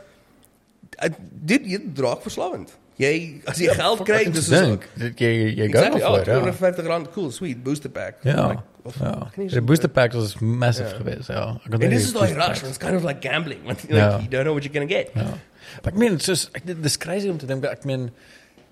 [1.46, 2.78] dit jy draak verslawend.
[3.02, 4.54] Jy as jy geld kry, dis is
[4.96, 6.22] dink jy jy go Exactly.
[6.22, 6.28] it.
[6.28, 6.40] Ja.
[6.40, 8.22] 250 rand, cool, sweet, booster pack.
[8.24, 8.48] Ja.
[8.54, 9.28] Like, of- Ja.
[9.48, 10.96] so- booster packs was massive Ja.
[10.96, 11.58] geweest, ja.
[11.70, 14.10] En dis is daai rush, it's kind of like gambling, want like, Ja.
[14.18, 15.10] you don't know what you're going to get.
[15.14, 15.24] Ja.
[15.84, 18.12] Maar ek meen soos ek dit dis crazy om te dink ek meen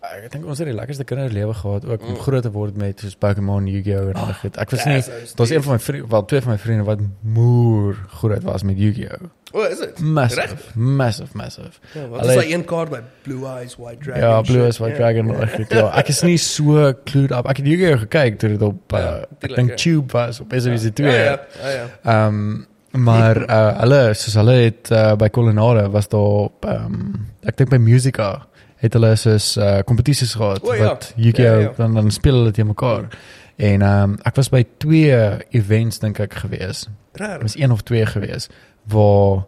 [0.03, 3.15] ek dink ons het die lekkerste kinderlewe gehad ook om groot te word met soos
[3.15, 4.57] Pokémon, Yu-Gi-Oh en al dit.
[4.57, 5.01] Ek was nie
[5.35, 8.77] daar's een van my vriende, wel twee van my vriende wat moer groot was met
[8.77, 9.29] Yu-Gi-Oh.
[9.55, 9.99] Oh, is it?
[9.99, 10.75] Massive, Regtig?
[10.75, 11.69] massive, massive.
[11.93, 14.21] Ja, wat Hulle- is daai een kaart by Blue Eyes White Dragon?
[14.29, 14.63] Ja, Blue?
[14.63, 14.99] Eyes White Ja.
[15.11, 15.39] Dragon Ja.
[15.39, 15.91] reg ja.
[15.97, 17.45] Ek is nie so clued up.
[17.49, 19.75] Ek het Yu-Gi-Oh gekyk toe dit op Ja, uh, ek dink ja.
[19.75, 21.07] Tube was op SABC 2.
[21.11, 21.85] Ja, ja, ja, ja.
[22.03, 27.69] Ehm maar uh, hulle soos hulle het uh, by Culinare was daar ehm ek dink
[27.69, 28.47] by Musica
[28.83, 30.83] het hulle soos uh, kompetisies gehad O, ja.
[30.91, 31.71] wat Yu-Gi-Oh Ja, ja.
[31.77, 33.07] dan dan speel hulle teen mekaar.
[33.55, 35.13] En ehm um, ek was by twee
[35.49, 36.87] events dink ek gewees.
[37.13, 38.49] Dit was een of twee gewees
[38.87, 39.45] waar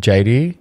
[0.00, 0.56] JD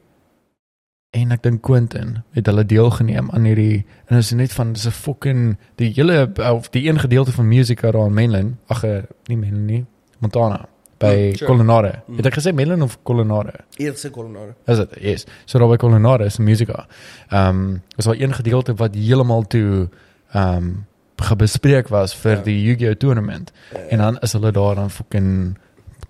[1.11, 4.91] en ek dink Quentin het hulle deelgeneem aan hierdie en is net van dis 'n
[4.95, 8.55] fucking die hele of die een gedeelte van Musica daar in Mainland.
[8.67, 9.85] Ag eh, nie Mainland nie,
[10.19, 10.65] Montana
[10.97, 11.51] by Mm, sure.
[11.51, 12.03] Culinare.
[12.07, 12.15] Mm.
[12.17, 13.53] Het ek gesê Mainland of Culinare?
[13.77, 14.53] Eerste kolonare.
[14.67, 14.89] Is dit?
[15.01, 15.25] Yes.
[15.45, 16.85] So daar by Culinare is Musica.
[17.29, 19.89] Ehm um, is daar een gedeelte wat heeltemal toe
[20.31, 20.85] ehm um,
[21.17, 22.41] gebespreek was vir Ja.
[22.43, 23.51] die Yu-Gi-Oh tournament.
[23.89, 25.57] En dan is hulle daar dan fucking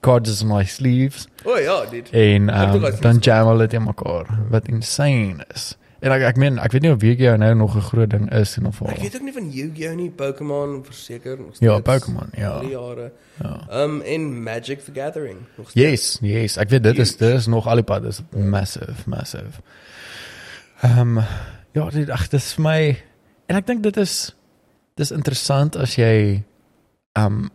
[0.02, 2.10] cards in my sleeves O ja, dit.
[2.10, 5.78] en Ek um, is dan jam hulle dit mekaar wat insane is.
[6.02, 8.58] En ek ek meen ek weet nie of Yu-Gi-Oh nou nog 'n groot ding is
[8.58, 9.02] in of Ek al.
[9.04, 11.82] weet ook nie van Yu-Gi-Oh nie, Pokémon verseker nog Ja, steeds.
[11.82, 12.60] Pokémon, ja.
[12.60, 13.12] Die jare.
[13.44, 13.84] Ja.
[13.84, 15.90] Um en Magic the Gathering nog steeds.
[15.90, 16.58] Yes, yes.
[16.58, 19.62] Ek weet dit is dit is nog alipad is massive, massive.
[20.82, 21.24] Ehm um,
[21.74, 22.98] ja, dit ag dit is vir my
[23.48, 24.36] en ek dink dit is
[24.98, 26.44] dis interessant as jy
[27.14, 27.50] ehm um,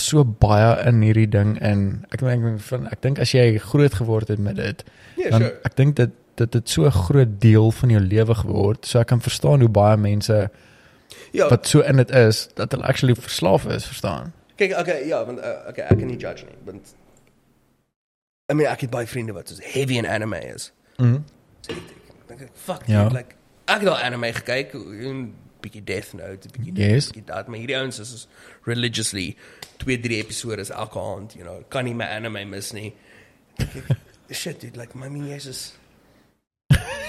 [0.00, 4.28] so baie in hierdie ding in ek dink van ek dink as jy groot geword
[4.28, 4.84] het met dit
[5.16, 5.60] Ja, dan sure.
[5.64, 8.86] ek dink dit dit het so 'n groot deel van jou lewe geword.
[8.86, 10.50] So ek kan verstaan hoe baie mense
[11.32, 14.32] Ja, wat so in dit is dat hulle actually verslaaf is, verstaan.
[14.56, 16.94] kyk, okay, ja, want uh, okay, ek kan nie judge nie, want
[18.50, 20.72] I mean, ek het baie vriende wat so heavy in anime is.
[20.98, 21.20] Mhm.
[21.60, 23.02] So ek dink ek fuck, Ja.
[23.02, 23.08] ja.
[23.08, 23.34] like
[23.66, 27.06] ek het al anime gekyk, 'n bietjie Death Note, bietjie dit, Yes.
[27.12, 28.26] bietjie dat, maar hierdie ouens is is
[28.64, 29.36] religiously
[29.80, 32.92] 2, 3 episode elke aand, you know, kan nie my anime mis nie.
[34.30, 35.72] Shit, dude, like, my mean, Jesus.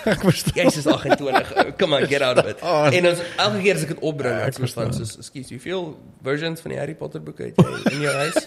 [0.02, 0.56] ek verstaan.
[0.58, 1.52] Jezus 28.
[1.54, 2.58] uh, Come on, get out of it.
[2.66, 2.88] Oh.
[2.90, 4.94] En ons, elke keer as ek dit opbring, Ja, ek ons van verstaan.
[4.98, 5.84] soos, "Excuse, hoeveel
[6.26, 8.40] versions van die Harry Potter boeke het jy in jou huis?"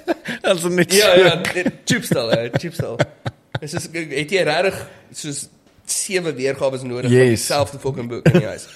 [0.43, 2.99] As dit net ja, so- ja, dit chipstel, chipstel.
[3.61, 4.81] Dis is het jy regtig
[5.15, 5.45] soos
[5.87, 7.29] sewe weergawe nodig van Yes.
[7.39, 8.67] dieselfde fucking boek in jou huis?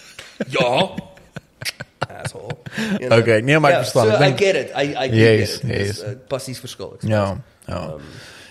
[0.54, 0.70] Ja.
[2.22, 2.56] Asshole.
[2.98, 3.18] You know?
[3.18, 4.06] Okay, nee, maar Ja, verstaan.
[4.06, 4.70] So Ek I dink- get it.
[4.76, 5.68] I I Yes, get it.
[5.68, 6.02] Dis, yes.
[6.02, 6.92] uh, Passies verskil.
[6.94, 7.36] ek Ja,
[7.66, 7.84] ja.
[7.92, 8.00] Um,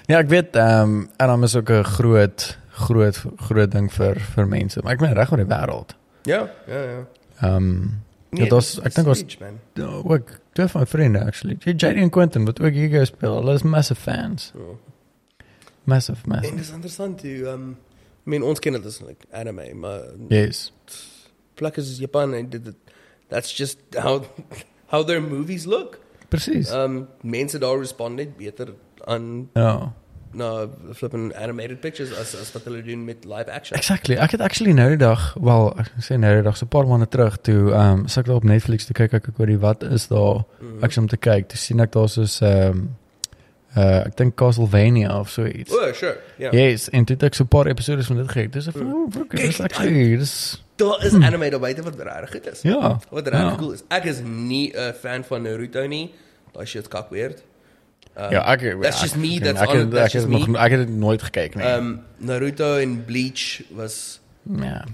[0.07, 4.19] Ja, ek weet ehm um, en dan is ook 'n groot groot groot ding vir
[4.19, 5.95] vir mense, maar ek meen reg oor die wêreld.
[6.23, 7.07] ja, ja, ja.
[7.41, 9.25] Ehm um, Nee, was dis- ek dink ons
[9.73, 11.55] ja, ook twee van my vriende actually.
[11.59, 13.35] JD en Quentin wat ook hier speel.
[13.35, 14.51] Hulle is massive fans.
[14.55, 14.61] Ja.
[15.83, 16.55] Massive, En massive.
[16.55, 17.77] dis interessant hoe um
[18.25, 19.99] I mean ons ken dit as like anime, maar
[20.29, 20.73] Yes.
[21.53, 22.75] plek is Japan en dit-
[23.30, 24.21] that's just how
[24.91, 25.99] how their movies look.
[26.30, 26.71] Presies.
[26.71, 28.67] Um mense daar respond net beter
[29.05, 29.93] aan Ja.
[30.34, 33.78] na flipping animated pictures as as wat hulle doen met live action.
[33.78, 34.15] Exactly.
[34.15, 36.86] Ek het actually nou die dag, wel, ek sê nou die dag so 'n paar
[36.88, 39.45] maande terug toe ehm um, sit ek daar op Netflix te kyk ek ek oor
[39.47, 40.84] die wat is daar Mhm.
[40.84, 41.47] ek om te kyk.
[41.49, 42.95] Toe sien ek daar soos ehm um,
[43.78, 45.71] uh ek dink Castlevania of so iets.
[45.71, 46.17] Oh, sure.
[46.38, 46.51] Ja.
[46.51, 48.51] Yes, en het ek so 'n paar episode van dit gekyk.
[48.51, 48.71] Dis Mm.
[48.73, 52.61] van, oh, broer, dis actually dis Daar is anime daar buite wat regtig goed is.
[52.61, 52.99] ja.
[53.09, 53.55] Wat regtig ja.
[53.57, 53.84] cool is.
[53.89, 56.13] Ek is nie 'n fan van Naruto nie.
[56.53, 57.41] Daai shit kak weird.
[58.17, 60.28] Um, Ja, ek That's ek- just me, ek- that's ek, on- het- that's ek just
[60.28, 60.57] nog me.
[60.59, 61.65] ek het dit nooit gekyk nie.
[61.65, 64.86] Um Naruto en Bleach was ja.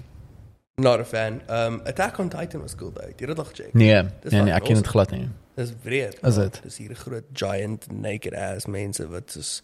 [0.76, 1.40] not a fan.
[1.48, 3.06] Um Attack on Titan was cool though.
[3.08, 3.72] Jy het dit al gecheck?
[3.74, 5.28] Nee, Dis nee, nee, ek ken dit glad nie.
[5.56, 6.18] Dis wreed.
[6.22, 6.60] Is Ja, dit?
[6.62, 9.62] Dis hier 'n groot giant naked ass mense wat soos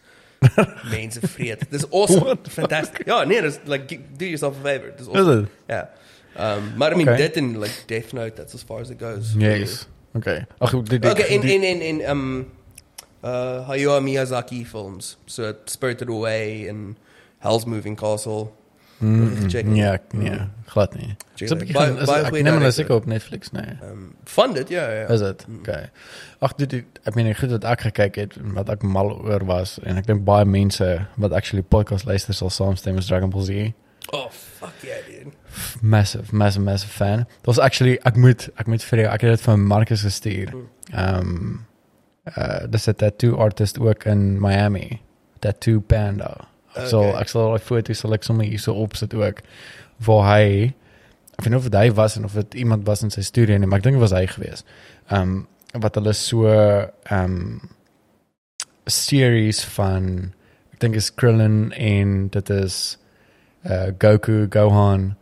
[0.89, 1.65] mense vreet.
[1.69, 2.37] Dis awesome.
[2.49, 3.05] Fantastic.
[3.05, 4.91] Ja, nee, dis like do yourself a favor.
[4.97, 5.47] Dis Is awesome.
[5.67, 5.89] Ja.
[6.35, 7.29] Um maar I mean Okay.
[7.33, 9.33] in like Death Note that's as far as it goes.
[9.37, 9.87] Yes.
[10.15, 10.45] Okay.
[10.59, 12.51] Ag, die, die, Okay, in in in in um
[13.23, 15.17] uh Hayao Miyazaki films.
[15.25, 16.95] So Spirited Away and
[17.39, 18.51] Hell's Moving Castle.
[19.01, 19.77] Mm, Check mm, it.
[19.77, 21.15] ja, nee, glad nie.
[21.35, 21.61] Check So it.
[21.61, 22.83] 'n bietjie Baie- gaan- is- baie ek goeie neem hulle director.
[22.83, 23.65] seker op Netflix, nee.
[23.81, 25.07] Ehm van dit ja ja.
[25.07, 25.45] Is dit?
[25.59, 25.89] Okay.
[26.39, 29.45] Ag dit dit- ek meen goed wat ek gekyk het en wat ek mal oor
[29.45, 33.43] was en ek dink baie mense wat actually podcast luister sal saamstem is Dragon Ball
[33.43, 33.71] Z.
[34.13, 35.31] Oh fuck yeah dude.
[35.81, 37.17] Massive, massive, massive fan.
[37.17, 40.49] Dit was actually ek moet ek moet vir jou ek het dit van Marcus gestuur.
[40.49, 40.67] Hmm.
[40.93, 41.65] Ehm um,
[42.37, 45.01] uh dis 'n tattoo artist ook in Miami.
[45.39, 46.47] Tattoo Panda.
[46.75, 47.21] Ek sal Okay.
[47.21, 49.41] ek sal daai foto's sal ek sommer hierso opsit ook
[50.05, 50.73] waar hy
[51.37, 53.57] ek weet nie of dit hy was en of dit iemand was in sy studio
[53.57, 54.63] nie, maar ek dink dit was hy gewees.
[55.09, 55.47] Ehm um,
[55.81, 57.61] wat hulle so ehm um,
[58.87, 60.33] series van
[60.73, 62.97] ek dink is Krillin en dit is
[63.69, 65.15] uh Goku, Gohan.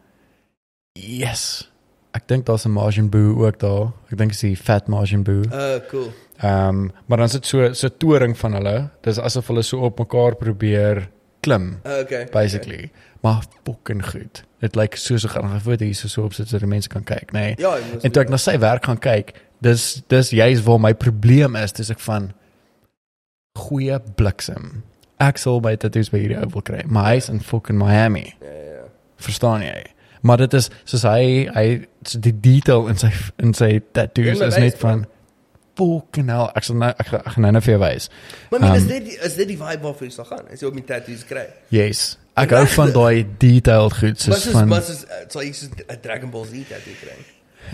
[0.95, 1.67] Yes.
[2.15, 3.91] Ek dink daar's 'n Majin Buu ook daar.
[4.11, 5.43] Ek dink dis die Fat Majin Buu.
[5.51, 6.11] Uh cool.
[6.41, 8.89] Ehm um, maar dan is dit so so toring van hulle.
[9.03, 11.09] Dis asof hulle so op mekaar probeer
[11.41, 12.25] klim Uh, okay.
[12.31, 12.75] basically.
[12.89, 12.91] Okay.
[13.21, 14.43] Maar fucking goed.
[14.59, 17.03] Dit lyk soos 'n grappige foto hier so so op sit sodat die mense kan
[17.03, 17.39] kyk, nê.
[17.39, 17.55] Nee.
[17.57, 21.55] Ja, En toe ek na sy werk gaan kyk, dis dis juist waar my probleem
[21.55, 22.31] is, dis ek van
[23.57, 24.83] goeie bliksem.
[25.19, 28.35] Ek sal by tattoos by hierdie ou wil kry, maar hy's in fucking Miami.
[28.41, 28.85] Ja ja ja.
[29.19, 29.83] Verstaan jy?
[30.21, 31.65] Maar dit is soos hy hy
[32.19, 35.05] die detail in sy in sy tattoos Ja, maar is net van
[35.79, 36.49] fucking hell.
[36.59, 38.09] Ek sal nou ek, gaan- ek gaan nou net vir jou wys.
[38.51, 40.45] Maar um, is Um, dit die- is dit die vibe waarvoor jy sal gaan?
[40.53, 41.45] As jy op die tattoos kry.
[41.73, 42.17] Yes.
[42.35, 45.69] Ek hou van daai detailed goed soos soos van maar soos uh, sal jy soos
[45.87, 47.17] 'n Dragon Ball Z tattoo kry.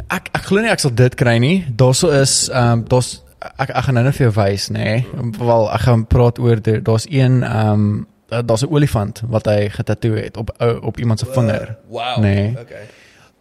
[0.10, 1.66] Ek ek glo nie ek sal dit kry nie.
[1.76, 3.22] Daarso is ehm um, daar's
[3.60, 4.80] ek ek gaan nou net vir jou wys, nê.
[4.80, 5.06] Nee.
[5.40, 8.08] Wel ek gaan praat oor daar's een ehm um,
[8.46, 10.50] daar's 'n olifant wat hy getatoe het op
[10.82, 11.78] op iemand se vinger.
[11.88, 12.18] Wow.
[12.20, 12.56] Nee.
[12.60, 12.88] Okay.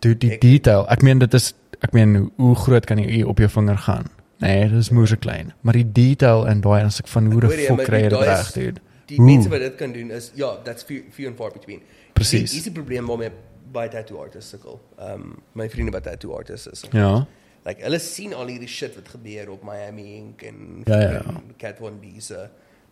[0.01, 0.85] Dude, die Ek- detail.
[0.91, 4.05] Ek meen dit is ek meen hoe groot kan jy op jou vinger gaan?
[4.45, 5.53] Nee, dit is moeë klein.
[5.65, 8.51] Maar die detail in daai as ek van hoe die fuck maar kry dit reg,
[8.57, 8.83] dude?
[9.09, 9.29] Die Oeh.
[9.29, 11.83] mense wat dit kan doen is ja, that's few, few and far between.
[12.17, 12.53] Presies.
[12.53, 13.33] Dis 'n probleem waarmee
[13.73, 14.81] baie tattoo artists sukkel.
[14.99, 16.85] Ehm um, my vriende wat tattoo artists is.
[16.93, 17.27] Ja.
[17.65, 21.23] Like hulle sien al hierdie shit wat gebeur op Miami Ink en Ja, ja,
[21.59, 22.33] Cat Von D's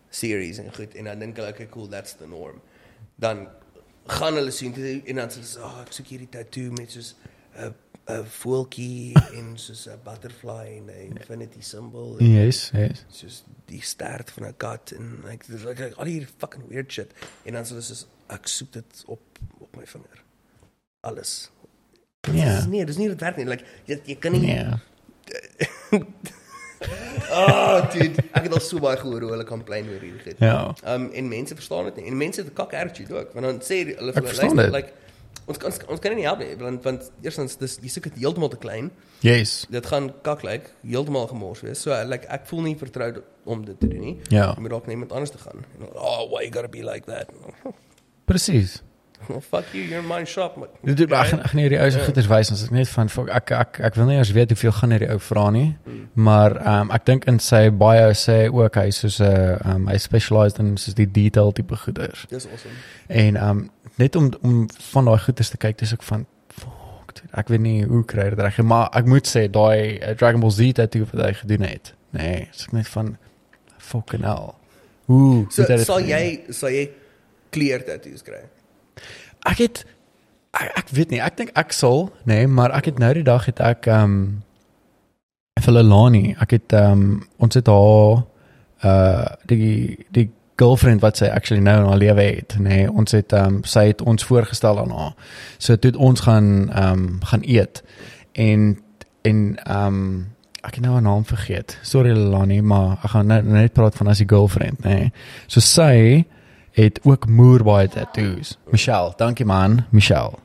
[0.09, 2.61] series en goed en dan dink hulle okay cool that's the norm.
[3.15, 3.47] Dan
[4.05, 4.73] gaan hulle sien
[5.05, 7.15] en dan sê hulle oh, ek soek hierdie tattoo met soos
[7.55, 7.73] 'n
[8.07, 12.17] 'n voeltjie en soos 'n butterfly en 'n infinity symbol.
[12.19, 13.05] en Yes, yes.
[13.09, 16.91] soos die stert van 'n kat en like dis like, like al hierdie fucking weird
[16.91, 17.11] shit
[17.45, 19.21] en dan sê hulle soos ek soek dit op
[19.59, 20.23] op my vinger.
[20.99, 21.51] Alles.
[22.31, 22.55] Ja.
[22.55, 23.45] Dis nee, dis nie dit werk nie.
[23.45, 24.79] Like jy, jy kan nie Nee.
[27.31, 30.39] Oh, dude, ek het al so baie gehoor hoe hulle complain oor hierdie goed.
[30.43, 30.73] Ja.
[30.85, 32.05] Um en mense verstaan dit nie.
[32.11, 34.91] En mense het 'n kak attitude ook, want dan sê hulle vir Ek hulle like
[35.45, 38.49] ons kan ons kan nie help nie, want want eerstens dis jy soek dit heeltemal
[38.49, 38.91] te klein.
[39.23, 39.65] Yes.
[39.71, 41.81] Dit gaan kak lyk, heeltemal gemors wees.
[41.81, 44.17] So like ek voel nie vertroud om dit te doen nie.
[44.29, 44.53] Ja.
[44.55, 45.63] Jy moet dalk net iemand anders te gaan.
[45.95, 47.29] Oh, why you got to be like that?
[48.25, 48.81] Presies.
[49.29, 50.57] Well, fuck you, you're in my shop.
[50.57, 52.03] Maar, Dit doen ag ag nee, die ou se Ja.
[52.03, 54.71] goeders wys ons ek net van fuck, ek ek ek wil nie eers weet hoeveel
[54.75, 55.77] gaan hierdie ou vra nie.
[55.85, 56.09] Hmm.
[56.13, 59.87] Maar ehm um, ek dink in sy bio sê ook hy soos 'n uh, um,
[59.87, 62.25] hy specialised in soos die detail tipe goeders.
[62.29, 62.75] Dis awesome.
[63.07, 63.69] En ehm um,
[64.01, 67.63] net om om van daai goeders te kyk, dis ook van fuck, dude, ek weet
[67.63, 70.77] nie hoe kry dit reg nie, maar ek moet sê daai uh, Dragon Ball Z
[70.79, 71.93] tattoo wat hy gedoen het.
[72.13, 73.15] Nee, dis net van
[73.77, 74.53] fucking hell.
[75.09, 76.23] Hoe So sal jy
[76.53, 76.87] sal jy
[77.53, 78.43] kleur tattoos kry?
[79.49, 79.83] Ek het
[80.53, 83.47] ek, ek weet nie, ek dink ek sal, nee, maar ek het nou die dag
[83.49, 84.23] het ek ehm um,
[85.63, 88.23] vir Lelani, ek het ehm um, ons het haar
[88.83, 92.69] uh die die girlfriend wat sy actually nou in haar lewe het, nê.
[92.69, 95.15] Nee, ons het ehm um, sy het ons voorgestel aan haar.
[95.57, 97.83] So toe het ons gaan ehm um, gaan eet
[98.31, 98.79] en
[99.21, 100.05] en ehm um,
[100.63, 101.77] ek het nou haar naam vergeet.
[101.81, 104.95] Sorry Lelani, maar ek gaan net net praat van as die girlfriend, nê.
[104.99, 105.11] Nee.
[105.47, 106.23] So sy
[106.73, 108.57] het ook moer baie tattoos.
[108.71, 110.39] Michelle, dankie man, Michelle.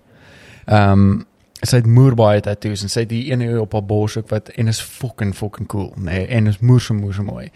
[0.67, 1.27] Ehm um,
[1.63, 4.51] sy het moer baie tattoos en sy het die een op haar bors ook wat
[4.55, 7.49] en is fucking fucking cool, nee, en is moer so moer so mooi.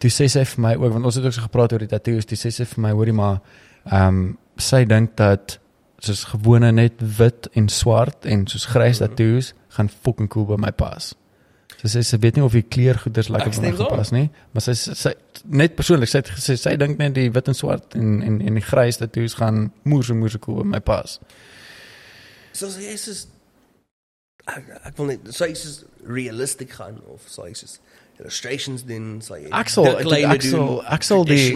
[0.00, 2.28] Toe sê sy vir my ook want ons het ook so gepraat oor die tattoos,
[2.28, 3.40] toe sê sy vir my hoorie maar
[3.84, 4.22] ehm um,
[4.60, 5.56] sy dink dat
[6.04, 10.72] soos gewone net wit en swart en soos grys tattoos gaan fucking cool by my
[10.72, 11.14] pas.
[11.80, 14.64] Sy sê sy weet nie of die kleurgoeders lekker Ek by my gepas nie, maar
[14.64, 15.12] sy sy, sy
[15.48, 18.60] net persoonlik sy het gesê sy dink net die wit en swart en en en
[18.60, 21.18] die grys tattoos gaan moer so moer so cool by my pas.
[22.56, 23.28] So jy soos
[24.48, 27.78] ek, ek wil net sal jy soos realistic gaan of sal jy soos
[28.20, 31.54] illustrations doen sal- dit kleiner ek sal- doen, sal die-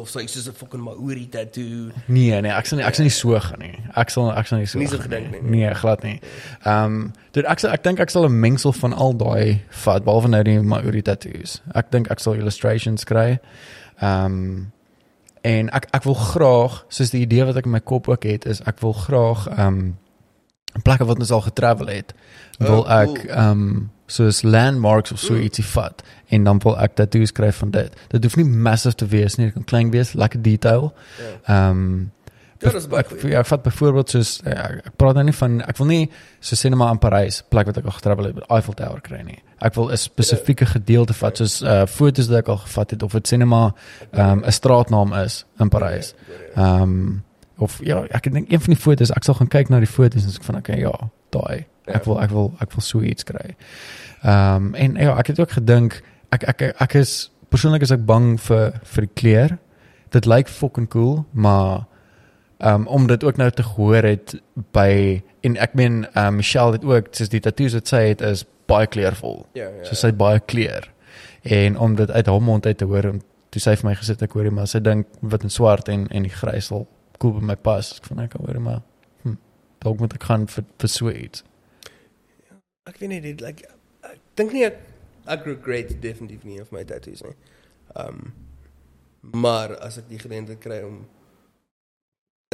[0.00, 3.10] of jy soos 'n fucking Maori tattoo Nee, nee, ek sal nie ek sal nie
[3.10, 3.78] so gaan nie.
[3.96, 4.78] Ek sal ek sal nie so.
[4.78, 5.40] Nie so gedink nie.
[5.42, 6.20] Nee, glad nie.
[6.64, 10.04] Ehm, um, dit ek sal ek dink ek sal 'n mengsel van al daai vat
[10.04, 11.60] behalwe nou die Maori tattoos.
[11.74, 13.38] Ek dink ek sal illustrations kry.
[14.00, 14.72] Ehm um,
[15.46, 18.46] En ek ek wil graag, soos die idee wat ek in my kop ook het,
[18.46, 19.96] is ek wil graag ehm um,
[20.82, 22.14] plekke wat ons al getravel het,
[22.58, 23.28] wil Oh, ek cool.
[23.30, 25.40] ehm um, soos landmarks of so Mm.
[25.40, 27.92] ietsie vat en dan wil ek tattoos skryf van dit.
[28.08, 30.92] Dit hoef nie massive te wees nie, dit kan klein wees, lekker detail.
[31.18, 31.54] Ja.
[31.68, 32.10] Ehm um,
[32.62, 35.76] Ja, dis ek, ja, ek vat byvoorbeeld soos ja, ek praat nou nie van ek
[35.76, 39.20] wil nie so sinema in Parys plek wat ek al getravel het Eiffel Tower kry
[39.22, 39.42] nie.
[39.60, 43.12] Ek wil 'n spesifieke gedeelte vat soos uh fotos wat ek al gevat het of
[43.12, 43.74] dit sinema
[44.12, 46.14] ehm 'n straatnaam is in Parys.
[46.56, 47.22] Ehm um,
[47.58, 50.24] of ja, ek dink een van die fotos, ek sal gaan kyk na die fotos
[50.24, 50.92] en sê ek van okay, ja,
[51.34, 51.66] daai.
[51.86, 53.54] Ek wil ek wil ek wil so iets kry.
[54.22, 56.00] Ehm um, en ja, ek het ook gedink
[56.34, 59.58] ek ek ek is persoonlik is ek bang vir vir die kleur.
[60.14, 61.86] Dit lyk fucking cool, maar
[62.58, 64.34] um om dit ook nou te hoor het
[64.72, 68.44] by en ek meen um Michelle het ook soos die tattoos wat sy het is
[68.66, 69.44] baie kleurvol.
[69.54, 69.84] Ja, ja.
[69.86, 70.90] So sy het baie kleur.
[71.42, 73.22] En om dit uit haar mond uit te hoor en
[73.54, 76.26] toe sy vir my gesit ek hoorie maar sy dink wit en swart en en
[76.26, 76.88] die grys sal
[77.18, 77.92] cool by my pas.
[77.98, 78.82] Ek van ek hoorie maar
[79.22, 79.36] hm,
[79.84, 81.44] dalk moet ek gaan vir vir so iets.
[82.86, 83.66] Ek weet nie dit like
[84.06, 84.78] ek dink nie ek
[85.26, 87.34] ek regret definitief nie of my tattoos nie.
[87.96, 88.32] Um
[89.34, 91.00] maar as ek die geleentheid kry om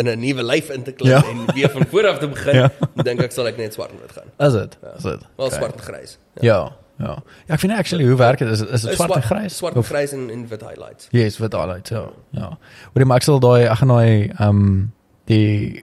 [0.01, 1.21] in 'n nuwe lyf in te klim Ja.
[1.29, 2.71] en weer van voor af te begin, Ja.
[3.03, 4.31] dink ek sal ek net swart en wit gaan.
[4.41, 4.79] Is dit?
[4.83, 4.95] Ja.
[4.97, 5.21] Is dit?
[5.37, 5.59] Wel Okay.
[5.59, 6.19] swart en grys.
[6.41, 6.77] Ja, ja.
[6.99, 8.49] Ja, ek vind actually hoe werk dit?
[8.49, 9.57] Is dit is dit swart en grys?
[9.57, 11.09] Swart en grys en, en wit highlights.
[11.11, 12.05] Yes, wat highlights, ja.
[12.31, 12.59] Ja.
[12.93, 14.93] Hoorie maar ek sal daai ek gaan daai ehm um,
[15.27, 15.83] die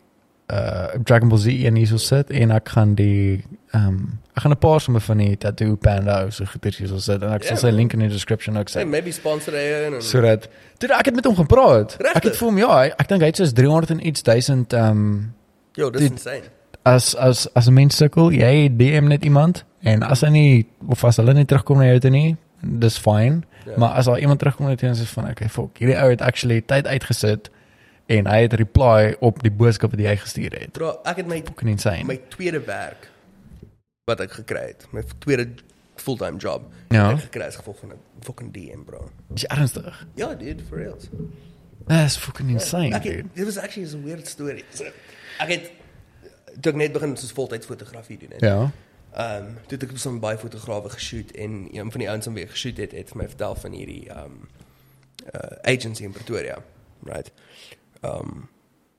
[0.52, 4.52] uh Dragon Ball Z en hierso sit en ek gaan die ehm um, ek gaan
[4.56, 7.62] 'n paar sommer van die tattoo panda so goeders hierso sit en ek sal Ja,
[7.62, 8.88] sy link in die description ook sit.
[8.88, 11.98] maybe sponsor hy en Sodat Toe ek het met hom gepraat.
[12.00, 12.16] Regtig?
[12.16, 14.90] Ek het vir hom ja, ek dink hy het soos 300 en iets duisend ehm
[14.92, 15.34] um,
[15.76, 16.44] Yo, dis Dit- insane.
[16.84, 21.04] As as as 'n mens sukkel, jy DM net iemand en as hy nie of
[21.04, 23.42] as hulle nie terugkom na jou toe nie, dis fine.
[23.66, 23.78] Ja.
[23.78, 26.62] Maar as daar iemand terugkom net en sê van okay, fuck, hierdie ou het actually
[26.62, 27.50] tyd uitgesit
[28.08, 30.72] en hy het reply op die boodskap wat jy gestuur het.
[30.72, 32.04] Bro, ek het my Fucking insane.
[32.04, 33.10] my tweede werk
[34.08, 35.48] wat ek gekry het, my tweede
[35.96, 36.64] fulltime job.
[36.90, 37.12] Ja.
[37.12, 39.10] Ek gekry as gevolg van 'n fucking DM, bro.
[39.36, 40.08] Is jy ernstig?
[40.16, 40.98] Ja, dude, for real.
[41.88, 43.16] That's fucking insane, Ek dude.
[43.18, 44.64] het, dit was actually 'n weird story.
[44.74, 44.84] So,
[45.40, 45.72] ek het
[46.62, 48.42] toe ek net begin soos voltyds fotografie doen het.
[48.42, 48.72] Ja.
[49.14, 52.36] Ehm, um, toe het ek so baie fotograwe geshoot en een van die ouens wat
[52.36, 54.48] weer geshoot het, het my vertel van hierdie ehm um,
[55.34, 56.58] uh, agency in Pretoria,
[57.04, 57.32] right?
[58.02, 58.50] Ehm um,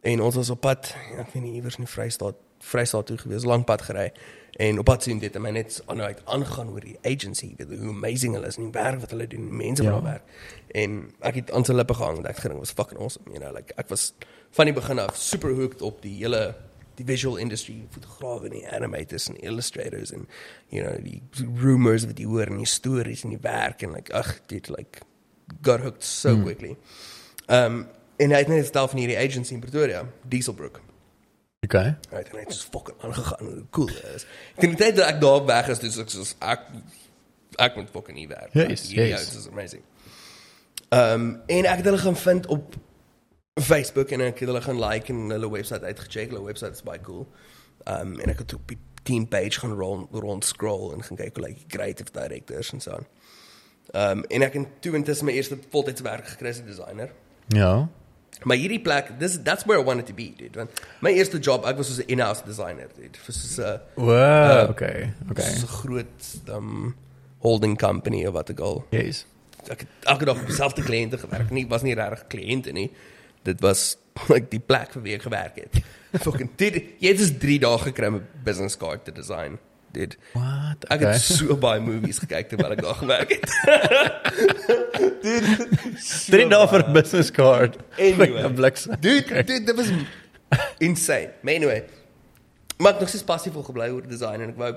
[0.01, 3.45] en ons was op pad, ek weet nie iewers in die Vrystaat, Vrystaat toe gewees,
[3.45, 4.13] lang pad gery
[4.61, 7.69] en op pad sien dit en my net aan uit aangaan oor die agency, weet
[7.79, 10.01] hoe amazing hulle is en die werk wat hulle doen, mense wat Ja.
[10.01, 10.23] daar werk.
[10.73, 13.53] En ek het aan sy lippe gehang, en ek gedink was fucking awesome, you know,
[13.55, 14.13] like ek was
[14.51, 16.57] van die begin af super hooked op die hele
[17.01, 20.27] die visual industry, fotograwe en die animators en illustrators en
[20.69, 21.23] you know die
[21.63, 25.01] rumors wat jy hoor en die stories en die werk en like ag dit like
[25.67, 26.45] got hooked so Hmm.
[26.45, 26.77] quickly.
[27.49, 27.87] Um
[28.21, 30.81] en hy het net stel van hierdie agency in Pretoria, Dieselbrook.
[31.65, 31.95] Okay.
[32.11, 34.27] Hy het so fucking aangegaan hoe cool is.
[34.61, 36.67] Die tyd dat ek daar weg is, dis ek soos ek
[37.61, 38.53] ek moet fucking hier werk.
[38.55, 39.25] Yes, Hierdie yes.
[39.27, 39.83] ouens is amazing.
[40.91, 42.77] Um en ek het hulle gaan vind op
[43.63, 46.31] Facebook en ek het hulle gaan like en hulle webwerf uitgecheck.
[46.31, 47.27] Hulle webwerf is baie cool.
[47.89, 51.37] Um en ek het op die team page gaan rond, rond scroll en gaan kyk
[51.37, 53.07] hoe like creative directors en so aan.
[53.95, 57.13] Um en ek het toe intussen my eerste voltydse werk gekry as 'n designer.
[57.49, 57.89] Ja.
[58.43, 60.59] Maar hierdie plek, dis that's where I wanted to be, dude.
[60.59, 60.71] Want
[61.01, 63.19] my eerste job, ek was soos 'n in-house designer, dude.
[63.19, 65.13] Vir soos 'n Wow, okay.
[65.31, 65.45] Okay.
[65.45, 66.95] soos 'n groot um
[67.39, 68.85] holding company of wat ek al.
[68.91, 69.27] Yes.
[69.69, 71.51] Ek het elke dag op dieselfde kliënte gewerk.
[71.51, 72.91] Nie was nie regtig kliënte nie.
[73.43, 73.97] Dit was
[74.33, 75.81] like die plek vir wie ek gewerk het.
[76.27, 79.59] Fucking dit jy het dus 3 dae gekry om 'n business card te design.
[79.93, 80.85] Dit What?
[80.89, 83.51] ek het so baie movies gekyk terwyl ek daar gewerk het.
[85.23, 85.57] Dude,
[85.99, 86.69] so Drie dae baie.
[86.69, 87.77] vir 'n business card.
[87.99, 88.31] Anyway.
[89.01, 89.91] dude, dit was
[90.79, 91.31] insane.
[91.43, 91.85] Maar anyway,
[92.79, 94.73] maar ek nog steeds passief wil gebly oor design en ek wou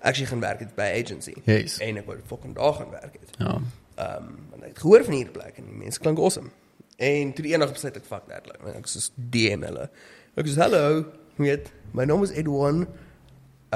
[0.00, 1.34] actually gaan werk het by agency.
[1.44, 1.78] Yes.
[1.78, 3.30] En ek wou fucking daar gaan werk het.
[3.38, 3.58] Ja.
[3.96, 6.50] Ehm um, en ek het gehoor van hierdie plek en die mense klink awesome.
[6.96, 9.88] En toe die eendag besluit ek fuck that like, ek is DM hulle.
[10.36, 11.04] Ek sê hallo,
[11.40, 12.86] weet, my naam is Edwin.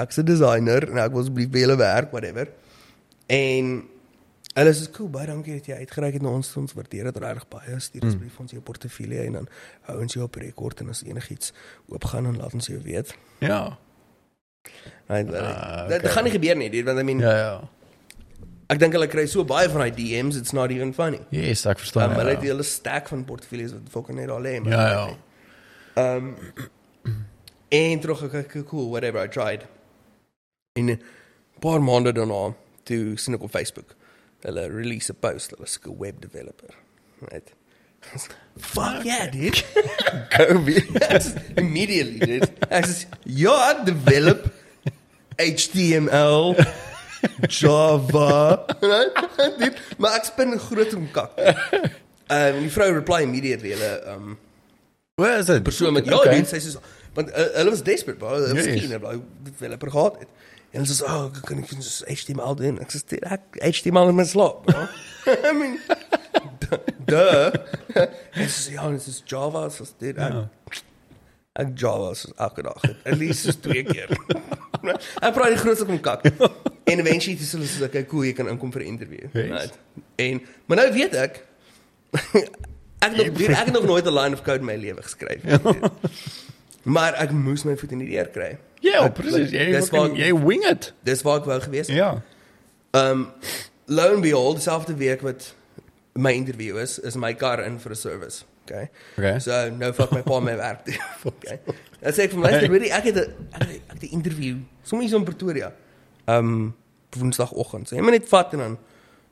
[0.01, 2.47] Ek's 'n designer en ek wil asseblief by julle werk, whatever.
[3.29, 3.83] En
[4.55, 6.55] hulle sê cool, baie dankie dat jy uitgereik het na ons.
[6.57, 7.79] Ons waardeer dit regtig baie.
[7.79, 9.47] Stuur asseblief ons jou portefeulje en dan
[9.89, 11.53] hou ons jou op rekord en as enigiets
[11.89, 13.13] oopgaan dan laat ons jou weet.
[13.39, 13.77] Ja.
[15.07, 16.09] Nee, dit okay.
[16.09, 17.69] gaan nie gebeur nie, dude, want I mean, Ja, ja.
[18.71, 21.19] Ek dink hulle kry so baie van daai DMs, it's not even funny.
[21.35, 22.13] Yes, ek verstaan.
[22.13, 22.37] Um, hulle ja.
[22.37, 24.57] het die hele stack van portefeuilles wat fucking net al lê.
[24.71, 25.07] Ja, ja.
[26.01, 26.33] Ehm
[27.81, 29.67] en terug ek cool whatever I tried.
[30.79, 31.01] En 'n
[31.59, 32.53] paar maande daarna
[32.83, 33.95] toe sien ek op Facebook
[34.41, 36.73] hulle release 'n post, hulle is 'n web developer.
[37.19, 37.53] Right.
[38.57, 39.63] Fuck yeah, dude.
[40.35, 40.65] Go.
[40.65, 42.49] Yes, immediately, dude.
[42.69, 44.49] Ek sê, ja, ek develop
[45.51, 46.57] HTML,
[47.47, 48.65] Java.
[49.61, 51.37] Dit, maar ek spin groot om kak.
[51.37, 51.91] Um,
[52.31, 54.37] en die vrou reply immediately hulle um
[55.19, 55.63] Waar is dit?
[55.63, 56.27] persoon met ja, Okay.
[56.31, 56.41] okay.
[56.41, 56.79] dit sê sy
[57.13, 58.29] want uh, hulle was desperate, bro.
[58.39, 59.17] Hulle was keen, bro.
[59.43, 60.29] Developer gehad het.
[60.71, 64.07] En hulle sê, "Oh, kan ek vir ons HTML doen?" Ek sê, "Dude, ek HTML
[64.13, 64.85] in my slaap, bro."
[65.49, 65.75] I mean,
[67.11, 67.51] duh.
[68.47, 70.79] Sy sê, "Ja, dit is Java." So dit ek
[71.59, 72.81] ek Java so elke dag.
[73.05, 74.07] At least so twee keer.
[75.25, 76.23] ek praat die grootste kom kak.
[76.87, 79.49] En eventually dis hulle sê, "Okay, cool, jy kan inkom vir 'n interview." Yes.
[79.51, 79.77] Right.
[80.15, 81.41] En maar nou weet ek
[83.01, 85.43] ek nog dude, ek het nog nooit 'n line of code in my lewe geskryf.
[85.43, 85.79] nie.
[86.95, 88.57] maar ek moes my voet in die deur kry.
[88.81, 89.51] Ja, Ek- presies.
[89.51, 90.93] Jy dis waar- jy wing it.
[91.03, 91.95] Dis waar ek wou gewees het.
[91.97, 92.21] Ja.
[92.95, 93.31] Um
[93.85, 95.53] lo and behold, dieselfde week wat
[96.15, 98.43] my interview is, is my kar in vir 'n service.
[98.71, 98.87] Okay.
[99.19, 99.39] Okay.
[99.43, 100.95] So nou vat my pa my werk toe.
[101.33, 101.57] Okay.
[102.01, 104.55] Dan sê ek vir my luister, weet jy, ek het 'n ek het- 'n interview
[104.83, 105.73] sommer hier in Pretoria.
[106.27, 106.75] Um
[107.11, 107.89] woensdagoggend.
[107.89, 108.77] So jy moet net vat en dan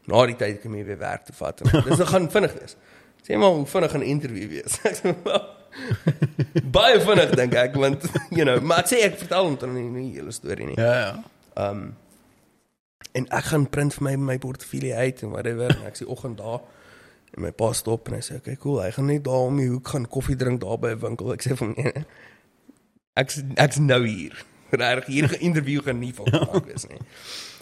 [0.10, 1.62] na die tyd kan jy weer werk toe vat.
[1.62, 2.76] En Dis gaan vinnig wees.
[3.24, 4.80] Sê maar hoe vinnig 'n interview wees?
[4.90, 5.16] Ek sê
[6.64, 8.04] baie vinnig dink ek want
[8.34, 10.76] you know, maar ek sê ek vertel hom dan nie die hele storie nie.
[10.78, 11.24] Ja, ja.
[11.70, 11.96] Um
[13.18, 16.38] en ek gaan print vir my my portefeulje uit en whatever en ek sê oggend
[16.38, 16.60] daar
[17.36, 19.70] en my pa stop en hy sê okay cool hy gaan net daar om die
[19.70, 22.06] hoek gaan koffie drink daar by 'n winkel ek sê van nee, nee.
[23.16, 23.36] ek
[23.66, 24.46] ek's nou hier
[24.82, 27.02] reg hier ge-interview gaan nie van maak wees nie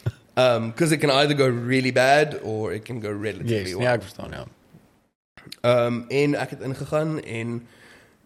[0.43, 3.83] um cuz it can either go really bad or it can go relatively Yes, well
[3.83, 4.45] ja, ek verstaan ja.
[5.63, 7.67] Um en ek het ingegaan en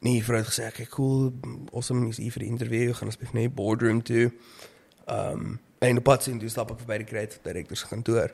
[0.01, 1.31] nee, vrou het gesê, "Okay, cool,
[1.73, 4.31] awesome, jy's hier vir die interview, gaan asseblief net boardroom toe."
[5.05, 8.33] Um en op pad sien toe stap ek verby die creative director se kantoor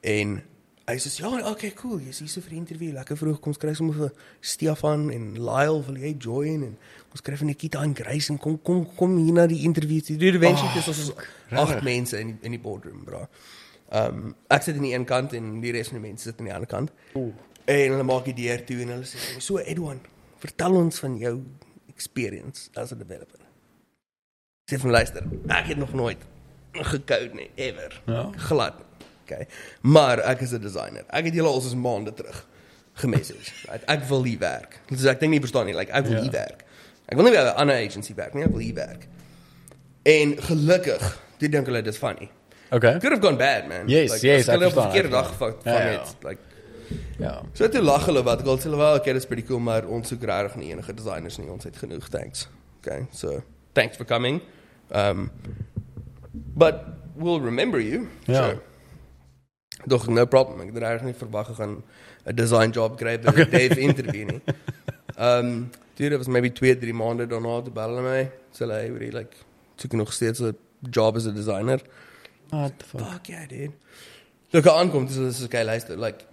[0.00, 0.42] en
[0.86, 3.58] hy sê, "Ja, okay, cool, jy's hier so vir die interview, lekker vroeg, kom ons
[3.58, 6.76] kry sommer vir Stefan en Lyle, wil jy join en
[7.12, 10.16] ons kry van Nikita en Grace en kom kom kom hier na die toe.
[10.16, 11.12] Dude, eventually dis ons
[11.50, 13.26] agt mense in die, in die boardroom, bro.
[13.92, 16.46] Um ek sit aan die een kant en die res van die mense sit aan
[16.46, 16.92] die ander kant.
[17.14, 20.00] En hulle maak die deur toe en hulle sê "So Edwan,
[20.38, 21.42] vertel ons van jou
[21.88, 23.40] experience as a developer."
[24.70, 26.18] Sê van luister, ek het nog nooit
[26.72, 28.02] gecode nie ever.
[28.06, 28.30] Ja.
[28.36, 28.89] Glad.
[29.30, 29.46] Okay.
[29.82, 31.04] Maar ek is 'n designer.
[31.10, 32.46] Ek het julle al soos maande terug
[32.94, 33.52] gemessage.
[33.70, 33.84] Right?
[33.86, 34.80] Ek wil hier werk.
[34.88, 36.22] Dus ek dink nie verstaan nie, like ek wil Ja.
[36.22, 36.64] hier werk.
[37.06, 39.06] Ek wil nie by 'n ander agency werk nie, ek wil hier werk.
[40.02, 42.30] En gelukkig, dit dink hulle dis funny.
[42.72, 42.98] Okay.
[42.98, 43.88] Could have gone bad, man.
[43.88, 45.54] Yes, like, yes, ek op 'n verstaan, verkeerde ek dag verstaan.
[45.62, 45.98] van Ja, van ja.
[45.98, 46.40] het like
[47.18, 47.42] Ja.
[47.52, 49.84] So toe lag hulle wat ek al sê hulle wel okay dis pretty cool maar
[49.86, 52.48] ons soek regtig nie enige designers nie ons het genoeg thanks.
[52.80, 53.06] Okay.
[53.12, 53.42] So
[53.74, 54.40] thanks for coming.
[54.90, 55.30] Um
[56.32, 56.74] but
[57.16, 58.08] we'll remember you.
[58.26, 58.34] Ja.
[58.34, 58.60] Sure.
[59.86, 60.60] Doch no problem.
[60.60, 61.82] Ek het regtig nie verwag ek gaan
[62.26, 63.44] 'n design job kry by okay.
[63.44, 64.40] Dave interview nie.
[65.16, 68.30] Um dude, it was maybe 2, 3 maande daarna te bel my.
[68.52, 69.36] So hulle hey, really like
[69.76, 70.56] soek nog steeds 'n
[70.90, 71.80] job as a designer.
[72.50, 73.00] What the fuck?
[73.00, 73.72] Fuck yeah, dude.
[74.50, 76.26] Look, ek aankom, dis is okay, luister, like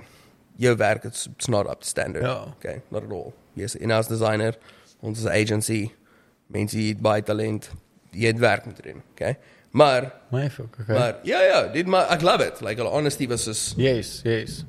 [0.58, 2.24] jou werk it's, it's not up to standard.
[2.24, 2.54] Ja.
[2.58, 3.34] Okay, not at all.
[3.54, 4.56] Yes, in-house designer,
[5.00, 5.92] ons is 'n agency,
[6.48, 7.70] mense hier baie talent,
[8.12, 9.38] jy het werk moet doen, okay?
[9.78, 10.76] Maar My fuck.
[10.82, 10.96] Okay.
[10.98, 12.62] maar ja ja, dit maar ek love it.
[12.66, 14.64] Like hulle honesty was is yes, yes.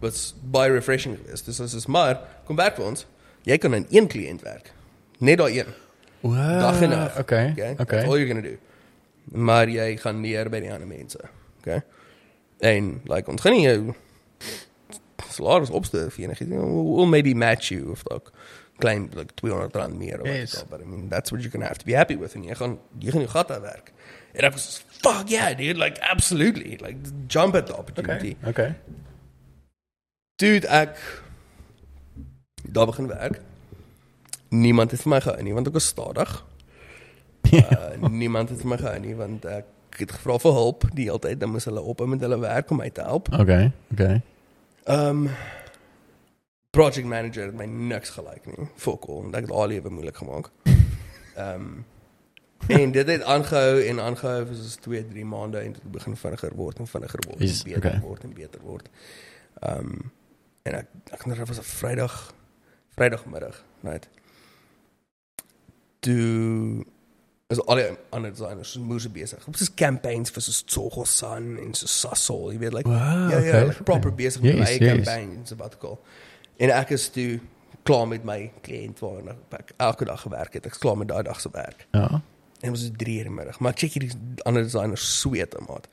[0.00, 1.44] was baie refreshing geweest.
[1.48, 3.06] Dis is is maar kom werk vir ons.
[3.48, 4.72] Jy kan aan een kliënt werk.
[5.18, 5.72] Net daai een.
[6.20, 6.60] Wow.
[6.60, 7.18] Dag en nag.
[7.18, 7.50] Okay.
[7.50, 7.72] Okay.
[7.72, 7.84] Okay.
[7.84, 8.58] That's all you're going to do.
[9.24, 11.18] Maar jy gaan meer by die ander mense.
[11.62, 11.80] Okay.
[12.58, 13.94] En like ons gaan nie jou
[15.32, 16.52] salaris opstuur vir enigiets.
[16.52, 18.30] We'll, maybe match you of like
[18.78, 20.64] claim like 200 rand meer of Yes.
[20.70, 22.54] but I mean that's what you're going to have to be happy with en jy
[22.54, 23.92] gaan jy gaan jou gat daar werk.
[24.36, 26.96] En ek was fuck yeah dude like absolutely like
[27.26, 28.36] jump at the opportunity.
[28.44, 28.50] Okay.
[28.50, 28.74] Okay.
[30.36, 30.98] Dude, ek
[32.68, 33.40] daar begin werk.
[34.48, 36.36] Niemand het vir my gehou nie want ek was stadig.
[37.46, 41.22] Uh, niemand het vir my gehou nie want ek het gevra vir hulp die hele
[41.22, 43.30] tyd dan moes hulle op met hulle werk om my te help.
[43.32, 43.70] Okay.
[43.94, 44.18] Okay.
[44.90, 45.28] Um
[46.74, 48.66] project manager het my niks gelyk nie.
[48.76, 50.50] Fuck all, dit het al lewe moeilik gemaak.
[51.36, 51.84] Um
[52.68, 56.54] en dit het aangehou en aangehou vir soos 2, 3 maande en dit begin vinniger
[56.54, 58.00] word en vinniger word Is- en beter okay.
[58.00, 58.88] word en beter word.
[59.62, 60.12] Um
[60.66, 62.34] en ek ek kan dit was 'n Vrydag
[62.96, 64.08] Vrydagmiddag, right.
[66.00, 66.84] Toe
[67.52, 69.46] is al die ander designers so moeë besig.
[69.46, 73.30] Op soos campaigns vir soos Tsogo Sun en so Sasol, jy weet like Wow.
[73.30, 73.66] ja, ja, okay.
[73.68, 74.94] like proper besig met Yes, my yes.
[74.94, 76.00] campaign en sabbatical.
[76.56, 77.40] En ek is toe
[77.86, 80.66] klaar met my kliënt waarna ek elke dag gewerk het.
[80.66, 81.86] Ek is klaar met daai dag se werk.
[81.92, 82.22] Ja.
[82.60, 83.58] En dit was 3 uur in die middag.
[83.60, 84.12] Maar ek check hierdie
[84.48, 85.88] ander designers sweet maat.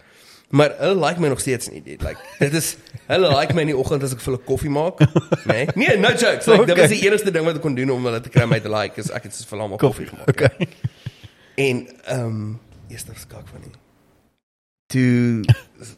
[0.53, 1.81] Maar hulle like my nog steeds nie.
[1.83, 2.75] Dit like dit is
[3.07, 4.99] hulle like my in die oggend as ek vir hulle koffie maak.
[5.49, 5.65] Nee.
[5.81, 6.45] Nee, no jokes.
[6.47, 8.53] Like dit was die enigste ding wat ek kon doen om hulle te kry om
[8.53, 10.29] my te like is ek het vir hulle almal koffie gemaak.
[10.35, 10.67] Okay.
[11.55, 12.59] En ehm um,
[12.89, 13.73] eers dan skak van nie.
[14.93, 15.41] Toe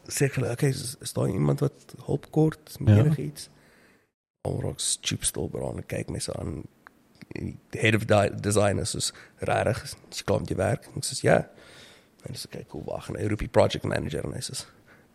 [0.08, 3.04] sê ek hulle, okay, is, is daar iemand wat hulp kort met Ja.
[3.04, 3.48] enigiets?
[4.48, 6.62] Alrock stoop stil braan en kyk my so aan.
[7.34, 8.06] Die head of
[8.40, 9.80] designers is rarig.
[10.14, 10.86] Sy kom die werk.
[10.96, 11.40] Ek sê ja.
[12.26, 12.84] En dis okay, cool.
[12.86, 14.56] Wag, en hy roep die project manager en hy sê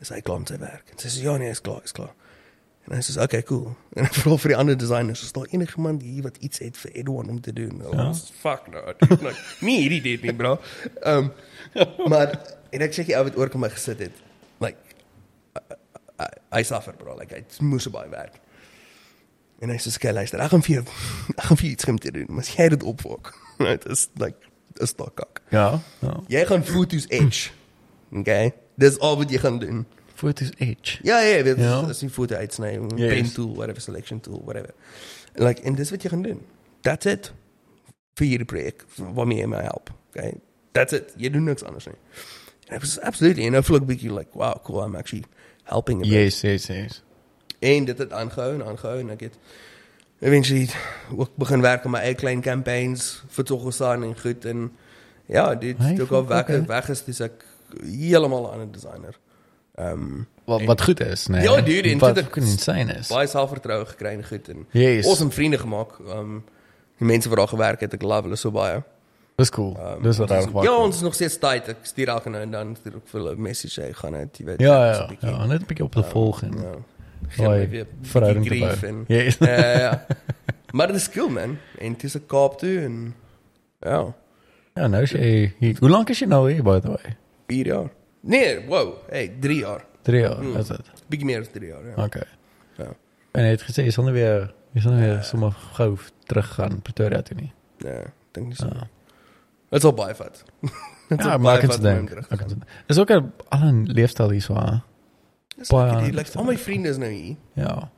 [0.02, 0.92] is hy klaar met sy werk?
[0.92, 2.14] En sy sê ja, nee, is klaar, is klaar.
[2.88, 3.76] En hy sê okay, cool.
[3.98, 6.96] En ek vra vir die ander designers, is daar enigiemand hier wat iets het vir
[7.04, 7.78] Edwin om te doen?
[7.86, 7.92] Ja.
[8.00, 8.08] Ja.
[8.42, 8.82] Fuck no.
[9.22, 9.36] Like,
[9.68, 10.56] nie hierdie dit nie, bro.
[11.04, 11.32] Ehm um,
[12.12, 12.34] maar
[12.74, 14.18] en ek sê jy ou wat oor kom my gesit het.
[14.64, 14.98] Like
[15.60, 15.78] I-
[16.26, 18.41] I- hy suffer bro, like hy moes baie werk.
[19.62, 20.84] En hy sê skel luister, ek gaan vir jou
[21.38, 23.34] ek gaan vir jou iets gaan te doen, maar as jy dit opfok.
[23.62, 24.38] Dit is like
[24.82, 25.42] is dalk kak.
[25.54, 25.80] Ja.
[26.02, 26.14] Ja.
[26.32, 27.52] Jy gaan foto's etch.
[28.12, 28.54] Okay?
[28.82, 29.84] Dis al wat jy gaan doen.
[30.16, 30.98] Fotos edge.
[31.04, 31.82] Ja, ja, dit Ja.
[31.82, 33.14] is dis 'n foto uitsny, 'n Yes.
[33.14, 34.74] pen tool, whatever selection tool, whatever.
[35.36, 36.42] Like en dis wat jy gaan doen.
[36.82, 37.32] That's it.
[38.16, 39.90] Vir hierdie projek waarmee jy my help.
[40.10, 40.34] Okay?
[40.72, 41.14] That's it.
[41.18, 41.96] Jy doen niks anders nie.
[42.68, 45.24] En ek was absolutely en nou voel ek bietjie like, wow, cool, I'm actually
[45.64, 46.12] helping a bit.
[46.12, 47.02] Yes, yes, yes.
[47.62, 49.36] En dit het aangehou en aangehou en ek het
[50.22, 50.70] eventually
[51.16, 54.68] ook begin werk aan my eie klein campaigns vir Togosan en goed en
[55.26, 56.66] ja, dit Hey, hey, ook al weg okay.
[56.66, 57.46] weg is ek
[57.86, 59.16] heeltemal 'n ander designer.
[59.76, 61.42] Ehm um, Wat wat goed is, nee.
[61.42, 63.08] Ja, dude, en wat insane is.
[63.08, 65.06] baie selfvertroue gekry en goed en Yes.
[65.08, 66.00] awesome vriende gemaak.
[66.00, 66.44] Ehm um,
[66.98, 68.84] die mense wat daar gewerk het, ek love hulle so baie.
[69.36, 69.78] Dis cool.
[69.80, 70.64] Um, Dis wat ons is- reg was.
[70.66, 71.68] Ja, ons is nog steeds tyd.
[71.68, 74.38] Ek stuur elke nou en dan stuur ek vir hulle 'n message hy gaan uit,
[74.38, 74.60] jy weet.
[74.60, 76.76] Ja, ja, ja, net 'n bietjie op te volg en Ja.
[77.38, 78.88] Weer verhouding te bou.
[78.88, 79.38] en Yes.
[79.38, 80.06] Ja, ja, ja.
[80.72, 81.57] Maar dit is cool man.
[81.80, 83.14] En dis 'n Kaap toe en
[83.80, 84.14] ja,
[84.73, 85.76] Ja, nou is jy hier.
[85.80, 87.15] Hoe lank is jy nou hier by the way?
[87.48, 87.89] 4 jaar.
[88.22, 89.85] Nee, wow, hey, 3 jaar.
[90.02, 90.56] 3 jaar, Hmm.
[90.57, 90.91] is dit?
[91.10, 92.03] Bietjie meer as 3 jaar, ja.
[92.03, 92.23] Okay.
[92.77, 92.88] Ja.
[93.31, 96.53] En jy het gesê jy sal nou weer jy sal nou weer sommer gou terug
[96.53, 97.52] gaan Pretoria toe nie.
[97.84, 98.65] Nee, dink nie so.
[98.68, 98.88] Ja.
[99.69, 100.43] Dit's al baie vat.
[101.10, 101.84] Dit's Ja, al baie vat
[102.31, 102.64] Ek kan dink.
[102.88, 104.53] Dis ook 'n al 'n leefstyl hier so.
[105.69, 107.36] Baie aan- like al my vriende is nou hier.
[107.53, 107.90] Ja.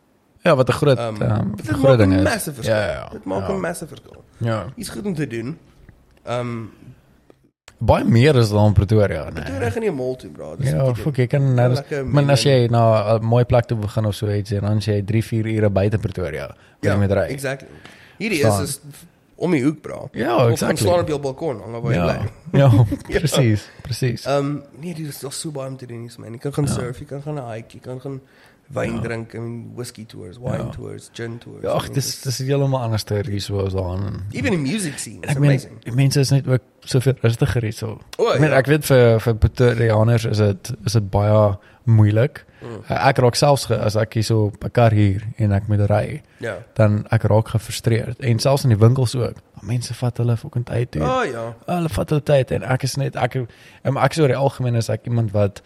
[0.43, 2.23] Ja, wat 'n groot Um, um, dit groot maak ding 'n is.
[2.23, 2.75] massive verskil.
[2.75, 3.09] Ja, ja.
[3.11, 3.53] Dit maak ja.
[3.53, 4.23] 'n massive verskil.
[4.38, 4.65] Ja.
[4.75, 5.57] Iets goed om te doen.
[6.23, 6.71] Ehm um,
[7.80, 9.57] Baie meer as dan Pretoria, nee.
[9.59, 10.55] reg in die mall toe, bro.
[10.55, 11.13] Dis Ja, wat fuck, doen.
[11.15, 14.30] jy kan nou Lekker Maar as jy na 'n mooi plek toe begin of so
[14.31, 17.19] iets en dan jy 3, 4 ure buite Pretoria, ja, met ry.
[17.19, 17.67] Exactly.
[18.17, 18.80] Hierdie is is
[19.35, 20.10] om die hoek, bro.
[20.11, 20.77] Ja, Of exactly.
[20.88, 22.18] staan op jou balkon, hang waar jy Ja.
[22.18, 22.30] bly.
[22.60, 22.69] Ja,
[23.19, 24.26] presies, presies.
[24.26, 26.31] Ehm um, nee, dit is nog so baie om te doen hier, man.
[26.31, 26.72] Jy kan gaan Ja.
[26.72, 28.22] surf, jy kan gaan hike, jy kan gaan
[28.73, 28.99] wyn Ja.
[29.01, 30.69] drink en whisky tours, wine Ja.
[30.69, 31.61] tours, gin tours.
[31.61, 33.99] Ja, ag, dis dis is heeltemal anders ter hier so as daar.
[34.31, 35.18] even the music scene.
[35.22, 35.84] It's Ek amazing.
[35.84, 37.99] die mense is net ook soveel rustiger hier so.
[38.18, 38.57] O, Ek ja.
[38.57, 42.45] ek weet vir vir Pretoriaaners is dit is dit baie moeilik.
[42.64, 42.80] Mm.
[42.88, 46.22] Ek raak selfs ge, as ek hier so 'n kar hier en ek moet ry,
[46.39, 46.55] Ja.
[46.76, 49.35] dan ek raak gefrustreerd en selfs in die winkels ook.
[49.61, 51.01] Mense vat hulle fucking tyd toe.
[51.03, 51.53] Oh ja.
[51.68, 53.35] Hulle vat hulle tyd en ek is net ek
[53.84, 55.61] em, ek is oor die algemeen is ek iemand wat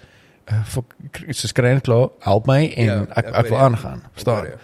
[0.52, 0.96] uh, fok,
[1.32, 3.64] soos kry net klaar, help my en Ja, ek ek ek wil jy.
[3.64, 4.02] aangaan.
[4.14, 4.42] Verstaan?
[4.46, 4.58] Korea.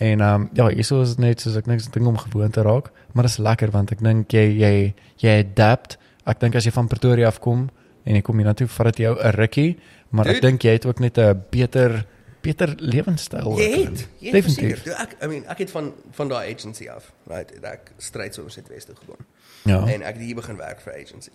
[0.00, 2.90] En ehm um, ja, hierso is net soos ek niks ding om gewoon te raak,
[3.12, 5.98] maar dit is lekker want ek dink jy jy jy adapt.
[6.26, 7.68] Ek dink as jy van Pretoria af kom
[8.08, 9.78] en jy kom hier na toe, vat dit jou 'n rukkie,
[10.10, 10.46] maar ek Dude.
[10.46, 12.06] dink jy het ook net 'n beter
[12.40, 13.58] beter lewenstyl.
[13.58, 13.88] Jy ook.
[13.88, 14.82] het, jy het Definitief.
[14.82, 15.00] verseker.
[15.02, 17.50] Ek I mean, ek het van van daai agency af, right?
[17.54, 19.26] het Ek stryd so oor Suidweste gegaan.
[19.64, 19.80] Ja.
[19.86, 21.30] En ek het hier begin werk vir agency.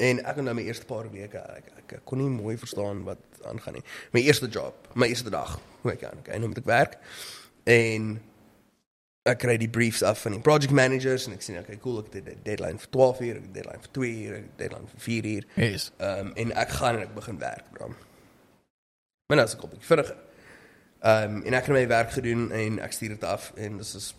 [0.00, 3.04] En ek het nou my eerste paar weke ek, ek, ek kon nie mooi verstaan
[3.04, 3.82] wat aangaan nie.
[4.12, 6.96] My eerste job, my eerste dag, hoe ek aan, okay, nou moet ek werk.
[7.64, 8.20] En
[9.28, 12.12] ek kry die briefs af van die project managers en ek sien okay, cool, ek
[12.14, 14.50] het 'n deadline vir 12 uur, ek het 'n deadline vir 2 uur, ek het
[14.52, 15.44] 'n deadline vir 4 uur.
[15.56, 15.90] Yes.
[15.98, 17.88] Ehm um, en ek gaan en ek begin werk, bro.
[19.28, 20.16] Maar nou is ek op 'n bietjie vinniger.
[21.00, 23.94] Ehm um, en ek het my werk gedoen en ek stuur dit af en dis
[23.94, 24.14] is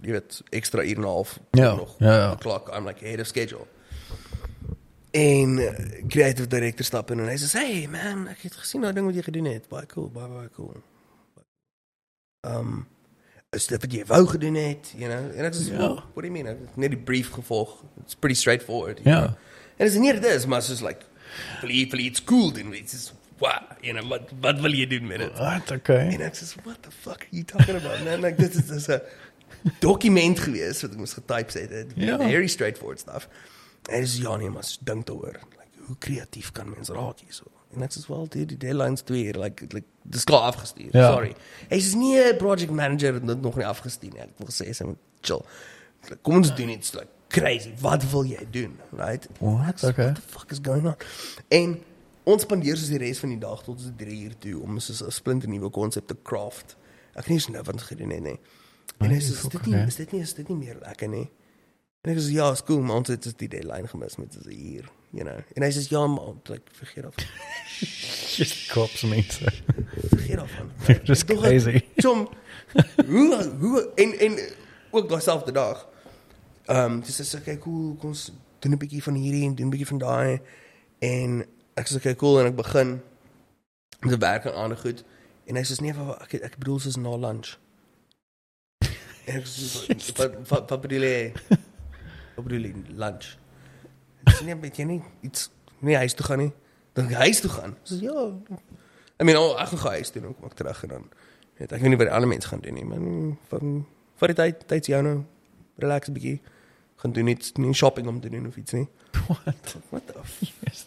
[0.00, 1.94] jy weet ekstra uur en 'n half Ja, nog.
[1.98, 2.30] ja, ja.
[2.34, 3.66] The clock, I'm like ahead of schedule.
[5.10, 5.70] En uh,
[6.08, 9.14] creative director stap in en hy sê, "Hey man, ek het gesien daai ding wat
[9.14, 9.68] jy gedoen het.
[9.68, 10.76] Baie cool, baie baie cool."
[12.46, 12.86] Ehm um,
[13.56, 15.32] is dit wat jy wou gedoen het, you know?
[15.38, 15.78] En ek sê, Ja.
[15.78, 16.46] "Well, "What do you mean?
[16.46, 17.82] Ek het net die brief gevolg.
[18.04, 19.36] It's pretty straightforward." you Ja.
[19.76, 21.04] En dis nie dit is, maar soos like
[21.60, 25.06] wil jy iets cool doen, iets is wow, you know, wat wat wil jy doen
[25.06, 25.38] met dit?
[25.38, 25.70] Wat?
[25.70, 26.08] Okay.
[26.14, 28.20] En ek sê, "What the fuck are you talking about, man?
[28.20, 29.00] Like dit is dis 'n
[29.80, 31.70] dokument gewees wat ek moes getype het.
[31.70, 32.16] It, Ja.
[32.18, 33.28] Very straightforward stuff.
[33.90, 35.38] En dis ja nee, maar dink daaroor.
[35.58, 37.44] Like hoe kreatief kan mens raak hierso?
[37.74, 40.88] En ek sê, "Wel, dude, die deadlines twee, like like dis klaar afgestuur.
[40.92, 41.12] Ja.
[41.12, 41.34] Sorry."
[41.68, 44.84] Hy sê, "Nee, project manager het dit nog nie afgestuur nie." Ek wil sê sy
[44.84, 45.42] moet chill.
[46.22, 47.72] Kom ons doen iets like crazy.
[47.80, 48.78] Wat wil jy doen?
[48.90, 49.28] Right?
[49.38, 49.80] What?
[49.80, 50.04] Sê, Okay.
[50.04, 50.96] What the fuck is going on?
[51.48, 51.82] En
[52.24, 55.02] ons spandeer soos die res van die dag tot ons 3 uur toe om soos
[55.02, 56.76] 'n splinter nuwe konsep te craft.
[57.14, 58.38] Ek nie eens nou wat gedoen het nie.
[58.98, 61.30] En hy sê is dit nie is dit nie is dit nie meer lekker nie.
[62.02, 64.52] En ek sê ja, is maar ons het just die deadline gemis met so 'n
[64.52, 65.38] uur, you know.
[65.54, 67.14] En hy sê ja, maar like vergeet af.
[68.36, 69.44] Just cops mense.
[70.12, 70.50] Vergeet af.
[71.08, 71.80] Dis crazy.
[71.96, 72.28] Chom.
[73.06, 74.38] Hoe hoe en en
[74.90, 75.86] ook daai selfde dag.
[76.66, 79.66] Ehm um, dis is okay, cool, kom ons doen 'n bietjie van hierdie en doen
[79.66, 80.40] 'n bietjie van daai
[80.98, 81.44] en
[81.76, 83.00] ek sê okay, cool en ek begin
[84.00, 85.04] met die werk en ander goed
[85.46, 87.54] en hy sê nee, wat- ek ek bedoel soos na lunch.
[89.26, 89.94] En ek sê
[90.50, 91.32] wat wat bedoel jy?
[92.36, 93.36] Wat bedoel jy lunch?
[94.30, 95.50] Sê nee, weet jy nie iets
[95.84, 96.52] nie huis toe gaan nie.
[96.96, 97.76] Dan huis toe gaan.
[97.84, 98.26] Sê ja.
[99.20, 101.08] I mean, oh, ek gaan huis toe en kom ek terug en dan
[101.58, 103.00] weet ek weet nie wat die ander mense gaan doen nie, maar
[103.52, 103.78] van
[104.20, 105.16] vir die tyd tyd jou nou
[105.80, 106.40] relax 'n bietjie
[106.96, 108.88] gaan doen iets nie shopping om te doen of iets nie.
[109.28, 109.76] What?
[109.90, 110.86] What the f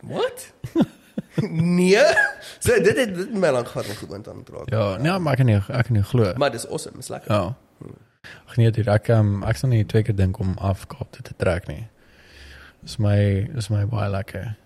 [0.00, 0.52] What?
[1.78, 2.04] nee.
[2.58, 4.70] So dit het dit my lank gehad om gewoond aan te raak.
[4.70, 6.32] Ja, nee, maar ek kan nie ek kan nie glo.
[6.36, 7.32] Maar dis awesome, is lekker.
[7.32, 7.54] Ja.
[8.46, 11.22] Ag nee, dit ek um, ek sal nie twee keer dink om af Kaap toe
[11.22, 11.86] te trek nie.
[12.82, 14.56] Dis my dis my baie lekker.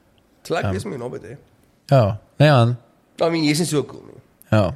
[0.43, 1.37] Dis lekker Um, is my nog baie.
[1.87, 2.79] Ja, nee aan.
[3.21, 4.21] I mean, jy's nie so cool nie.
[4.51, 4.75] Ja.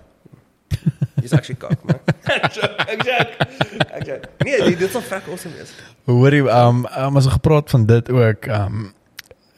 [1.23, 1.99] Jy's actually cock, man.
[2.25, 4.29] Ek joke, ek joke.
[4.45, 5.73] Nee, dit dit sal fuck awesome wees.
[6.05, 8.93] Hoorie, um, um as ons gepraat van dit ook, um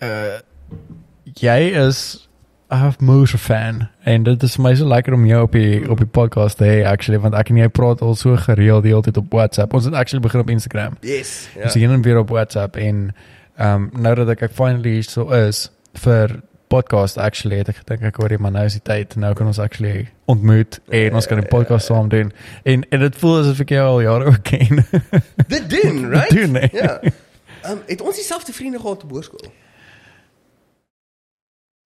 [0.03, 0.39] uh
[1.39, 2.29] jy is
[2.71, 6.07] 'n Moose fan en dit is my so lekker om jou op die op die
[6.07, 9.17] podcast te hê actually want ek en jy praat al so gereeld die hele tyd
[9.17, 9.75] op WhatsApp.
[9.75, 10.97] Ons het actually begin op Instagram.
[11.01, 11.49] Yes.
[11.55, 11.63] Ja.
[11.65, 13.15] Ons heen en weer op WhatsApp en
[13.59, 15.69] um nou dat ek, ek finally hier so is
[15.99, 19.33] vir podcast actually het ek gedink ek hoor jy maar nou is die tyd nou
[19.35, 22.33] kan ons actually ontmoet en ons kan die podcast saam doen
[22.63, 24.85] en en dit voel asof ek jou al jare ook ken.
[25.55, 26.31] Dit doen, right?
[26.35, 26.71] doen, nee.
[26.73, 27.01] Ja.
[27.01, 29.51] Ehm um, het ons dieselfde vriende gehad op hoërskool?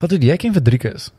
[0.03, 1.13] Wat doen jy ken vir Driekus?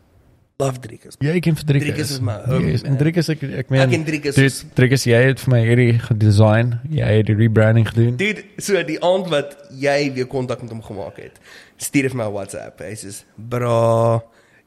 [0.62, 1.16] Love Driekus.
[1.20, 1.88] Jy ken vir Driekus.
[1.90, 2.96] Driekus is my home, Yes, en.
[3.00, 4.36] Driekus ek ek Ek meen en Driekus.
[4.38, 6.80] Dit is- Driekus jy het vir my hierdie gedesign.
[6.94, 8.16] Jy het die rebranding gedoen.
[8.18, 11.40] Dude, so die aand wat jy weer kontak met hom gemaak het,
[11.78, 12.80] stuur vir my WhatsApp.
[12.80, 14.22] Hy sê: "Bra,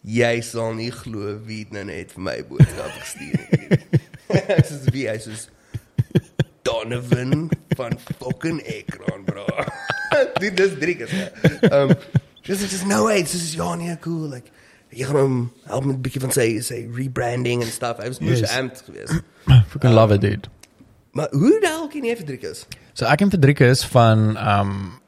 [0.05, 3.87] jy sal nie glo wie het nou net vir my boodskap gestuur het."
[4.59, 5.33] Ek sê: "Wie?" Hy sê:
[6.67, 9.47] "Donovan van fucking Ekron, bra."
[10.41, 11.11] Dude, dis Driekus.
[11.63, 11.95] Ehm,
[12.43, 13.23] dis is no way.
[13.23, 14.51] Dis is ja nee, cool like
[14.91, 17.99] jy gaan hom help met 'n bietjie van sy sy rebranding en stuff.
[17.99, 18.57] Hy was moes Yes.
[18.59, 19.23] amped geweest.
[19.73, 20.49] Fucking love it dude.
[21.13, 22.67] Maar hoe hel ken jy vir Driekus?
[22.93, 25.01] So ek en Fredrikus van um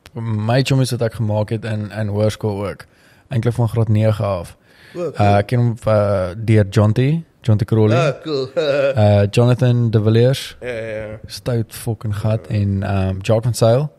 [0.46, 2.86] my chommies wat ek gemaak het in in hoërskool ook.
[3.28, 4.56] Eintlik van graad 9 af.
[4.94, 5.18] Ook.
[5.18, 7.96] Uh ek ken hom uh, deur Jonty, Jonty Crowley.
[7.96, 8.48] Ah, cool.
[8.96, 11.18] Uh Jonathan De Villiers, Ja, ja, ja.
[11.26, 13.90] stout fucking gat en um Jacques van Sail.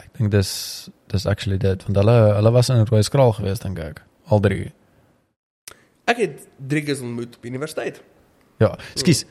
[0.00, 3.78] Ek dink dis dis actually dit want hulle hulle was in Rooi Skraal geweest dink
[3.78, 4.02] ek.
[4.28, 4.72] Al drie.
[6.08, 8.02] Ek het drie keer ontmoet op universiteit.
[8.58, 9.24] Ja, skus.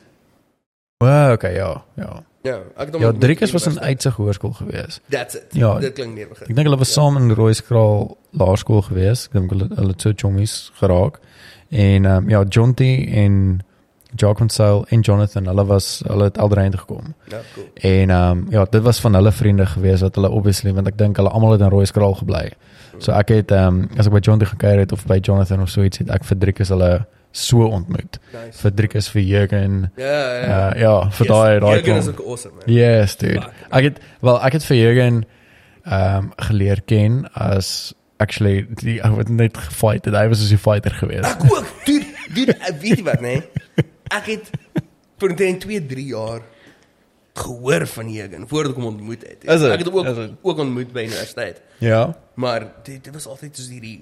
[1.02, 2.22] Wow, okay, ja, ja.
[2.42, 5.00] Ja, ek het Ja, Driekus op was in uitsig hoërskool geweest.
[5.10, 5.46] That's it.
[5.52, 5.78] Ja.
[5.78, 6.46] dit klink meer begin.
[6.48, 9.28] Ek dink hulle was saam in Rooi Skraal Laerskool geweest.
[9.28, 11.18] Ek dink hulle hulle het so chommies geraak.
[11.68, 12.92] En ehm um, ja, Jonty
[13.24, 13.58] en
[14.16, 17.14] Jacques Sail en Jonathan, hulle was hulle het alderheen gekom.
[17.28, 17.66] Ja, cool.
[17.74, 20.98] En ehm um, ja, dit was van hulle vriende geweest wat hulle obviously want ek
[20.98, 22.48] dink hulle almal het in Rooi Skraal gebly.
[22.98, 25.68] So ek het ehm um, as ek by Jonty gekuier het of by Jonathan of
[25.68, 26.92] so iets het ek vir Driekus hulle
[27.32, 28.18] so ontmoet.
[28.32, 28.62] Nice.
[28.62, 29.90] Vir Driekus vir Jurgen.
[29.96, 30.70] Ja, ja.
[30.70, 32.74] Uh, ja, vir daai daai Jurgen is ook awesome, man.
[32.74, 33.42] Yes, dude.
[33.44, 33.68] Fuck.
[33.70, 35.24] Ek het wel ek het vir Jurgen
[35.84, 40.14] ehm um, geleer ken as actually die ou wat net gefight het.
[40.14, 41.28] Hy was as 'n fighter geweest.
[41.28, 41.66] Ek ook.
[41.84, 43.42] Dude, dude, weet jy wat, nee?
[44.08, 44.50] Ek het
[45.18, 46.44] vir omtrent 2, 3 jaar
[47.38, 49.44] gehoor van Jurgen voordat ek hom ontmoet het.
[49.44, 49.72] Is het?
[49.72, 50.32] Ek het hom ook het?
[50.42, 51.60] ook ontmoet by universiteit.
[51.78, 52.00] Ja.
[52.34, 53.98] Maar dit dit was altyd soos hierdie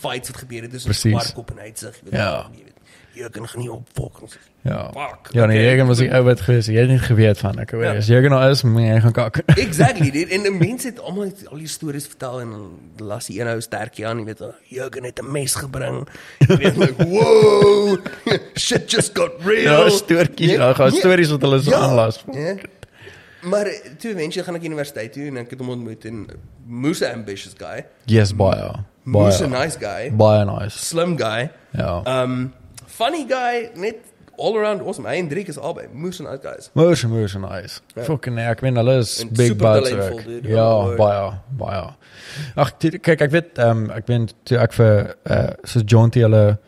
[0.00, 1.14] fights wat gebeur het tussen Precies.
[1.14, 2.18] Sparkop en Uitsig, jy weet.
[2.20, 2.50] Ja.
[2.54, 2.79] jy weet.
[3.12, 4.22] Jurgen gaan nie opfok.
[4.22, 4.90] ons- Ja.
[4.92, 5.32] Fuck.
[5.32, 5.68] Ja, nee, okay.
[5.70, 6.68] Jurgen was die ou wat geweest.
[6.68, 7.82] Jy het nie geweet van ek weet.
[7.82, 7.94] Ja.
[7.96, 9.36] As Jurgen nou is, moet jy gaan kak.
[9.66, 13.46] Exactly, dit en mense het almal al die stories vertel en dan las die een
[13.48, 16.08] ou sterkie aan, jy weet, oh, Jurgen het 'n mes gebring.
[16.38, 17.96] Jy weet like, "Whoa!
[18.54, 22.24] Shit just got real." Ja, stoortjies, ja, gaan stories wat hulle so aanlas.
[22.32, 22.54] Ja.
[23.42, 26.26] Maar eh, toe eventueel gaan ek universiteit toe en ek het hom ontmoet en
[26.66, 27.86] Moose 'n ambitious guy.
[28.04, 28.70] Yes, baie.
[29.02, 29.64] Moose 'n Baie.
[29.64, 30.10] nice guy.
[30.16, 30.78] Baie nice.
[30.78, 31.50] Slim guy.
[31.72, 32.02] Ja.
[32.22, 32.52] Um
[33.00, 33.96] funny guy, net
[34.40, 35.06] all around awesome.
[35.08, 36.70] Hy en Driek is albei Moose 'n nice guys.
[36.72, 37.80] Moose Moose nice.
[37.94, 38.04] Ja.
[38.08, 39.90] Fucking nee, ek meen hulle is En big buds.
[40.48, 41.82] Ja, Oh, baie, baie.
[42.56, 46.58] Ag kyk, ek weet ehm um, ek ben toe ek vir uh so Jonty hulle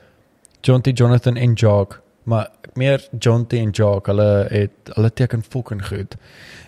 [0.63, 2.49] Jonty Jonathan en Jock, maar
[2.79, 6.17] meer Jonty en Jock, hulle het hulle teken fucking goed.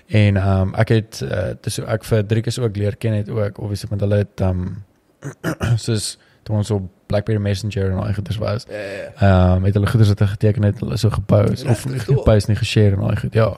[0.09, 3.59] En ehm um, ek het uh, dis ek vir Driekus ook leer ken het ook
[3.59, 8.15] obviously want hulle het ehm um, soos toe ons op BlackBerry Messenger en al die
[8.17, 8.67] goeders was.
[8.69, 9.09] Ja, ja, ja.
[9.21, 12.49] Ehm um, het hulle goeders wat hy geteken het, hulle so gepost of nie gepost
[12.49, 13.35] nie geshare en al die goed.
[13.35, 13.51] Ja.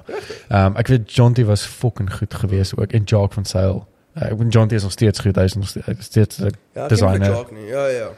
[0.49, 3.85] Ehm um, ek weet Jonty was fucking goed geweest ook en Jacques van Sail.
[4.17, 6.39] Uh, ek weet Jonty is nog steeds goed, hy is nog steeds, steeds
[6.75, 7.31] Ja, Designer.
[7.31, 7.67] Jacques nie.
[7.71, 8.09] Ja, ja.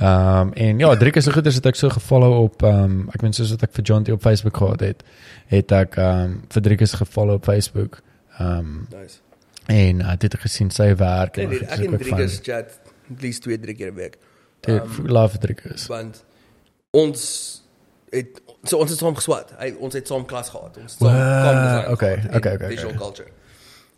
[0.00, 3.08] Ehm um, en ja, drie keer so goeders het ek so gefollow op ehm um,
[3.14, 5.02] ek meen soos wat ek vir Jonty op Facebook gehad het,
[5.52, 8.00] het ek ehm um, vir drie keer gefollow op Facebook.
[8.38, 9.18] Ehm um, Nice.
[9.66, 12.34] en uh, dit het gesien sy werk Nee, en nee, goed, ek en ook Driekus
[12.34, 12.44] fun.
[12.44, 12.78] chat
[13.16, 14.16] at least twee drie keer 'n week.
[14.60, 15.84] Dude, Ehm, love drie keer.
[15.88, 16.24] want
[16.90, 17.62] ons
[18.10, 19.52] het so ons het saam geswat.
[19.58, 20.76] Hy ons het saam klas gehad.
[20.82, 21.92] Ons saam Wow, kam design.
[21.92, 22.98] okay, gehad okay, okay, Visual okay.
[22.98, 23.28] culture.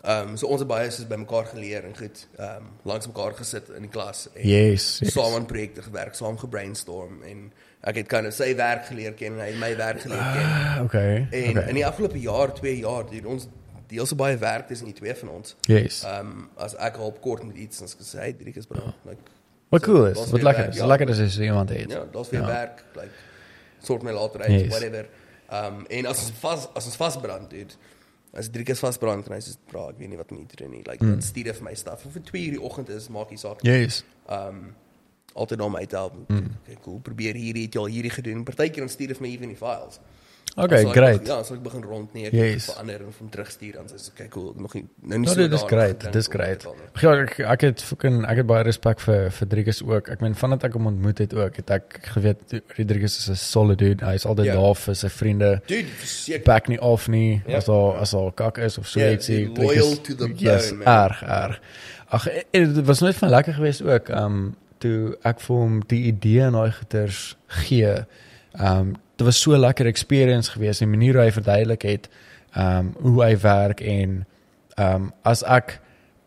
[0.04, 3.06] Ehm um, so ons het baie soos by mekaar geleer en goed ehm um, langs
[3.06, 4.98] mekaar gesit in die klas en Yes.
[4.98, 5.12] yes.
[5.12, 9.32] saam aan projekte gewerk, saam gebrainstorm en ek het kind of sy werk geleer ken
[9.38, 10.46] en hy my werk geleer ken.
[10.46, 11.26] Ah, okay.
[11.30, 11.68] En okay.
[11.68, 13.48] in die afgelope jaar, 2 jaar, doen ons
[13.92, 15.54] deel so baie werk tussen die twee van ons.
[15.70, 16.02] Yes.
[16.08, 18.82] Ehm um, as ek help kort met iets, dan sê hy Driek is bra.
[19.08, 19.20] Like
[19.72, 20.18] Wat cool is.
[20.30, 20.76] Wat lekker is.
[20.76, 20.86] ja.
[20.86, 21.90] Lekker is as iemand het.
[21.90, 22.46] Ja, daar's weer Ja.
[22.46, 23.10] werk, like
[23.82, 24.68] sort my later uit, Yes.
[24.68, 25.06] whatever.
[25.52, 27.74] Um en as ons vas as ons vasbrand, dude.
[28.34, 30.70] As drie keer vasbrand, kan hy sê, "Bra, ek weet nie wat om te doen
[30.70, 31.20] nie." Like Mm.
[31.20, 32.06] stuur hy vir my stuff.
[32.06, 33.62] Of vir 2 uur die oggend is, maak nie saak.
[33.62, 34.04] Yes.
[34.28, 34.74] Um
[35.34, 36.14] altyd om my te help.
[36.28, 36.46] Mm.
[36.62, 36.98] Okay, cool.
[37.00, 38.44] Probeer hierdie, het jy al hierdie gedoen.
[38.44, 39.98] Partykeer dan stuur hy vir my even die files.
[40.56, 41.18] Okay, ek great.
[41.18, 42.64] beg- Ja, so ek begin rond nie, ek Yes.
[42.70, 45.32] verander en van terugstuur dan sê ek, okay, cool, ek nog nie nou nie Ja,
[45.34, 46.12] so dit is daaraan great.
[46.12, 46.66] Dis great.
[47.00, 50.08] Ja, ek ek het fucking ek het baie respek vir vir Driekus ook.
[50.10, 52.38] Ek meen vandat ek hom ontmoet het ook, het ek geweet
[52.76, 54.04] Driekus is 'n solid dude.
[54.04, 54.54] Hy is altyd Ja.
[54.54, 55.60] daar vir sy vriende.
[55.66, 56.44] Dude, verseker.
[56.44, 57.56] Back nie af nie Ja.
[57.56, 59.48] as al as al kak is of so Ja, ietsie.
[59.56, 61.10] loyal to the yes, bone, man.
[61.10, 61.60] erg erg.
[62.10, 64.08] Ag en dit was net van lekker geweest ook.
[64.10, 68.04] Um toe ek vir hom die idee en daai goeters gee.
[68.60, 72.08] Um dit was so lekker experience geweest die manier hoe hy verduidelik het
[72.56, 74.24] um hoe hy werk en
[74.78, 75.78] um as ek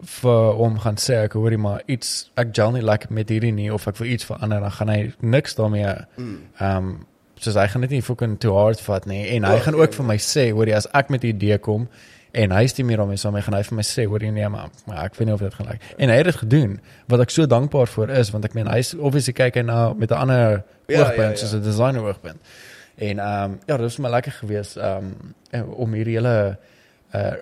[0.06, 3.72] vir hom gaan sê ek hoorie maar iets ek gel nie lekker met hierdie nie
[3.74, 6.38] of ek wil iets verander dan gaan hy niks daarmee Mm.
[6.62, 7.06] um
[7.40, 9.82] soos hy gaan dit nie fucking too hard vat nie en hy Ja, gaan ja,
[9.82, 9.98] ook ja.
[9.98, 11.88] vir my sê hoorie as ek met 'n idee kom
[12.36, 14.70] en hy stem hier daarmee saam hy gaan hy vir my sê hoorie nee maar,
[14.90, 16.78] maar ek weet nie of dit gaan lyk en hy het dit gedoen
[17.12, 20.12] wat ek so dankbaar vir is want ek meen hy's obviously kyk hy na met
[20.12, 21.42] 'n ander Ja, oogpunt ja, ja.
[21.42, 22.40] soos 'n designer oogpunt
[22.98, 26.58] en um ja dit was my lekker geweest um om hierdie hele
[27.14, 27.36] uh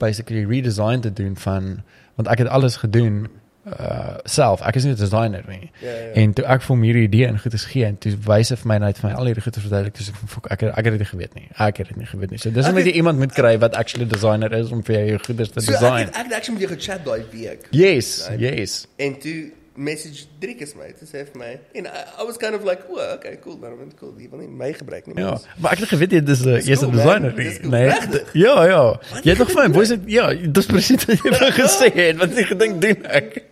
[0.00, 1.82] basically redesign te doen van
[2.16, 3.28] want ek het alles gedoen
[3.66, 6.12] uh self ek is nie 'n designer nie Ja, ja.
[6.14, 8.66] En toe ek vir hom hierdie idee en goedes gee en toe wys hy vir
[8.68, 11.08] my net vir my al hierdie goedes verduidelik dis ek ek het- ek het dit
[11.08, 11.48] geweet nie.
[11.58, 12.38] Ek het dit nie geweet nie.
[12.38, 15.18] So dis Ek net jy iemand moet kry wat actually designer is om vir jou
[15.18, 15.96] goedes te So ek design.
[16.06, 17.66] het, ek het actually met jou gechat daai week.
[17.70, 18.40] Yes, Right.
[18.40, 18.86] yes.
[18.96, 22.64] En toe message Driekus my te sê vir my en I, I was kind of
[22.64, 25.84] like, "Oh, okay, cool, dan cool, jy wil nie my gebruik nie." Ja, maar- ek
[25.84, 27.58] het geweet jy dis 'n jy's 'n cool, designer nie.
[27.58, 27.70] cool.
[27.70, 27.86] Nee.
[27.88, 28.32] Regtig?
[28.34, 29.00] Ja, ja.
[29.22, 32.16] Jy het nog vir my boys ja, dis presies wat jy vir gesê het.
[32.16, 33.42] Wat jy gedink doen ek.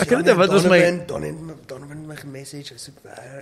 [0.00, 2.90] Ek weet nie, wat was my- Donovan Donovan my gemessage, hy sê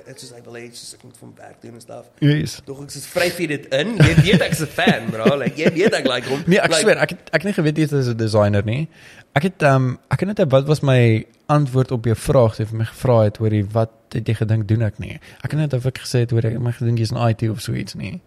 [0.07, 2.07] dit is wil hê soos ek moet van werk doen en stuff.
[2.21, 2.61] Yes.
[2.67, 3.97] Tog ek sê vryf jy dit in.
[3.97, 5.37] Jy weet ek's 'n fan, bro.
[5.37, 6.45] Like jy weet ek like hom.
[6.47, 8.89] Nee, ek like, swear, ek ek het nie geweet jy is 'n designer nie.
[9.35, 12.65] Ek het ehm um, ek het net wat was my antwoord op jou vraag toe
[12.65, 15.15] jy vir my gevra het oor die wat het jy gedink doen ek nie.
[15.45, 17.63] Ek het net of ek gesê het oor ek my gedink jy's 'n IT of
[17.65, 18.21] so iets nie.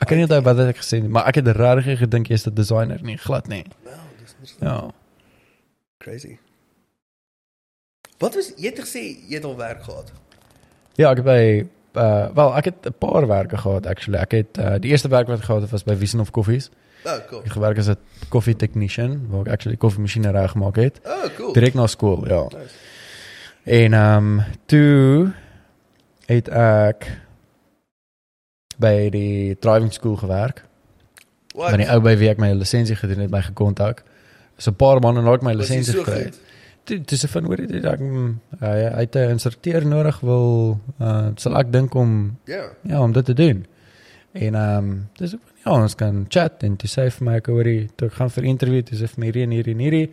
[0.00, 2.54] Ek kan nie onthou wat ek gesê nie, maar ek het regtig gedink jy's 'n
[2.54, 3.64] designer nie, glad nie.
[3.84, 4.60] Wow, dis interessant.
[4.60, 4.90] Ja.
[5.98, 6.38] Crazy.
[8.18, 10.12] Wat was jy het gesê jy het al werk gehad?
[10.96, 11.42] Ja, ek het by
[11.98, 14.20] uh wel, ek het 'n paar werke gehad actually.
[14.20, 16.70] Ek het uh die eerste werk wat ek gehad het was by Wiesen of Koffies.
[17.04, 17.42] Oh, cool.
[17.44, 17.96] Ek gewerk as 'n
[18.28, 21.52] koffie technician waar ek actually koffiemasjiene reggemaak het Oh, cool.
[21.52, 22.42] direk na skool, ja.
[22.42, 22.74] Nice.
[23.64, 25.32] En ehm um, toe
[26.26, 27.06] het ek
[28.78, 30.64] by die driving school gewerk.
[31.54, 31.70] What?
[31.70, 34.04] Van die ou by wie ek my lisensie gedoen het, my gekontak.
[34.58, 36.40] So 'n paar maande na ek my lisensie gekry het.
[36.84, 41.56] Toe dis van hoor dit ek mm, hy het 'n instrukteur nodig wil uh sal
[41.58, 42.64] ek dink om Ja.
[42.82, 43.66] ja, om dit te doen.
[44.32, 47.50] En ehm um, dis ook ja, ons kan chat en toe sê vir my ek
[47.52, 50.08] hoor jy toe ek gaan vir interview, dis vir my hierdie en hierdie en hierdie.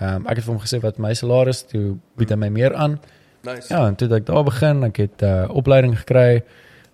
[0.00, 1.84] Ehm um, ek het vir hom gesê wat my salaris toe
[2.18, 2.98] bied hy my meer aan.
[3.44, 3.68] Nice.
[3.68, 6.42] Ja, en toe het ek daar begin, ek het 'n uh, opleiding gekry.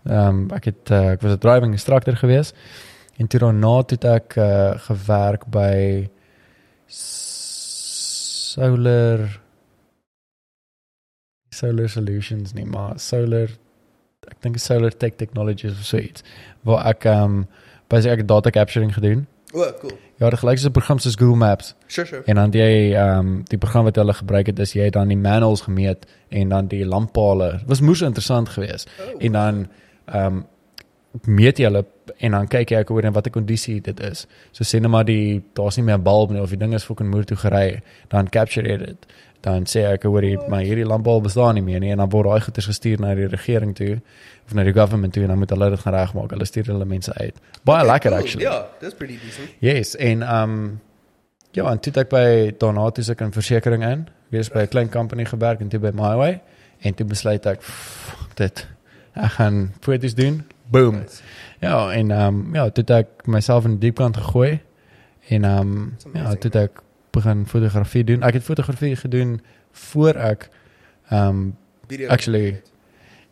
[0.09, 2.53] Ehm um, ek het uh, ek was 'n driving instructor gewees.
[3.19, 6.09] En toe daarna het ek uh, gewerk by
[8.51, 9.41] Solar
[11.51, 13.49] Solar Solutions nie, maar Solar
[14.31, 16.23] ek dink Solar Tech Technologies of so iets
[16.62, 17.47] waar ek ehm um,
[17.91, 19.27] basically ek data capturing gedoen.
[19.53, 19.97] Oh, cool.
[20.21, 21.75] Ja, dit gelyk soos 'n program soos Google Maps.
[21.87, 22.23] Sure, sure.
[22.25, 25.09] En dan jy ehm um, die program wat hulle gebruik het is jy het dan
[25.09, 27.61] die manuals gemeet en dan die lamppale.
[27.67, 28.89] Was moes interessant geweest.
[29.01, 29.69] Oh, En dan
[30.05, 30.47] ehm um,
[31.27, 31.85] meet jy hulle
[32.19, 34.27] en dan kyk jy ek oor in watter kondisie dit is.
[34.53, 36.85] So sê net maar die daar's nie meer 'n bulb nie of die ding is
[36.85, 39.07] fucking moer toe gery, dan capture jy dit.
[39.41, 42.27] Dan sê ek hoor hier maar hierdie landbou bestaan nie meer nie en dan word
[42.29, 44.01] daai goeders gestuur na die regering toe
[44.47, 46.31] of na die government toe en dan moet hulle dit gaan regmaak.
[46.31, 47.35] Hulle stuur hulle mense uit.
[47.65, 48.21] Baie Okay, lekker cool.
[48.21, 48.45] actually.
[48.45, 49.49] Ja, dis pretty decent.
[49.61, 50.81] Yes, en um
[51.53, 52.27] ja, en toe ek by
[52.59, 52.71] toe
[53.11, 56.41] ek in versekerings in, weer by 'n klein company gewerk en toe by MyWay
[56.83, 58.67] en toe besluit ek "Fuck dit
[59.15, 60.45] ek gaan foto's doen.
[60.71, 60.95] Boom.
[61.01, 61.23] Nice.
[61.61, 64.61] Ja, en um ja, toe ek myself in die diepkant gegooi
[65.29, 68.23] en um That's ja, toe ek begin fotografie doen.
[68.23, 69.41] Ek het fotografie gedoen
[69.73, 70.49] voor ek
[71.11, 71.57] um
[71.89, 72.09] Video.
[72.09, 72.62] Actually,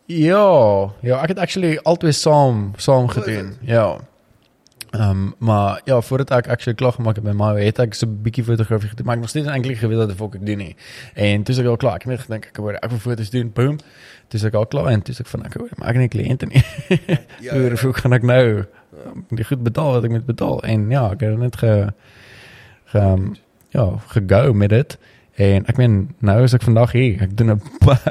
[0.09, 3.51] Ja, ja, ek het actually altyd saam saam is gedoen.
[3.61, 3.99] Ja.
[4.89, 8.07] Ehm um, maar ja, voordat ek actually klaar gemaak het by my het ek so
[8.07, 10.75] 'n bietjie fotografie gedoen, maar ek nog steeds eintlik geweet wat ek doen nie.
[11.13, 11.95] En toe is ek al klaar.
[11.95, 13.51] Ek het net gedink ek wou ek wil foto's doen.
[13.53, 13.77] Boom.
[14.27, 16.01] Toe is ek al klaar en toe is ek van ek hoor, maar ek het
[16.01, 16.63] nie kliënte nie.
[17.45, 17.75] Ja, Hoe ja.
[17.81, 18.65] hoe kan ek nou
[19.29, 20.63] die goed betaal wat ek moet betaal?
[20.63, 21.93] En ja, ek het net ge,
[22.85, 23.35] ge um,
[23.69, 24.97] ja, gego met dit.
[25.39, 27.21] En ek meen nou is ek vandag hier.
[27.23, 27.61] Ek doen 'n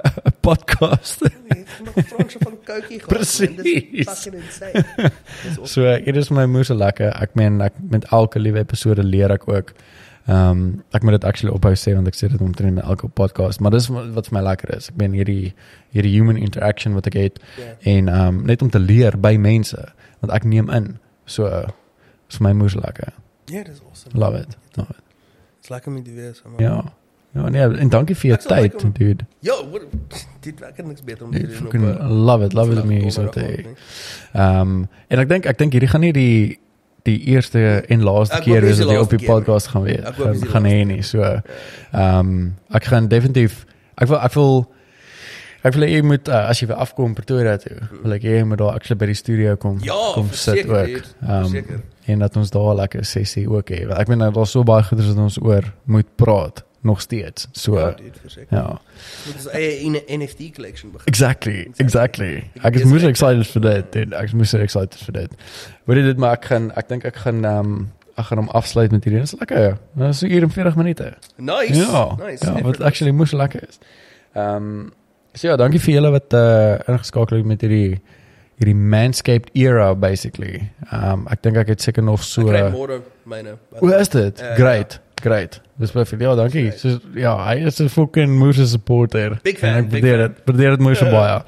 [0.47, 1.21] podcast.
[1.21, 3.09] Jy het nog Fransje van Koutjie gehad.
[4.07, 5.67] awesome.
[5.67, 7.13] So hier is my moes lekker.
[7.23, 9.73] Ek meen ek met elke liewe episode leer ek ook.
[10.29, 13.09] Ehm um, ek moet dit actually ophou sê want ek sê dit omtrent met elke
[13.09, 14.89] podcast, maar dis wat vir my lekker is.
[14.89, 15.55] Ek meen hierdie
[15.97, 17.75] hierdie human interaction wat ek het Ja.
[17.93, 19.77] en ehm um, net om te leer by mense
[20.21, 20.99] want ek neem in.
[21.25, 21.47] So
[22.29, 23.13] is my moes lekker.
[23.47, 24.19] Ja, dis awesome.
[24.19, 24.57] Love it.
[24.77, 25.08] Love it.
[25.69, 26.43] Dis lekker om dit te wees.
[26.49, 26.65] man.
[26.65, 26.85] Ja.
[27.37, 29.25] Ja, nee, en dankie vir jou Ek sal like tyd, om- dude.
[29.45, 29.55] Ja,
[30.47, 32.01] dit werk niks beter om te Dude, doen op.
[32.01, 32.53] eh, love it.
[32.57, 33.57] Love it om hier so te hê.
[33.65, 33.75] nee.
[34.33, 36.59] Ehm en ek dink ek dink hierdie gaan nie die
[37.05, 40.01] die eerste en laaste Ek keer is dat jy op die podcast gaan wees.
[40.05, 40.15] Ek
[40.51, 41.03] Gaan, hê nie.
[41.03, 43.65] So ehm um, ek gaan definitief
[43.97, 44.67] ek wil ek wil
[45.65, 48.37] ek wil hê jy moet uh, as jy weer afkom Pretoria toe, wil ek hê
[48.39, 51.05] jy moet daar actually by die studio kom Ja, kom sit verseker, ook.
[51.29, 51.81] Ehm verseker.
[52.07, 53.87] en dat ons daar lekker sessie ook hê.
[53.87, 57.49] Want Ek meen daar's so baie goeders wat ons oor moet praat nog steeds.
[57.53, 58.79] So Ja, dude, ja.
[59.27, 61.07] Moet ons eie N- NFT collection begin.
[61.11, 62.51] Exactly, exactly.
[62.63, 63.93] Ek is ek- excited vir dit.
[63.93, 64.15] dude.
[64.17, 65.31] Ek is moes excited vir dit.
[65.85, 68.49] Weet jy dit maar ek gaan ek dink ek gaan ehm um, ek gaan hom
[68.49, 69.21] afsluit met hierdie.
[69.21, 69.77] Dit is lekker.
[69.95, 71.13] Dit is so uur en 40 minute.
[71.37, 71.75] Nice.
[71.75, 72.17] Ja.
[72.19, 72.47] Nice.
[72.47, 73.79] Ja, wat actually moes lekker is.
[74.35, 74.93] Ehm um,
[75.39, 78.01] so ja, dankie vir julle wat uh ingeskakel het met hierdie
[78.59, 80.65] hierdie manscaped era basically.
[80.93, 83.01] Um, ek dink ek het seker nog so Ek kry môre
[83.31, 83.53] myne.
[83.79, 84.41] Hoe is dit?
[84.43, 84.99] Eh, Great.
[85.23, 85.61] Great.
[85.79, 86.21] Dis perfek.
[86.23, 86.73] Ja, dankie.
[86.79, 89.39] So ja, hy is 'n fucking moose supporter.
[89.43, 90.33] Big fan, En ek waardeer dit.
[90.47, 91.11] Waardeer dit moeë Ja.
[91.11, 91.43] baie.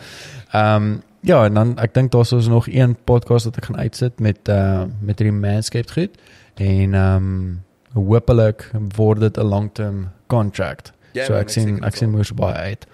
[0.54, 4.38] Um, ja, en dan ek dink daar's nog een podcast wat ek gaan uitsit met
[4.48, 6.10] uh met hierdie Manscaped goed.
[6.56, 7.60] En um,
[7.94, 10.92] hopelik word dit 'n long-term contract.
[11.12, 12.86] Ja, so man, ek sien ek sien moes baie uit.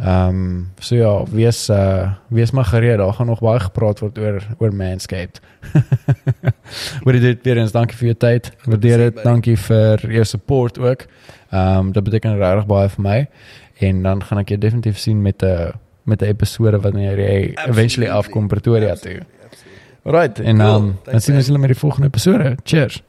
[0.00, 2.96] Ehm um, so ja, wees uh wees maar gereed.
[2.98, 5.40] Daar gaan nog baie gepraat word oor oor Manscaped.
[7.04, 8.52] Wat dit weer eens dankie vir jou tyd.
[8.64, 9.22] Waardeer dit.
[9.24, 11.06] Dankie vir jou support ook.
[11.50, 13.28] Ehm um, dit beteken regtig baie vir my.
[13.78, 15.72] En dan gaan ek jou definitief sien met 'n
[16.04, 19.20] met 'n episode wanneer jy eventually afkom Pretoria toe.
[20.04, 20.66] Alright, en Cool.
[20.68, 22.56] ehm um, dan Thanks, sien ons julle met die volgende episode.
[22.64, 23.02] Cheers.